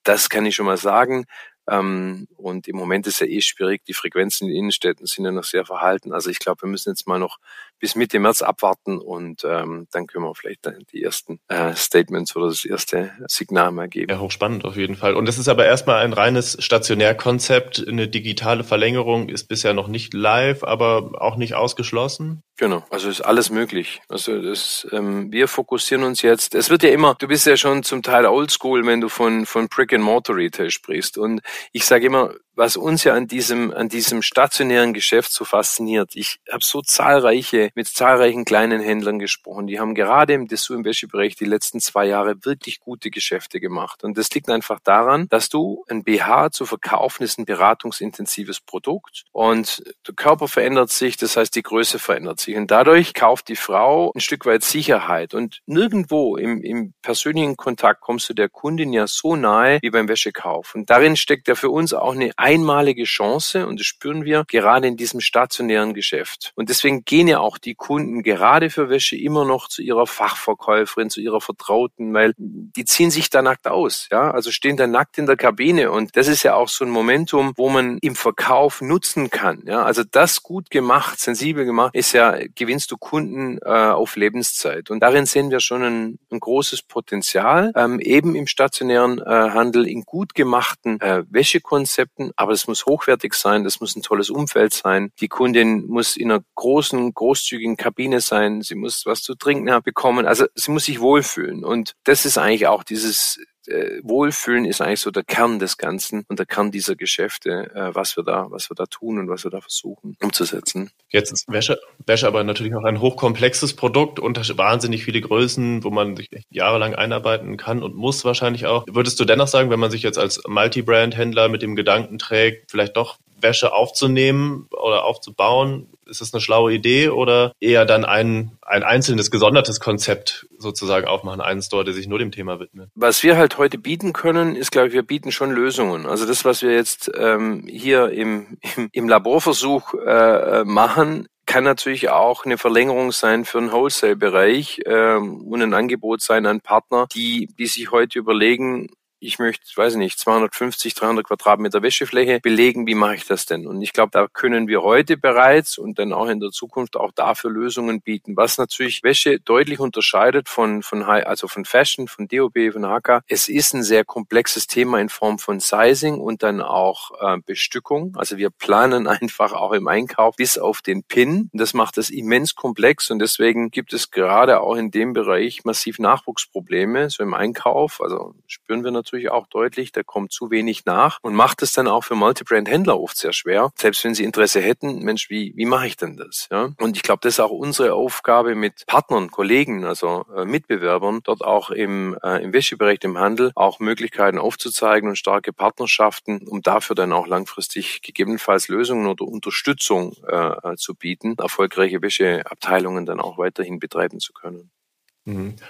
Das 0.03 0.29
kann 0.31 0.47
ich 0.47 0.55
schon 0.55 0.67
mal 0.67 0.77
sagen. 0.77 1.27
Ähm, 1.69 2.27
und 2.37 2.67
im 2.69 2.77
Moment 2.77 3.07
ist 3.07 3.21
ja 3.21 3.27
eh 3.27 3.41
schwierig. 3.41 3.85
Die 3.85 3.95
Frequenzen 3.95 4.45
in 4.45 4.51
den 4.51 4.59
Innenstädten 4.59 5.07
sind 5.07 5.25
ja 5.25 5.31
noch 5.31 5.45
sehr 5.45 5.65
verhalten. 5.65 6.13
Also 6.13 6.31
ich 6.31 6.39
glaube, 6.39 6.63
wir 6.63 6.69
müssen 6.69 6.91
jetzt 6.91 7.07
mal 7.07 7.19
noch 7.19 7.39
bis 7.81 7.97
Mitte 7.97 8.19
März 8.19 8.43
abwarten 8.43 8.99
und 8.99 9.43
ähm, 9.45 9.89
dann 9.91 10.07
können 10.07 10.25
wir 10.25 10.35
vielleicht 10.35 10.67
dann 10.67 10.85
die 10.93 11.03
ersten 11.03 11.41
äh, 11.49 11.75
Statements 11.75 12.37
oder 12.37 12.49
das 12.49 12.65
erste 12.65 13.13
Signal 13.27 13.73
mal 13.73 13.89
geben. 13.89 14.11
Ja, 14.11 14.21
hochspannend 14.21 14.65
auf 14.65 14.77
jeden 14.77 14.95
Fall. 14.95 15.15
Und 15.15 15.29
es 15.29 15.39
ist 15.39 15.49
aber 15.49 15.67
erstmal 15.67 16.05
ein 16.05 16.13
reines 16.13 16.63
Stationärkonzept. 16.63 17.87
Eine 17.89 18.07
digitale 18.09 18.65
Verlängerung 18.65 19.29
ist 19.29 19.49
bisher 19.49 19.75
noch 19.75 19.89
nicht 19.89 20.15
live, 20.15 20.63
aber 20.63 21.13
auch 21.21 21.37
nicht 21.37 21.55
ausgeschlossen. 21.55 22.43
Genau, 22.57 22.85
also 22.91 23.09
ist 23.09 23.23
alles 23.23 23.49
möglich. 23.49 24.03
Also 24.09 24.43
das, 24.43 24.87
ähm, 24.93 25.33
wir 25.33 25.49
fokussieren 25.49 26.05
uns 26.05 26.21
jetzt. 26.21 26.55
Es 26.55 26.69
wird 26.69 26.83
ja 26.83 26.91
immer, 26.91 27.17
du 27.19 27.27
bist 27.27 27.47
ja 27.47 27.57
schon 27.57 27.83
zum 27.83 28.03
Teil 28.03 28.27
oldschool, 28.27 28.85
wenn 28.85 29.01
du 29.01 29.09
von 29.09 29.47
von 29.47 29.69
Brick 29.69 29.95
and 29.95 30.05
Mortar 30.05 30.37
Retail 30.37 30.71
sprichst. 30.71 31.17
Und 31.17 31.41
ich 31.73 31.87
sage 31.87 32.07
immer, 32.07 32.35
was 32.55 32.77
uns 32.77 33.05
ja 33.05 33.15
an 33.15 33.27
diesem, 33.27 33.73
an 33.73 33.89
diesem 33.89 34.21
stationären 34.21 34.93
Geschäft 34.93 35.33
so 35.33 35.47
fasziniert. 35.47 36.11
Ich 36.15 36.41
habe 36.51 36.63
so 36.63 36.83
zahlreiche, 36.83 37.70
mit 37.77 37.89
zahlreichen 37.89 38.45
kleinen 38.45 38.81
Händlern 38.81 39.19
gesprochen. 39.19 39.67
Die 39.67 39.81
haben 39.81 39.95
gerade 39.95 40.33
im 40.35 40.49
Dessous 40.49 40.77
im 40.77 40.85
Wäschebereich 40.85 41.37
die 41.37 41.45
letzten 41.45 41.81
zwei 41.81 42.07
Jahre 42.07 42.45
wirklich 42.45 42.81
gute 42.81 43.11
Geschäfte 43.11 43.61
gemacht. 43.61 44.05
Und 44.05 44.17
das 44.17 44.31
liegt 44.31 44.49
einfach 44.49 44.81
daran, 44.83 45.29
dass 45.29 45.49
du 45.49 45.85
ein 45.89 46.05
BH 46.05 46.51
zu 46.51 46.67
verkaufen 46.67 47.23
ist 47.23 47.39
ein 47.39 47.45
beratungsintensives 47.45 48.61
Produkt 48.61 49.25
und 49.33 49.83
der 50.07 50.15
Körper 50.15 50.49
verändert 50.49 50.91
sich, 50.91 51.17
das 51.17 51.37
heißt 51.37 51.55
die 51.55 51.63
Größe 51.63 51.99
verändert 51.99 52.41
sich. 52.41 52.57
Und 52.57 52.71
dadurch 52.71 53.15
kauft 53.15 53.49
die 53.49 53.57
Frau 53.57 54.13
ein 54.15 54.21
Stück 54.21 54.47
weit 54.47 54.63
Sicherheit. 54.65 55.35
Und 55.35 55.61
nirgendwo 55.67 56.37
im, 56.37 56.63
im 56.63 56.95
persönlichen 57.03 57.57
Kontakt 57.57 58.01
kommst 58.01 58.29
du 58.29 58.35
der 58.35 58.49
Kundin 58.49 58.93
ja 58.93 59.07
so 59.07 59.37
nahe 59.37 59.79
wie 59.83 59.91
beim 59.91 60.09
Wäschekauf. 60.09 60.75
Und 60.75 60.91
darin 60.91 61.17
steckt 61.17 61.49
ja 61.49 61.55
für 61.55 61.71
uns 61.71 61.95
auch 61.95 62.15
eine 62.15 62.33
einmalige 62.37 63.05
Chance 63.05 63.67
und 63.67 63.81
das 63.81 63.87
spüren 63.87 64.25
wir 64.25 64.45
gerade 64.47 64.87
in 64.89 64.97
diesem 64.97 65.21
stationären 65.21 65.95
Geschäft. 65.95 66.53
Und 66.55 66.69
deswegen 66.69 67.05
gehen 67.05 67.29
ja 67.29 67.41
auch 67.41 67.59
die 67.65 67.75
Kunden 67.75 68.23
gerade 68.23 68.71
für 68.71 68.89
Wäsche 68.89 69.17
immer 69.17 69.45
noch 69.45 69.69
zu 69.69 69.83
ihrer 69.83 70.07
Fachverkäuferin, 70.07 71.11
zu 71.11 71.21
ihrer 71.21 71.41
Vertrauten, 71.41 72.13
weil 72.15 72.35
die 72.37 72.85
ziehen 72.85 73.11
sich 73.11 73.31
da 73.31 73.43
nackt 73.43 73.67
aus, 73.67 74.09
ja, 74.11 74.31
also 74.31 74.51
stehen 74.51 74.77
da 74.77 74.87
nackt 74.87 75.19
in 75.19 75.27
der 75.27 75.37
Kabine. 75.37 75.91
Und 75.91 76.17
das 76.17 76.29
ist 76.29 76.43
ja 76.43 76.55
auch 76.55 76.69
so 76.69 76.85
ein 76.85 76.91
Momentum, 76.91 77.53
wo 77.57 77.69
man 77.69 77.99
im 78.03 78.15
Verkauf 78.15 78.81
nutzen 78.81 79.31
kann, 79.31 79.63
ja, 79.67 79.83
also 79.83 80.03
das 80.05 80.43
gut 80.43 80.71
gemacht, 80.71 81.21
sensibel 81.21 81.65
gemacht, 81.65 81.95
ist 81.95 82.13
ja, 82.13 82.37
gewinnst 82.55 82.91
du 82.91 82.97
Kunden 82.97 83.59
äh, 83.59 83.69
auf 83.69 84.17
Lebenszeit. 84.17 84.91
Und 84.91 85.01
darin 85.01 85.27
sehen 85.27 85.51
wir 85.51 85.61
schon 85.61 85.83
ein, 85.83 86.19
ein 86.31 86.41
großes 86.41 86.83
Potenzial, 86.83 87.73
ähm, 87.77 88.01
eben 88.01 88.35
im 88.35 88.47
stationären 88.47 89.19
äh, 89.19 89.25
Handel 89.25 89.87
in 89.87 90.03
gut 90.03 90.35
gemachten 90.35 91.01
äh, 91.01 91.25
Wäschekonzepten, 91.29 92.33
aber 92.37 92.53
es 92.53 92.67
muss 92.67 92.87
hochwertig 92.87 93.35
sein, 93.35 93.65
das 93.65 93.81
muss 93.81 93.97
ein 93.97 94.03
tolles 94.03 94.31
Umfeld 94.31 94.73
sein. 94.73 95.13
Die 95.21 95.29
Kundin 95.29 95.87
muss 95.87 96.17
in 96.17 96.31
einer 96.31 96.43
großen, 96.55 97.13
großzügigen 97.15 97.50
Kabine 97.77 98.21
sein, 98.21 98.63
sie 98.63 98.75
muss 98.75 99.07
was 99.07 99.23
zu 99.23 99.35
trinken 99.35 99.71
bekommen, 99.83 100.27
also 100.27 100.47
sie 100.55 100.71
muss 100.71 100.85
sich 100.85 101.01
wohlfühlen. 101.01 101.65
Und 101.65 101.95
das 102.05 102.25
ist 102.25 102.39
eigentlich 102.39 102.67
auch 102.67 102.85
dieses 102.85 103.39
äh, 103.71 104.01
Wohlfühlen 104.03 104.65
ist 104.65 104.81
eigentlich 104.81 105.01
so 105.01 105.11
der 105.11 105.23
Kern 105.23 105.59
des 105.59 105.79
Ganzen 105.79 106.25
und 106.29 106.39
der 106.39 106.47
Kern 106.47 106.71
dieser 106.71 106.97
Geschäfte, 106.97 107.71
äh, 107.75 107.95
was 107.95 108.17
wir 108.17 108.25
da, 108.25 108.47
was 108.51 108.71
wir 108.71 108.75
da 108.75 108.87
tun 108.87 109.19
und 109.19 109.29
was 109.29 109.45
wir 109.45 109.51
da 109.51 109.61
versuchen 109.61 110.17
umzusetzen. 110.21 110.91
Jetzt 111.09 111.33
ist 111.33 111.49
Wäsche, 111.49 111.79
Wäsche 112.07 112.27
aber 112.27 112.43
natürlich 112.45 112.75
auch 112.75 112.85
ein 112.85 113.01
hochkomplexes 113.01 113.75
Produkt 113.75 114.19
und 114.19 114.59
wahnsinnig 114.59 115.05
viele 115.05 115.21
Größen, 115.21 115.85
wo 115.85 115.91
man 115.91 116.17
sich 116.17 116.29
jahrelang 116.51 116.95
einarbeiten 116.95 117.57
kann 117.57 117.83
und 117.83 117.95
muss 117.95 118.25
wahrscheinlich 118.25 118.67
auch. 118.67 118.85
Würdest 118.89 119.21
du 119.21 119.25
dennoch 119.25 119.49
sagen, 119.49 119.71
wenn 119.71 119.81
man 119.81 119.91
sich 119.91 120.03
jetzt 120.03 120.19
als 120.19 120.41
Multibrand-Händler 120.47 121.49
mit 121.49 121.63
dem 121.63 121.77
Gedanken 121.77 122.19
trägt, 122.19 122.71
vielleicht 122.71 122.97
doch 122.97 123.19
Wäsche 123.43 123.73
aufzunehmen 123.73 124.69
oder 124.71 125.05
aufzubauen, 125.05 125.89
ist 126.07 126.21
das 126.21 126.35
eine 126.35 126.41
schlaue 126.41 126.73
Idee 126.73 127.09
oder 127.09 127.53
eher 127.61 127.85
dann 127.87 128.05
ein, 128.05 128.59
ein 128.63 128.83
einzelnes, 128.83 129.31
gesondertes 129.31 129.81
Konzept 129.81 130.47
sozusagen 130.59 131.07
aufmachen, 131.07 131.41
einen 131.41 131.63
Store, 131.63 131.85
der 131.85 131.95
sich 131.95 132.09
nur 132.09 132.19
dem 132.19 132.33
Thema 132.33 132.59
widmet? 132.59 132.91
Was 132.95 133.23
wir 133.23 133.37
halt 133.37 133.59
heute 133.59 133.79
bieten 133.79 134.13
können, 134.13 134.57
ist, 134.57 134.73
glaube 134.73 134.89
ich, 134.89 134.95
wir 134.95 135.05
bieten 135.05 135.33
schon 135.33 135.53
Lösungen. 135.53 136.07
Also 136.07 136.27
das, 136.27 136.45
was 136.45 136.63
wir 136.63 136.73
jetzt 136.73 137.11
ähm, 137.17 137.65
hier 137.69 138.11
im, 138.11 138.59
im, 138.77 138.89
im 138.93 139.09
Laborversuch 139.09 139.95
äh, 139.95 140.65
machen, 140.65 141.29
kann 141.51 141.65
natürlich 141.65 142.11
auch 142.11 142.45
eine 142.45 142.59
Verlängerung 142.59 143.11
sein 143.11 143.45
für 143.45 143.59
einen 143.59 143.73
Wholesale-Bereich 143.73 144.83
ähm, 144.87 145.49
und 145.49 145.61
ein 145.61 145.75
Angebot 145.75 146.23
sein 146.23 146.47
an 146.47 146.61
Partner, 146.61 147.09
die, 147.13 147.49
die 147.59 147.67
sich 147.67 147.91
heute 147.91 148.21
überlegen, 148.21 148.91
ich 149.21 149.39
möchte, 149.39 149.65
weiß 149.77 149.93
ich 149.93 149.99
nicht, 149.99 150.19
250, 150.19 150.95
300 150.95 151.27
Quadratmeter 151.27 151.83
Wäschefläche 151.83 152.41
belegen, 152.41 152.87
wie 152.87 152.95
mache 152.95 153.17
ich 153.17 153.27
das 153.27 153.45
denn? 153.45 153.67
Und 153.67 153.83
ich 153.83 153.93
glaube, 153.93 154.11
da 154.13 154.27
können 154.27 154.67
wir 154.67 154.83
heute 154.83 155.19
bereits 155.19 155.77
und 155.77 155.99
dann 155.99 156.13
auch 156.13 156.29
in 156.29 156.41
der 156.41 156.51
Zukunft 156.51 156.97
auch 156.97 157.13
dafür 157.13 157.51
Lösungen 157.51 158.01
bieten, 158.01 158.37
was 158.37 158.57
natürlich 158.57 159.03
Wäsche 159.03 159.39
deutlich 159.39 159.79
unterscheidet 159.79 160.49
von, 160.49 160.83
von, 160.83 161.03
also 161.03 161.49
von 161.49 161.67
Fashion, 161.67 162.09
von 162.09 162.29
DOB, 162.29 162.73
von 162.73 162.87
HK. 162.87 163.21
Es 163.29 163.49
ist 163.49 163.75
ein 163.75 163.83
sehr 163.83 164.05
komplexes 164.05 164.67
Thema 164.67 165.01
in 165.01 165.11
Form 165.11 165.39
von 165.39 165.61
Sizing 165.61 166.19
und 166.19 166.43
dann 166.43 166.63
auch 166.63 167.11
äh, 167.21 167.39
Bestückung. 167.45 168.15
Also 168.17 168.39
wir 168.39 168.49
planen 168.51 169.07
einfach 169.07 169.53
auch 169.53 169.73
im 169.73 169.87
Einkauf 169.87 170.37
bis 170.37 170.57
auf 170.57 170.81
den 170.81 171.05
Pin. 171.05 171.51
Das 171.53 171.75
macht 171.75 171.99
es 171.99 172.09
immens 172.09 172.55
komplex 172.55 173.11
und 173.11 173.19
deswegen 173.19 173.71
gibt 173.71 173.93
es 173.93 174.11
gerade 174.11 174.61
auch 174.61 174.77
in 174.77 174.91
dem 174.91 175.13
Bereich 175.13 175.65
massiv 175.65 175.99
Nachwuchsprobleme, 175.99 177.11
so 177.11 177.23
im 177.23 177.35
Einkauf. 177.35 178.01
Also 178.01 178.35
spüren 178.47 178.83
wir 178.83 178.91
natürlich 178.91 179.10
natürlich 179.11 179.31
auch 179.31 179.49
deutlich, 179.49 179.91
da 179.91 180.03
kommt 180.05 180.33
zu 180.33 180.51
wenig 180.51 180.85
nach 180.85 181.19
und 181.23 181.35
macht 181.35 181.63
es 181.63 181.73
dann 181.73 181.89
auch 181.89 182.05
für 182.05 182.15
Multibrand-Händler 182.15 183.01
oft 183.01 183.17
sehr 183.17 183.33
schwer. 183.33 183.73
Selbst 183.75 184.05
wenn 184.05 184.15
sie 184.15 184.23
Interesse 184.23 184.61
hätten, 184.61 185.01
Mensch, 185.01 185.31
wie, 185.31 185.53
wie 185.57 185.65
mache 185.65 185.89
ich 185.89 185.97
denn 185.97 186.17
das? 186.17 186.47
Ja? 186.53 186.71
Und 186.79 186.97
ich 186.97 187.03
glaube, 187.03 187.21
das 187.23 187.35
ist 187.35 187.41
auch 187.41 187.51
unsere 187.51 187.95
Aufgabe 187.95 188.55
mit 188.55 188.87
Partnern, 188.87 189.31
Kollegen, 189.33 189.85
also 189.85 190.27
äh, 190.37 190.45
Mitbewerbern, 190.45 191.21
dort 191.25 191.43
auch 191.43 191.71
im, 191.71 192.17
äh, 192.23 192.43
im 192.43 192.53
Wäschebereich, 192.53 193.01
im 193.03 193.19
Handel, 193.19 193.51
auch 193.57 193.81
Möglichkeiten 193.81 194.39
aufzuzeigen 194.39 195.09
und 195.09 195.17
starke 195.17 195.53
Partnerschaften, 195.53 196.47
um 196.47 196.63
dafür 196.63 196.95
dann 196.95 197.13
auch 197.13 197.27
langfristig 197.27 198.03
gegebenenfalls 198.03 198.69
Lösungen 198.69 199.09
oder 199.09 199.25
Unterstützung 199.25 200.15
äh, 200.29 200.77
zu 200.77 200.95
bieten, 200.95 201.35
erfolgreiche 201.37 202.01
Wäscheabteilungen 202.01 203.07
dann 203.07 203.21
auch 203.21 203.39
weiterhin 203.39 203.81
betreiben 203.81 204.21
zu 204.21 204.33
können. 204.33 204.71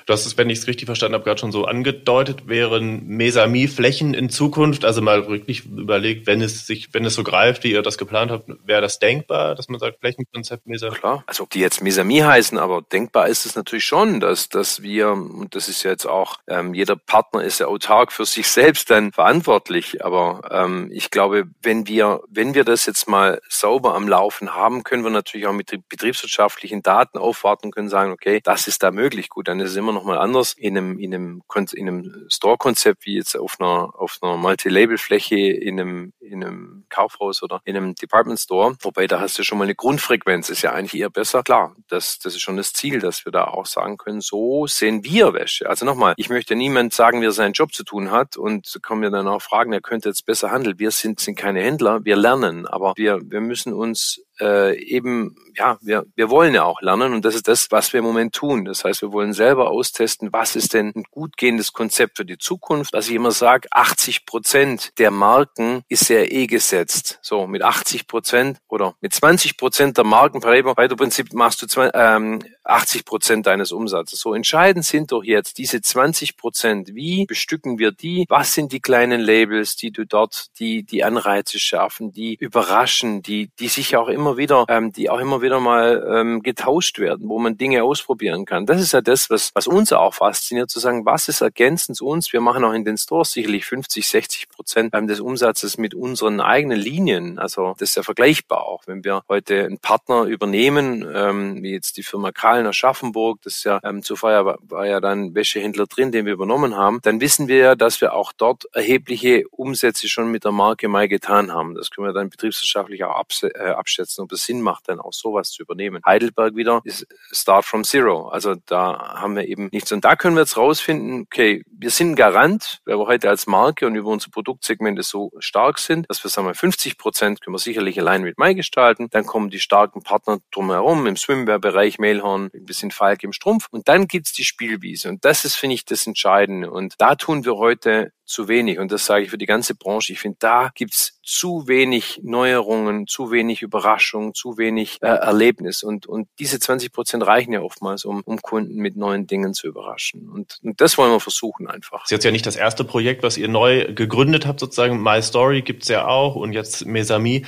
Du 0.07 0.13
hast 0.13 0.27
es, 0.27 0.39
wenn 0.39 0.49
ich 0.49 0.61
es 0.61 0.67
richtig 0.69 0.87
verstanden 0.87 1.15
habe, 1.15 1.25
gerade 1.25 1.41
schon 1.41 1.51
so 1.51 1.65
angedeutet, 1.65 2.47
wären 2.47 3.07
Mesami-Flächen 3.07 4.15
in 4.15 4.31
Zukunft, 4.31 4.85
also 4.85 5.03
mal 5.03 5.29
wirklich 5.29 5.67
überlegt, 5.67 6.27
wenn 6.29 6.41
es 6.41 6.67
sich, 6.67 6.95
wenn 6.95 7.05
es 7.05 7.15
so 7.15 7.25
greift, 7.25 7.65
wie 7.65 7.73
ihr 7.73 7.83
das 7.83 7.99
geplant 7.99 8.31
habt, 8.31 8.49
wäre 8.65 8.81
das 8.81 9.01
denkbar, 9.01 9.57
dass 9.57 9.69
man 9.69 9.81
sagt, 9.81 9.99
Flächenkonzept 10.01 10.67
Mesami? 10.67 10.97
Klar, 10.97 11.25
also 11.27 11.43
ob 11.43 11.51
die 11.51 11.61
jetzt 11.61 11.83
Mesami 11.83 12.19
heißen, 12.19 12.59
aber 12.59 12.83
denkbar 12.83 13.29
ist 13.29 13.45
es 13.45 13.57
natürlich 13.57 13.85
schon, 13.85 14.21
dass, 14.21 14.49
dass 14.49 14.83
wir, 14.83 15.11
und 15.11 15.55
das 15.55 15.69
ist 15.69 15.83
ja 15.83 15.91
jetzt 15.91 16.07
auch, 16.07 16.37
ähm, 16.47 16.73
jeder 16.73 16.97
Partner 16.97 17.43
ist 17.43 17.59
ja 17.59 17.67
autark 17.67 18.13
für 18.13 18.25
sich 18.25 18.47
selbst 18.49 18.89
dann 18.91 19.13
verantwortlich, 19.13 20.05
aber 20.05 20.43
ähm, 20.51 20.91
ich 20.93 21.11
glaube, 21.11 21.45
wenn 21.63 21.89
wir, 21.89 22.21
wenn 22.29 22.55
wir 22.55 22.65
das 22.65 22.87
jetzt 22.87 23.09
mal 23.09 23.41
sauber 23.49 23.95
am 23.95 24.09
Laufen 24.09 24.55
haben, 24.55 24.85
können 24.85 25.03
wir 25.03 25.11
natürlich 25.11 25.47
auch 25.49 25.53
mit 25.53 25.71
betriebswirtschaftlichen 25.89 26.83
Daten 26.83 27.19
aufwarten 27.19 27.73
können 27.73 27.89
sagen, 27.89 28.13
okay, 28.13 28.41
das 28.43 28.69
ist 28.69 28.83
da 28.83 28.91
möglich. 28.91 29.29
Gut, 29.29 29.50
dann 29.51 29.59
ist 29.59 29.73
es 29.73 29.77
immer 29.77 29.93
noch 29.93 30.05
mal 30.05 30.19
anders 30.19 30.53
in 30.53 30.79
einem, 30.79 30.97
in 31.01 31.13
einem, 31.13 31.43
in 31.73 31.89
einem 31.89 32.27
Store-Konzept 32.29 33.05
wie 33.05 33.17
jetzt 33.17 33.37
auf 33.37 33.57
einer, 33.59 33.93
auf 33.99 34.19
einer 34.23 34.37
Multi-Label-Fläche 34.37 35.35
in 35.35 35.81
einem, 35.81 36.13
in 36.21 36.45
einem 36.45 36.85
Kaufhaus 36.89 37.43
oder 37.43 37.61
in 37.65 37.77
einem 37.77 37.97
Department 37.97 38.39
Store. 38.39 38.77
Wobei 38.83 39.09
da 39.09 39.19
hast 39.19 39.41
du 39.41 39.43
schon 39.43 39.59
mal 39.59 39.65
eine 39.65 39.75
Grundfrequenz, 39.75 40.51
ist 40.51 40.63
ja 40.63 40.73
eigentlich 40.73 41.01
eher 41.01 41.11
besser. 41.11 41.43
Klar, 41.43 41.75
das, 41.89 42.21
das 42.21 42.37
ist 42.37 42.43
schon 42.43 42.59
das 42.59 42.73
Ziel, 42.73 43.01
dass 43.01 43.25
wir 43.25 43.33
da 43.33 43.45
auch 43.47 43.67
sagen 43.67 43.97
können, 43.97 44.21
so 44.21 44.69
sehen 44.69 45.03
wir 45.03 45.35
Wäsche. 45.35 45.69
Also 45.69 45.85
nochmal, 45.85 46.15
ich 46.17 46.31
möchte 46.31 46.55
niemand 46.55 46.95
sagen, 46.95 47.21
wie 47.21 47.27
er 47.27 47.33
seinen 47.33 47.53
Job 47.53 47.73
zu 47.75 47.83
tun 47.83 48.13
hat 48.13 48.37
und 48.37 48.79
kommen 48.83 49.03
wir 49.03 49.11
dann 49.11 49.27
auch 49.27 49.43
fragen, 49.43 49.73
er 49.73 49.81
könnte 49.81 50.11
jetzt 50.11 50.27
besser 50.27 50.53
handeln. 50.53 50.79
Wir 50.79 50.93
sind, 50.93 51.19
sind 51.19 51.35
keine 51.35 51.61
Händler, 51.61 52.05
wir 52.05 52.15
lernen, 52.15 52.69
aber 52.69 52.93
wir, 52.97 53.19
wir 53.25 53.41
müssen 53.41 53.73
uns 53.73 54.23
äh, 54.41 54.79
eben, 54.83 55.37
ja, 55.57 55.79
wir, 55.81 56.07
wir 56.15 56.31
wollen 56.31 56.55
ja 56.55 56.65
auch 56.65 56.81
lernen 56.81 57.13
und 57.13 57.25
das 57.25 57.35
ist 57.35 57.49
das, 57.49 57.71
was 57.71 57.93
wir 57.93 57.99
im 57.99 58.07
Moment 58.07 58.35
tun. 58.35 58.65
Das 58.65 58.85
heißt, 58.85 59.03
wir 59.03 59.13
wollen 59.13 59.33
selber 59.33 59.71
austesten, 59.71 60.33
was 60.33 60.57
ist 60.57 60.75
denn 60.75 60.93
ein 60.95 61.05
gut 61.11 61.37
gehendes 61.37 61.73
Konzept 61.73 62.17
für 62.17 62.25
die 62.25 62.39
Zukunft. 62.39 62.93
Was 62.93 63.09
ich 63.09 63.15
immer 63.15 63.33
sage, 63.33 63.69
80 63.71 64.27
Prozent 64.27 64.93
der 64.99 65.11
Marken 65.11 65.83
ist 65.89 66.09
ja 66.09 66.21
eh 66.21 66.47
gesetzt. 66.47 67.19
So, 67.23 67.47
mit 67.47 67.63
80 67.63 68.07
Prozent 68.07 68.59
oder 68.69 68.95
mit 69.01 69.13
20 69.13 69.57
Prozent 69.57 69.97
der 69.97 70.05
Marken, 70.05 70.41
bei 70.41 70.89
Prinzip 71.01 71.33
machst 71.33 71.63
du 71.63 71.67
zwei, 71.67 71.91
ähm, 71.95 72.41
80 72.65 73.05
Prozent 73.05 73.47
deines 73.47 73.73
Umsatzes. 73.73 74.21
So 74.21 74.35
entscheidend 74.35 74.85
sind 74.85 75.13
doch 75.13 75.25
jetzt 75.25 75.59
diese 75.59 75.81
20 75.81 76.37
Prozent. 76.37 76.95
Wie 76.95 77.25
bestücken 77.27 77.79
wir 77.79 77.91
die? 77.91 78.27
Was 78.29 78.55
sind 78.55 78.73
die 78.73 78.81
kleinen 78.81 79.21
Labels, 79.21 79.77
die 79.77 79.91
du 79.91 80.05
dort, 80.05 80.49
die, 80.59 80.83
die 80.85 81.03
Anreize 81.05 81.59
schaffen, 81.59 82.13
die 82.13 82.35
überraschen, 82.35 83.23
die, 83.23 83.51
die 83.59 83.69
sich 83.69 83.97
auch 83.97 84.09
immer 84.09 84.30
wieder, 84.37 84.65
ähm, 84.69 84.93
die 84.93 85.11
auch 85.11 85.21
immer 85.21 85.43
wieder 85.43 85.61
mal 85.61 86.05
ähm, 86.09 86.43
getauscht 86.43 86.99
werden, 86.99 87.29
wo 87.29 87.39
man 87.39 87.57
Dinge 87.57 87.85
ausprobieren 87.85 88.45
kann. 88.45 88.67
Das 88.67 88.81
ist 88.81 88.93
ja 88.93 89.01
das, 89.01 89.31
was, 89.31 89.51
was 89.55 89.67
uns 89.67 89.93
auch 89.93 90.15
fasziniert, 90.15 90.71
zu 90.71 90.81
sagen, 90.81 91.05
was 91.05 91.29
ist 91.29 91.41
ergänzend 91.41 91.97
zu 91.97 92.07
uns? 92.07 92.33
Wir 92.33 92.41
machen 92.41 92.65
auch 92.65 92.73
in 92.73 92.85
den 92.85 92.97
Stores 92.97 93.33
sicherlich 93.33 93.65
50, 93.65 94.07
60 94.07 94.49
Prozent 94.49 94.95
ähm, 94.95 95.07
des 95.07 95.21
Umsatzes 95.21 95.79
mit, 95.79 95.95
unseren 95.95 96.41
eigenen 96.41 96.79
Linien. 96.79 97.39
Also 97.39 97.75
das 97.79 97.91
ist 97.91 97.97
ja 97.97 98.03
vergleichbar 98.03 98.65
auch. 98.65 98.83
Wenn 98.87 99.05
wir 99.05 99.23
heute 99.29 99.65
einen 99.65 99.79
Partner 99.79 100.25
übernehmen, 100.25 101.07
ähm, 101.13 101.63
wie 101.63 101.73
jetzt 101.73 101.97
die 101.97 102.03
Firma 102.03 102.33
Kahlen 102.33 102.67
Aschaffenburg, 102.67 103.41
das 103.43 103.57
ist 103.57 103.65
ja 103.65 103.81
ähm, 103.85 104.03
zuvor 104.03 104.45
war, 104.45 104.59
war 104.63 104.87
ja 104.87 105.01
dann 105.01 105.35
Wäschehändler 105.35 105.87
drin, 105.87 106.13
den 106.13 106.27
wir 106.27 106.33
übernommen 106.33 106.77
haben, 106.77 107.01
dann 107.03 107.21
wissen 107.21 107.49
wir 107.49 107.57
ja, 107.57 107.75
dass 107.75 108.01
wir 108.01 108.15
auch 108.15 108.33
dort 108.33 108.65
erhebliche 108.73 109.45
Umsätze 109.49 110.09
schon 110.09 110.31
mit 110.31 110.45
der 110.45 110.53
Marke 110.53 110.89
Mai 110.89 111.07
getan 111.07 111.53
haben. 111.53 111.75
Das 111.75 111.91
können 111.91 112.07
wir 112.07 112.13
dann 112.13 112.31
betriebswirtschaftlich 112.31 113.05
auch 113.05 113.25
äh, 113.43 113.71
abschätzen, 113.71 114.20
ob 114.21 114.33
es 114.33 114.45
Sinn 114.45 114.61
macht, 114.61 114.89
dann 114.89 115.01
auch 115.01 115.13
sowas 115.13 115.51
zu 115.51 115.63
übernehmen. 115.63 116.03
Heidelberg 116.05 116.57
wieder 116.57 116.81
ist 116.85 117.07
Start 117.33 117.65
from 117.65 117.85
Zero. 117.85 118.29
Also 118.29 118.55
da 118.67 119.17
haben 119.21 119.37
wir 119.37 119.47
eben 119.47 119.69
nichts. 119.73 119.93
Und 119.93 120.05
da 120.05 120.17
können 120.17 120.37
wir 120.37 120.43
jetzt 120.43 120.57
rausfinden, 120.57 121.23
okay, 121.23 121.63
wir 121.71 121.91
sind 121.91 122.17
Garant, 122.17 122.81
weil 122.85 122.99
wir 122.99 123.07
heute 123.07 123.29
als 123.29 123.47
Marke 123.47 123.87
und 123.87 123.95
über 123.95 124.11
unsere 124.11 124.31
Produktsegmente 124.31 125.03
so 125.03 125.31
stark 125.39 125.79
sind, 125.79 126.07
dass 126.09 126.23
wir 126.25 126.31
sagen 126.31 126.47
wir 126.47 126.55
50 126.55 126.99
Prozent 126.99 127.41
können 127.41 127.55
wir 127.55 127.59
sicherlich 127.59 127.99
allein 127.99 128.23
mit 128.23 128.39
Mai 128.39 128.55
gestalten. 128.55 129.09
Dann 129.11 129.27
kommen 129.27 129.51
die 129.51 129.61
starken 129.61 130.03
Partner 130.03 130.39
drumherum 130.51 131.07
im 131.07 131.17
Swimwear-Bereich, 131.17 131.99
Mailhorn, 131.99 132.51
ein 132.55 132.65
bisschen 132.65 132.91
Falk 132.91 133.23
im 133.23 133.33
Strumpf. 133.33 133.67
Und 133.71 133.89
dann 133.89 134.07
gibt's 134.07 134.33
die 134.33 134.45
Spielwiese. 134.45 135.09
Und 135.09 135.25
das 135.25 135.45
ist, 135.45 135.57
finde 135.57 135.75
ich, 135.75 135.85
das 135.85 136.07
Entscheidende. 136.07 136.71
Und 136.71 136.95
da 136.99 137.15
tun 137.15 137.45
wir 137.45 137.57
heute 137.57 138.13
zu 138.31 138.49
wenig. 138.49 138.79
Und 138.79 138.93
das 138.93 139.07
sage 139.07 139.25
ich 139.25 139.31
für 139.31 139.39
die 139.39 139.47
ganze 139.47 139.75
Branche. 139.75 140.13
Ich 140.13 140.21
finde, 140.21 140.37
da 140.39 140.71
gibt's 140.75 141.19
zu 141.23 141.67
wenig 141.67 142.21
Neuerungen, 142.23 143.07
zu 143.07 143.31
wenig 143.31 143.63
Überraschungen, 143.63 144.35
zu 144.35 144.57
wenig 144.57 144.99
äh, 145.03 145.09
Erlebnis. 145.09 145.83
Und, 145.83 146.07
und 146.07 146.29
diese 146.39 146.61
20 146.61 146.93
Prozent 146.93 147.27
reichen 147.27 147.53
ja 147.53 147.61
oftmals, 147.61 148.05
um, 148.05 148.23
um 148.25 148.41
Kunden 148.41 148.77
mit 148.77 148.97
neuen 148.97 149.27
Dingen 149.27 149.53
zu 149.53 149.67
überraschen. 149.67 150.29
Und, 150.29 150.59
und 150.63 150.81
das 150.81 150.97
wollen 150.97 151.11
wir 151.11 151.21
versuchen 151.21 151.67
einfach. 151.67 152.03
Das 152.03 152.07
ist 152.07 152.13
jetzt 152.13 152.25
ja 152.25 152.31
nicht 152.31 152.47
das 152.47 152.57
erste 152.57 152.85
Projekt, 152.85 153.23
was 153.23 153.37
ihr 153.37 153.49
neu 153.49 153.93
gegründet 153.93 154.47
habt, 154.47 154.61
sozusagen. 154.61 155.03
My 155.03 155.21
Story 155.23 155.63
gibt's 155.63 155.89
ja 155.89 156.07
auch 156.07 156.37
und 156.37 156.53
jetzt 156.53 156.87
Mesami. 156.87 157.45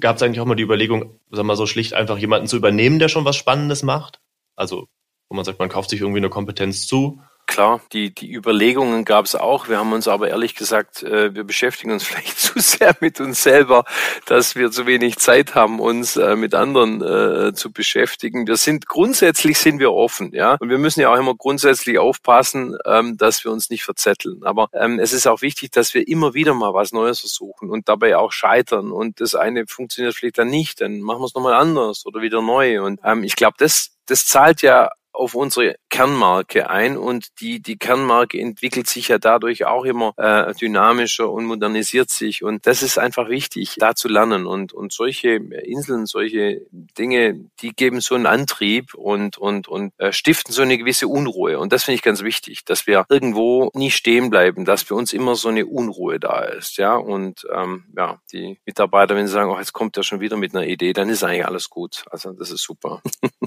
Gab 0.00 0.16
es 0.16 0.22
eigentlich 0.22 0.40
auch 0.40 0.46
mal 0.46 0.56
die 0.56 0.64
Überlegung, 0.64 1.20
wir 1.30 1.44
mal 1.44 1.56
so 1.56 1.66
schlicht 1.66 1.94
einfach 1.94 2.18
jemanden 2.18 2.48
zu 2.48 2.56
übernehmen, 2.56 2.98
der 2.98 3.08
schon 3.08 3.24
was 3.24 3.36
Spannendes 3.36 3.84
macht? 3.84 4.20
Also, 4.56 4.88
wo 5.28 5.36
man 5.36 5.44
sagt, 5.44 5.60
man 5.60 5.68
kauft 5.68 5.90
sich 5.90 6.00
irgendwie 6.00 6.18
eine 6.18 6.30
Kompetenz 6.30 6.86
zu 6.88 7.20
Klar, 7.46 7.80
die, 7.92 8.14
die 8.14 8.32
Überlegungen 8.32 9.04
gab 9.04 9.26
es 9.26 9.34
auch. 9.34 9.68
Wir 9.68 9.78
haben 9.78 9.92
uns 9.92 10.08
aber 10.08 10.28
ehrlich 10.28 10.54
gesagt, 10.54 11.02
äh, 11.02 11.34
wir 11.34 11.44
beschäftigen 11.44 11.92
uns 11.92 12.04
vielleicht 12.04 12.38
zu 12.38 12.58
sehr 12.58 12.96
mit 13.00 13.20
uns 13.20 13.42
selber, 13.42 13.84
dass 14.26 14.56
wir 14.56 14.70
zu 14.70 14.86
wenig 14.86 15.18
Zeit 15.18 15.54
haben, 15.54 15.78
uns 15.78 16.16
äh, 16.16 16.36
mit 16.36 16.54
anderen 16.54 17.02
äh, 17.02 17.52
zu 17.54 17.72
beschäftigen. 17.72 18.46
Wir 18.46 18.56
sind 18.56 18.86
grundsätzlich 18.86 19.58
sind 19.58 19.78
wir 19.78 19.92
offen, 19.92 20.32
ja. 20.32 20.56
Und 20.60 20.70
wir 20.70 20.78
müssen 20.78 21.00
ja 21.00 21.12
auch 21.12 21.18
immer 21.18 21.34
grundsätzlich 21.34 21.98
aufpassen, 21.98 22.76
ähm, 22.86 23.16
dass 23.18 23.44
wir 23.44 23.52
uns 23.52 23.70
nicht 23.70 23.84
verzetteln. 23.84 24.42
Aber 24.44 24.68
ähm, 24.72 24.98
es 24.98 25.12
ist 25.12 25.26
auch 25.26 25.42
wichtig, 25.42 25.70
dass 25.72 25.94
wir 25.94 26.08
immer 26.08 26.34
wieder 26.34 26.54
mal 26.54 26.72
was 26.72 26.92
Neues 26.92 27.20
versuchen 27.20 27.70
und 27.70 27.88
dabei 27.88 28.16
auch 28.16 28.32
scheitern. 28.32 28.90
Und 28.90 29.20
das 29.20 29.34
eine 29.34 29.66
funktioniert 29.66 30.14
vielleicht 30.14 30.38
dann 30.38 30.48
nicht, 30.48 30.80
dann 30.80 31.00
machen 31.00 31.20
wir 31.20 31.26
es 31.26 31.34
nochmal 31.34 31.54
anders 31.54 32.06
oder 32.06 32.22
wieder 32.22 32.42
neu. 32.42 32.82
Und 32.82 33.00
ähm, 33.04 33.22
ich 33.22 33.36
glaube, 33.36 33.56
das 33.58 33.90
das 34.06 34.26
zahlt 34.26 34.62
ja 34.62 34.90
auf 35.14 35.34
unsere 35.34 35.76
Kernmarke 35.90 36.68
ein 36.68 36.96
und 36.96 37.40
die, 37.40 37.60
die 37.60 37.76
Kernmarke 37.76 38.40
entwickelt 38.40 38.88
sich 38.88 39.08
ja 39.08 39.18
dadurch 39.18 39.64
auch 39.64 39.84
immer 39.84 40.12
äh, 40.16 40.52
dynamischer 40.54 41.30
und 41.30 41.44
modernisiert 41.44 42.10
sich 42.10 42.42
und 42.42 42.66
das 42.66 42.82
ist 42.82 42.98
einfach 42.98 43.28
wichtig, 43.28 43.76
da 43.78 43.94
zu 43.94 44.08
lernen 44.08 44.46
und, 44.46 44.72
und 44.72 44.92
solche 44.92 45.30
Inseln, 45.30 46.06
solche 46.06 46.62
Dinge, 46.70 47.48
die 47.60 47.70
geben 47.70 48.00
so 48.00 48.14
einen 48.16 48.26
Antrieb 48.26 48.94
und, 48.94 49.38
und, 49.38 49.68
und 49.68 49.92
äh, 49.98 50.12
stiften 50.12 50.52
so 50.52 50.62
eine 50.62 50.78
gewisse 50.78 51.06
Unruhe 51.06 51.58
und 51.58 51.72
das 51.72 51.84
finde 51.84 51.96
ich 51.96 52.02
ganz 52.02 52.22
wichtig, 52.22 52.64
dass 52.64 52.86
wir 52.86 53.06
irgendwo 53.08 53.70
nie 53.74 53.90
stehen 53.92 54.30
bleiben, 54.30 54.64
dass 54.64 54.82
für 54.82 54.96
uns 54.96 55.12
immer 55.12 55.36
so 55.36 55.48
eine 55.48 55.66
Unruhe 55.66 56.18
da 56.18 56.40
ist, 56.42 56.76
ja 56.76 56.96
und 56.96 57.46
ähm, 57.54 57.84
ja, 57.96 58.18
die 58.32 58.58
Mitarbeiter, 58.66 59.14
wenn 59.14 59.28
sie 59.28 59.32
sagen, 59.32 59.50
oh, 59.50 59.58
jetzt 59.58 59.72
kommt 59.72 59.96
er 59.96 60.02
schon 60.02 60.20
wieder 60.20 60.36
mit 60.36 60.54
einer 60.54 60.66
Idee, 60.66 60.92
dann 60.92 61.08
ist 61.08 61.22
eigentlich 61.22 61.46
alles 61.46 61.70
gut, 61.70 62.04
also 62.10 62.32
das 62.32 62.50
ist 62.50 62.62
super. 62.62 63.00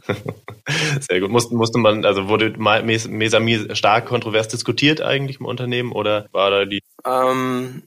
Sehr 0.99 1.19
gut. 1.19 1.29
Mussten, 1.29 1.56
musste 1.57 1.79
man, 1.79 2.05
also 2.05 2.29
wurde 2.29 2.53
Mesami 2.57 3.75
stark 3.75 4.05
kontrovers 4.05 4.47
diskutiert 4.47 5.01
eigentlich 5.01 5.39
im 5.39 5.45
Unternehmen 5.45 5.91
oder 5.91 6.27
war 6.31 6.49
da 6.49 6.65
die? 6.65 6.81
Ähm, 7.05 7.83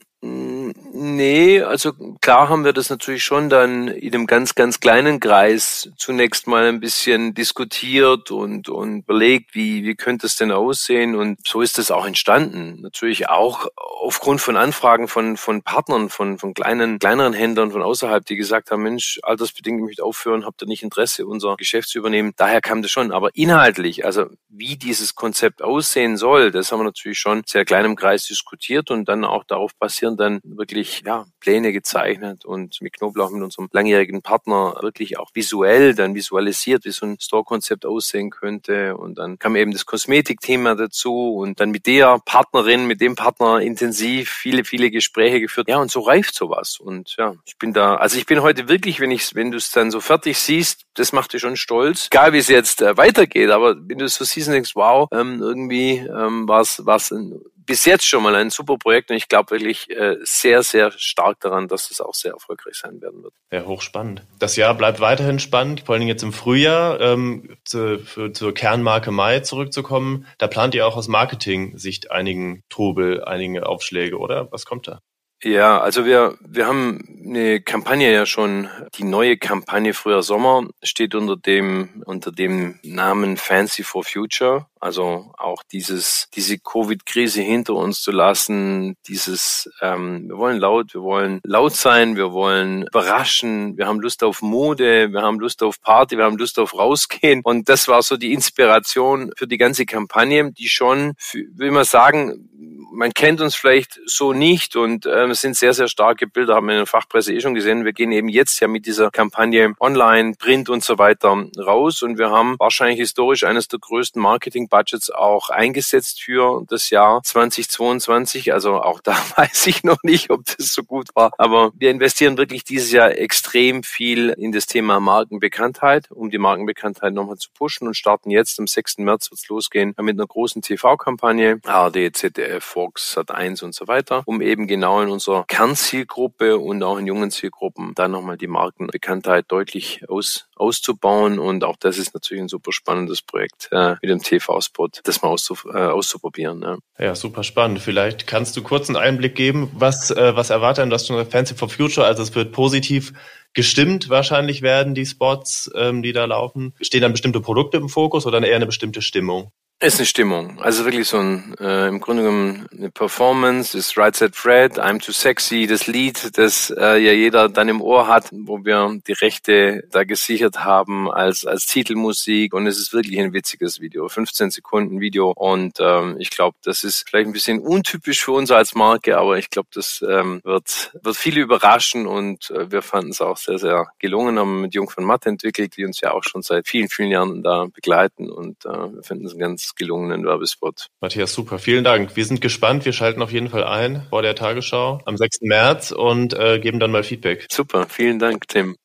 Nee, 1.02 1.62
also 1.62 1.94
klar 2.20 2.50
haben 2.50 2.62
wir 2.62 2.74
das 2.74 2.90
natürlich 2.90 3.24
schon 3.24 3.48
dann 3.48 3.88
in 3.88 4.12
einem 4.12 4.26
ganz, 4.26 4.54
ganz 4.54 4.80
kleinen 4.80 5.18
Kreis 5.18 5.90
zunächst 5.96 6.46
mal 6.46 6.64
ein 6.66 6.78
bisschen 6.78 7.32
diskutiert 7.32 8.30
und, 8.30 8.68
und 8.68 9.04
überlegt, 9.04 9.54
wie, 9.54 9.82
wie 9.82 9.94
könnte 9.94 10.26
es 10.26 10.36
denn 10.36 10.52
aussehen? 10.52 11.16
Und 11.16 11.38
so 11.48 11.62
ist 11.62 11.78
es 11.78 11.90
auch 11.90 12.04
entstanden. 12.04 12.82
Natürlich 12.82 13.30
auch 13.30 13.68
aufgrund 13.78 14.42
von 14.42 14.58
Anfragen 14.58 15.08
von, 15.08 15.38
von 15.38 15.62
Partnern, 15.62 16.10
von, 16.10 16.38
von 16.38 16.52
kleinen, 16.52 16.98
kleineren 16.98 17.32
Händlern 17.32 17.70
von 17.70 17.82
außerhalb, 17.82 18.26
die 18.26 18.36
gesagt 18.36 18.70
haben, 18.70 18.82
Mensch, 18.82 19.20
altersbedingt 19.22 19.80
möchte 19.80 20.04
aufhören, 20.04 20.44
habt 20.44 20.60
ihr 20.60 20.68
nicht 20.68 20.82
Interesse, 20.82 21.26
unser 21.26 21.56
Geschäft 21.56 21.88
zu 21.88 21.98
übernehmen? 21.98 22.34
Daher 22.36 22.60
kam 22.60 22.82
das 22.82 22.90
schon. 22.90 23.10
Aber 23.10 23.30
inhaltlich, 23.34 24.04
also 24.04 24.26
wie 24.50 24.76
dieses 24.76 25.14
Konzept 25.14 25.62
aussehen 25.62 26.18
soll, 26.18 26.50
das 26.50 26.70
haben 26.70 26.80
wir 26.80 26.84
natürlich 26.84 27.18
schon 27.18 27.42
sehr 27.46 27.64
kleinem 27.64 27.96
Kreis 27.96 28.26
diskutiert 28.26 28.90
und 28.90 29.08
dann 29.08 29.24
auch 29.24 29.44
darauf 29.44 29.74
basieren 29.76 30.18
dann 30.18 30.40
wirklich 30.44 30.89
ja, 31.04 31.26
Pläne 31.40 31.72
gezeichnet 31.72 32.44
und 32.44 32.80
mit 32.82 32.92
Knoblauch, 32.92 33.30
mit 33.30 33.42
unserem 33.42 33.68
langjährigen 33.72 34.22
Partner, 34.22 34.76
wirklich 34.80 35.18
auch 35.18 35.30
visuell 35.34 35.94
dann 35.94 36.14
visualisiert, 36.14 36.84
wie 36.84 36.90
so 36.90 37.06
ein 37.06 37.18
Store-Konzept 37.20 37.86
aussehen 37.86 38.30
könnte. 38.30 38.96
Und 38.96 39.18
dann 39.18 39.38
kam 39.38 39.56
eben 39.56 39.72
das 39.72 39.86
Kosmetikthema 39.86 40.74
dazu 40.74 41.34
und 41.34 41.60
dann 41.60 41.70
mit 41.70 41.86
der 41.86 42.18
Partnerin, 42.24 42.86
mit 42.86 43.00
dem 43.00 43.14
Partner 43.14 43.60
intensiv 43.60 44.30
viele, 44.30 44.64
viele 44.64 44.90
Gespräche 44.90 45.40
geführt. 45.40 45.68
Ja, 45.68 45.78
und 45.78 45.90
so 45.90 46.00
reift 46.00 46.34
sowas. 46.34 46.78
Und 46.78 47.16
ja, 47.16 47.34
ich 47.44 47.56
bin 47.58 47.72
da, 47.72 47.96
also 47.96 48.18
ich 48.18 48.26
bin 48.26 48.42
heute 48.42 48.68
wirklich, 48.68 49.00
wenn 49.00 49.10
ich, 49.10 49.34
wenn 49.34 49.50
du 49.50 49.56
es 49.56 49.70
dann 49.70 49.90
so 49.90 50.00
fertig 50.00 50.38
siehst, 50.38 50.84
das 50.94 51.12
macht 51.12 51.32
dich 51.32 51.40
schon 51.40 51.56
stolz. 51.56 52.08
Egal 52.10 52.32
wie 52.32 52.38
es 52.38 52.48
jetzt 52.48 52.82
äh, 52.82 52.96
weitergeht, 52.96 53.50
aber 53.50 53.76
wenn 53.76 53.98
du 53.98 54.04
es 54.04 54.16
so 54.16 54.24
siehst 54.24 54.48
und 54.48 54.54
denkst, 54.54 54.72
wow, 54.74 55.08
ähm, 55.12 55.40
irgendwie 55.40 55.98
ähm, 55.98 56.48
war 56.48 56.60
es 56.60 57.10
ein 57.10 57.40
bis 57.66 57.84
jetzt 57.84 58.04
schon 58.04 58.22
mal 58.22 58.34
ein 58.34 58.50
super 58.50 58.76
Projekt 58.76 59.10
und 59.10 59.16
ich 59.16 59.28
glaube 59.28 59.52
wirklich 59.52 59.90
äh, 59.90 60.16
sehr, 60.22 60.62
sehr 60.62 60.92
stark 60.92 61.40
daran, 61.40 61.68
dass 61.68 61.90
es 61.90 62.00
auch 62.00 62.14
sehr 62.14 62.32
erfolgreich 62.32 62.74
sein 62.74 63.00
werden 63.00 63.22
wird. 63.22 63.34
Ja, 63.52 63.64
hochspannend. 63.64 64.24
Das 64.38 64.56
Jahr 64.56 64.74
bleibt 64.74 65.00
weiterhin 65.00 65.38
spannend, 65.38 65.82
vor 65.86 65.98
Dingen 65.98 66.08
jetzt 66.08 66.22
im 66.22 66.32
Frühjahr 66.32 67.00
ähm, 67.00 67.56
zu, 67.64 67.98
für, 67.98 68.32
zur 68.32 68.54
Kernmarke 68.54 69.10
Mai 69.10 69.40
zurückzukommen. 69.40 70.26
Da 70.38 70.46
plant 70.46 70.74
ihr 70.74 70.86
auch 70.86 70.96
aus 70.96 71.08
Marketing-Sicht 71.08 72.10
einigen 72.10 72.62
Trubel, 72.68 73.24
einige 73.24 73.66
Aufschläge, 73.66 74.18
oder? 74.18 74.50
Was 74.50 74.64
kommt 74.64 74.88
da? 74.88 75.00
Ja, 75.42 75.80
also 75.80 76.04
wir, 76.04 76.36
wir 76.40 76.66
haben 76.66 77.02
eine 77.24 77.62
Kampagne 77.62 78.12
ja 78.12 78.26
schon, 78.26 78.68
die 78.96 79.04
neue 79.04 79.38
Kampagne 79.38 79.94
Früher 79.94 80.22
Sommer 80.22 80.68
steht 80.82 81.14
unter 81.14 81.36
dem, 81.36 82.02
unter 82.04 82.30
dem 82.30 82.78
Namen 82.82 83.38
Fancy 83.38 83.82
for 83.82 84.04
Future. 84.04 84.66
Also 84.80 85.32
auch 85.38 85.62
dieses, 85.62 86.28
diese 86.34 86.58
Covid-Krise 86.58 87.40
hinter 87.40 87.74
uns 87.74 88.02
zu 88.02 88.12
lassen, 88.12 88.96
dieses, 89.06 89.70
ähm, 89.80 90.28
wir 90.28 90.36
wollen 90.36 90.58
laut, 90.58 90.92
wir 90.92 91.02
wollen 91.02 91.40
laut 91.44 91.74
sein, 91.74 92.16
wir 92.16 92.32
wollen 92.32 92.82
überraschen, 92.82 93.78
wir 93.78 93.86
haben 93.86 94.00
Lust 94.00 94.22
auf 94.22 94.42
Mode, 94.42 95.12
wir 95.12 95.22
haben 95.22 95.38
Lust 95.38 95.62
auf 95.62 95.80
Party, 95.80 96.18
wir 96.18 96.24
haben 96.24 96.38
Lust 96.38 96.58
auf 96.58 96.74
rausgehen. 96.74 97.40
Und 97.44 97.68
das 97.70 97.88
war 97.88 98.02
so 98.02 98.18
die 98.18 98.32
Inspiration 98.32 99.32
für 99.36 99.46
die 99.46 99.58
ganze 99.58 99.86
Kampagne, 99.86 100.52
die 100.52 100.68
schon, 100.68 101.14
will 101.32 101.70
man 101.70 101.84
sagen, 101.84 102.48
man 102.92 103.12
kennt 103.12 103.40
uns 103.40 103.54
vielleicht 103.54 104.00
so 104.06 104.32
nicht 104.32 104.76
und 104.76 105.06
äh, 105.06 105.26
es 105.26 105.40
sind 105.40 105.56
sehr, 105.56 105.74
sehr 105.74 105.88
starke 105.88 106.26
Bilder, 106.26 106.54
haben 106.54 106.66
wir 106.66 106.74
in 106.74 106.80
der 106.80 106.86
Fachpresse 106.86 107.32
eh 107.32 107.40
schon 107.40 107.54
gesehen. 107.54 107.84
Wir 107.84 107.92
gehen 107.92 108.12
eben 108.12 108.28
jetzt 108.28 108.60
ja 108.60 108.68
mit 108.68 108.86
dieser 108.86 109.10
Kampagne 109.10 109.74
online, 109.80 110.34
Print 110.38 110.68
und 110.68 110.82
so 110.82 110.98
weiter 110.98 111.46
raus 111.58 112.02
und 112.02 112.18
wir 112.18 112.30
haben 112.30 112.56
wahrscheinlich 112.58 112.98
historisch 112.98 113.44
eines 113.44 113.68
der 113.68 113.78
größten 113.78 114.20
Marketing-Budgets 114.20 115.10
auch 115.10 115.50
eingesetzt 115.50 116.22
für 116.22 116.64
das 116.68 116.90
Jahr 116.90 117.22
2022. 117.22 118.52
Also 118.52 118.80
auch 118.80 119.00
da 119.00 119.12
weiß 119.36 119.66
ich 119.66 119.84
noch 119.84 120.02
nicht, 120.02 120.30
ob 120.30 120.44
das 120.44 120.72
so 120.74 120.82
gut 120.82 121.08
war. 121.14 121.32
Aber 121.38 121.72
wir 121.74 121.90
investieren 121.90 122.38
wirklich 122.38 122.64
dieses 122.64 122.92
Jahr 122.92 123.16
extrem 123.16 123.82
viel 123.82 124.30
in 124.30 124.52
das 124.52 124.66
Thema 124.66 125.00
Markenbekanntheit, 125.00 126.10
um 126.10 126.30
die 126.30 126.38
Markenbekanntheit 126.38 127.12
nochmal 127.12 127.38
zu 127.38 127.50
pushen 127.52 127.86
und 127.86 127.94
starten 127.94 128.30
jetzt 128.30 128.58
am 128.58 128.66
6. 128.66 128.98
März 128.98 129.30
wird's 129.30 129.48
losgehen 129.48 129.94
mit 130.00 130.16
einer 130.16 130.26
großen 130.26 130.62
TV-Kampagne, 130.62 131.60
ARD, 131.64 132.16
ZDF, 132.16 132.64
Fox, 132.80 133.14
Sat1 133.14 133.62
und 133.62 133.74
so 133.74 133.88
weiter, 133.88 134.22
um 134.24 134.40
eben 134.40 134.66
genau 134.66 135.02
in 135.02 135.10
unserer 135.10 135.44
Kernzielgruppe 135.46 136.56
und 136.56 136.82
auch 136.82 136.96
in 136.96 137.06
jungen 137.06 137.30
Zielgruppen 137.30 137.92
dann 137.94 138.10
nochmal 138.10 138.38
die 138.38 138.46
Markenbekanntheit 138.46 139.44
deutlich 139.48 140.00
aus, 140.08 140.48
auszubauen. 140.56 141.38
Und 141.38 141.62
auch 141.62 141.76
das 141.78 141.98
ist 141.98 142.14
natürlich 142.14 142.42
ein 142.42 142.48
super 142.48 142.72
spannendes 142.72 143.20
Projekt 143.20 143.68
äh, 143.70 143.96
mit 144.00 144.10
dem 144.10 144.22
TV-Spot, 144.22 144.88
das 145.04 145.20
mal 145.20 145.28
auszu, 145.28 145.58
äh, 145.66 145.76
auszuprobieren. 145.76 146.62
Ja. 146.62 146.78
ja, 146.98 147.14
super 147.14 147.44
spannend. 147.44 147.80
Vielleicht 147.80 148.26
kannst 148.26 148.56
du 148.56 148.62
kurz 148.62 148.88
einen 148.88 148.96
Einblick 148.96 149.34
geben, 149.34 149.70
was, 149.74 150.10
äh, 150.10 150.34
was 150.34 150.48
erwartet 150.48 150.80
Du 150.90 150.94
hast 150.94 151.06
schon 151.06 151.26
Fancy 151.26 151.54
for 151.54 151.68
Future, 151.68 152.06
also 152.06 152.22
es 152.22 152.34
wird 152.34 152.52
positiv 152.52 153.12
gestimmt 153.52 154.08
wahrscheinlich 154.08 154.62
werden, 154.62 154.94
die 154.94 155.04
Spots, 155.04 155.70
ähm, 155.74 156.02
die 156.02 156.12
da 156.14 156.24
laufen. 156.24 156.72
Stehen 156.80 157.02
dann 157.02 157.12
bestimmte 157.12 157.42
Produkte 157.42 157.76
im 157.76 157.90
Fokus 157.90 158.24
oder 158.24 158.42
eher 158.42 158.56
eine 158.56 158.66
bestimmte 158.66 159.02
Stimmung? 159.02 159.52
Ist 159.82 159.96
eine 159.96 160.04
Stimmung. 160.04 160.60
Also 160.60 160.84
wirklich 160.84 161.08
so 161.08 161.16
ein, 161.16 161.54
äh, 161.58 161.88
im 161.88 162.00
Grunde 162.00 162.24
genommen 162.24 162.66
eine 162.70 162.90
Performance, 162.90 163.74
das 163.78 163.96
Right 163.96 164.14
Set 164.14 164.36
Fred, 164.36 164.78
I'm 164.78 165.02
Too 165.02 165.12
Sexy, 165.12 165.66
das 165.66 165.86
Lied, 165.86 166.36
das 166.36 166.68
äh, 166.68 166.98
ja 166.98 167.12
jeder 167.12 167.48
dann 167.48 167.70
im 167.70 167.80
Ohr 167.80 168.06
hat, 168.06 168.28
wo 168.30 168.62
wir 168.62 169.00
die 169.06 169.14
Rechte 169.14 169.84
da 169.90 170.04
gesichert 170.04 170.64
haben 170.64 171.10
als, 171.10 171.46
als 171.46 171.64
Titelmusik. 171.64 172.52
Und 172.52 172.66
es 172.66 172.78
ist 172.78 172.92
wirklich 172.92 173.18
ein 173.18 173.32
witziges 173.32 173.80
Video, 173.80 174.06
15 174.06 174.50
Sekunden 174.50 175.00
Video. 175.00 175.30
Und 175.30 175.78
ähm, 175.80 176.16
ich 176.18 176.28
glaube, 176.28 176.58
das 176.62 176.84
ist 176.84 177.08
vielleicht 177.08 177.28
ein 177.28 177.32
bisschen 177.32 177.60
untypisch 177.60 178.22
für 178.22 178.32
uns 178.32 178.50
als 178.50 178.74
Marke, 178.74 179.16
aber 179.16 179.38
ich 179.38 179.48
glaube, 179.48 179.70
das 179.72 180.04
ähm, 180.06 180.42
wird, 180.44 180.92
wird 181.02 181.16
viele 181.16 181.40
überraschen. 181.40 182.06
Und 182.06 182.50
äh, 182.50 182.70
wir 182.70 182.82
fanden 182.82 183.12
es 183.12 183.22
auch 183.22 183.38
sehr, 183.38 183.58
sehr 183.58 183.86
gelungen, 183.98 184.38
haben 184.38 184.60
mit 184.60 184.74
Jung 184.74 184.90
von 184.90 185.04
Matt 185.04 185.24
entwickelt, 185.24 185.78
die 185.78 185.86
uns 185.86 186.02
ja 186.02 186.12
auch 186.12 186.22
schon 186.22 186.42
seit 186.42 186.68
vielen, 186.68 186.90
vielen 186.90 187.10
Jahren 187.10 187.42
da 187.42 187.64
begleiten. 187.64 188.28
Und 188.28 188.66
äh, 188.66 188.68
wir 188.68 189.02
finden 189.02 189.24
es 189.24 189.38
ganz 189.38 189.69
gelungenen 189.74 190.24
Werbespot. 190.24 190.86
Matthias, 191.00 191.32
super. 191.32 191.58
Vielen 191.58 191.84
Dank. 191.84 192.16
Wir 192.16 192.24
sind 192.24 192.40
gespannt. 192.40 192.84
Wir 192.84 192.92
schalten 192.92 193.22
auf 193.22 193.32
jeden 193.32 193.48
Fall 193.48 193.64
ein 193.64 194.06
vor 194.10 194.22
der 194.22 194.34
Tagesschau 194.34 195.00
am 195.04 195.16
6. 195.16 195.42
März 195.42 195.90
und 195.92 196.34
äh, 196.34 196.58
geben 196.58 196.80
dann 196.80 196.90
mal 196.90 197.02
Feedback. 197.02 197.46
Super. 197.50 197.86
Vielen 197.88 198.18
Dank, 198.18 198.48
Tim. 198.48 198.76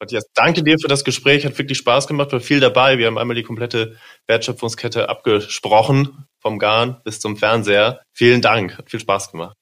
Matthias, 0.00 0.24
danke 0.34 0.62
dir 0.62 0.78
für 0.78 0.88
das 0.88 1.04
Gespräch. 1.04 1.46
Hat 1.46 1.56
wirklich 1.58 1.78
Spaß 1.78 2.06
gemacht. 2.06 2.32
War 2.32 2.40
viel 2.40 2.60
dabei. 2.60 2.98
Wir 2.98 3.06
haben 3.06 3.18
einmal 3.18 3.36
die 3.36 3.42
komplette 3.42 3.96
Wertschöpfungskette 4.26 5.08
abgesprochen. 5.08 6.26
Vom 6.40 6.58
Garn 6.58 7.00
bis 7.04 7.20
zum 7.20 7.36
Fernseher. 7.36 8.00
Vielen 8.12 8.42
Dank. 8.42 8.78
Hat 8.78 8.90
viel 8.90 9.00
Spaß 9.00 9.30
gemacht. 9.30 9.56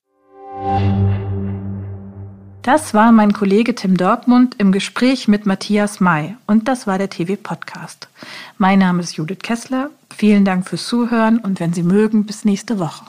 Das 2.63 2.95
war 2.95 3.11
mein 3.11 3.33
Kollege 3.33 3.75
Tim 3.75 3.97
Dortmund 3.97 4.55
im 4.59 4.71
Gespräch 4.71 5.27
mit 5.27 5.47
Matthias 5.47 5.99
May 5.99 6.37
und 6.47 6.69
das 6.69 6.87
war 6.87 6.97
der 6.97 7.11
TV 7.11 7.35
Podcast. 7.35 8.09
Mein 8.57 8.79
Name 8.79 9.03
ist 9.03 9.17
Judith 9.17 9.41
Kessler. 9.43 9.91
Vielen 10.17 10.45
Dank 10.45 10.69
fürs 10.69 10.87
Zuhören 10.87 11.39
und 11.39 11.61
wenn 11.61 11.73
Sie 11.73 11.83
mögen, 11.83 12.27
bis 12.27 12.45
nächste 12.45 12.79
Woche. 12.79 13.05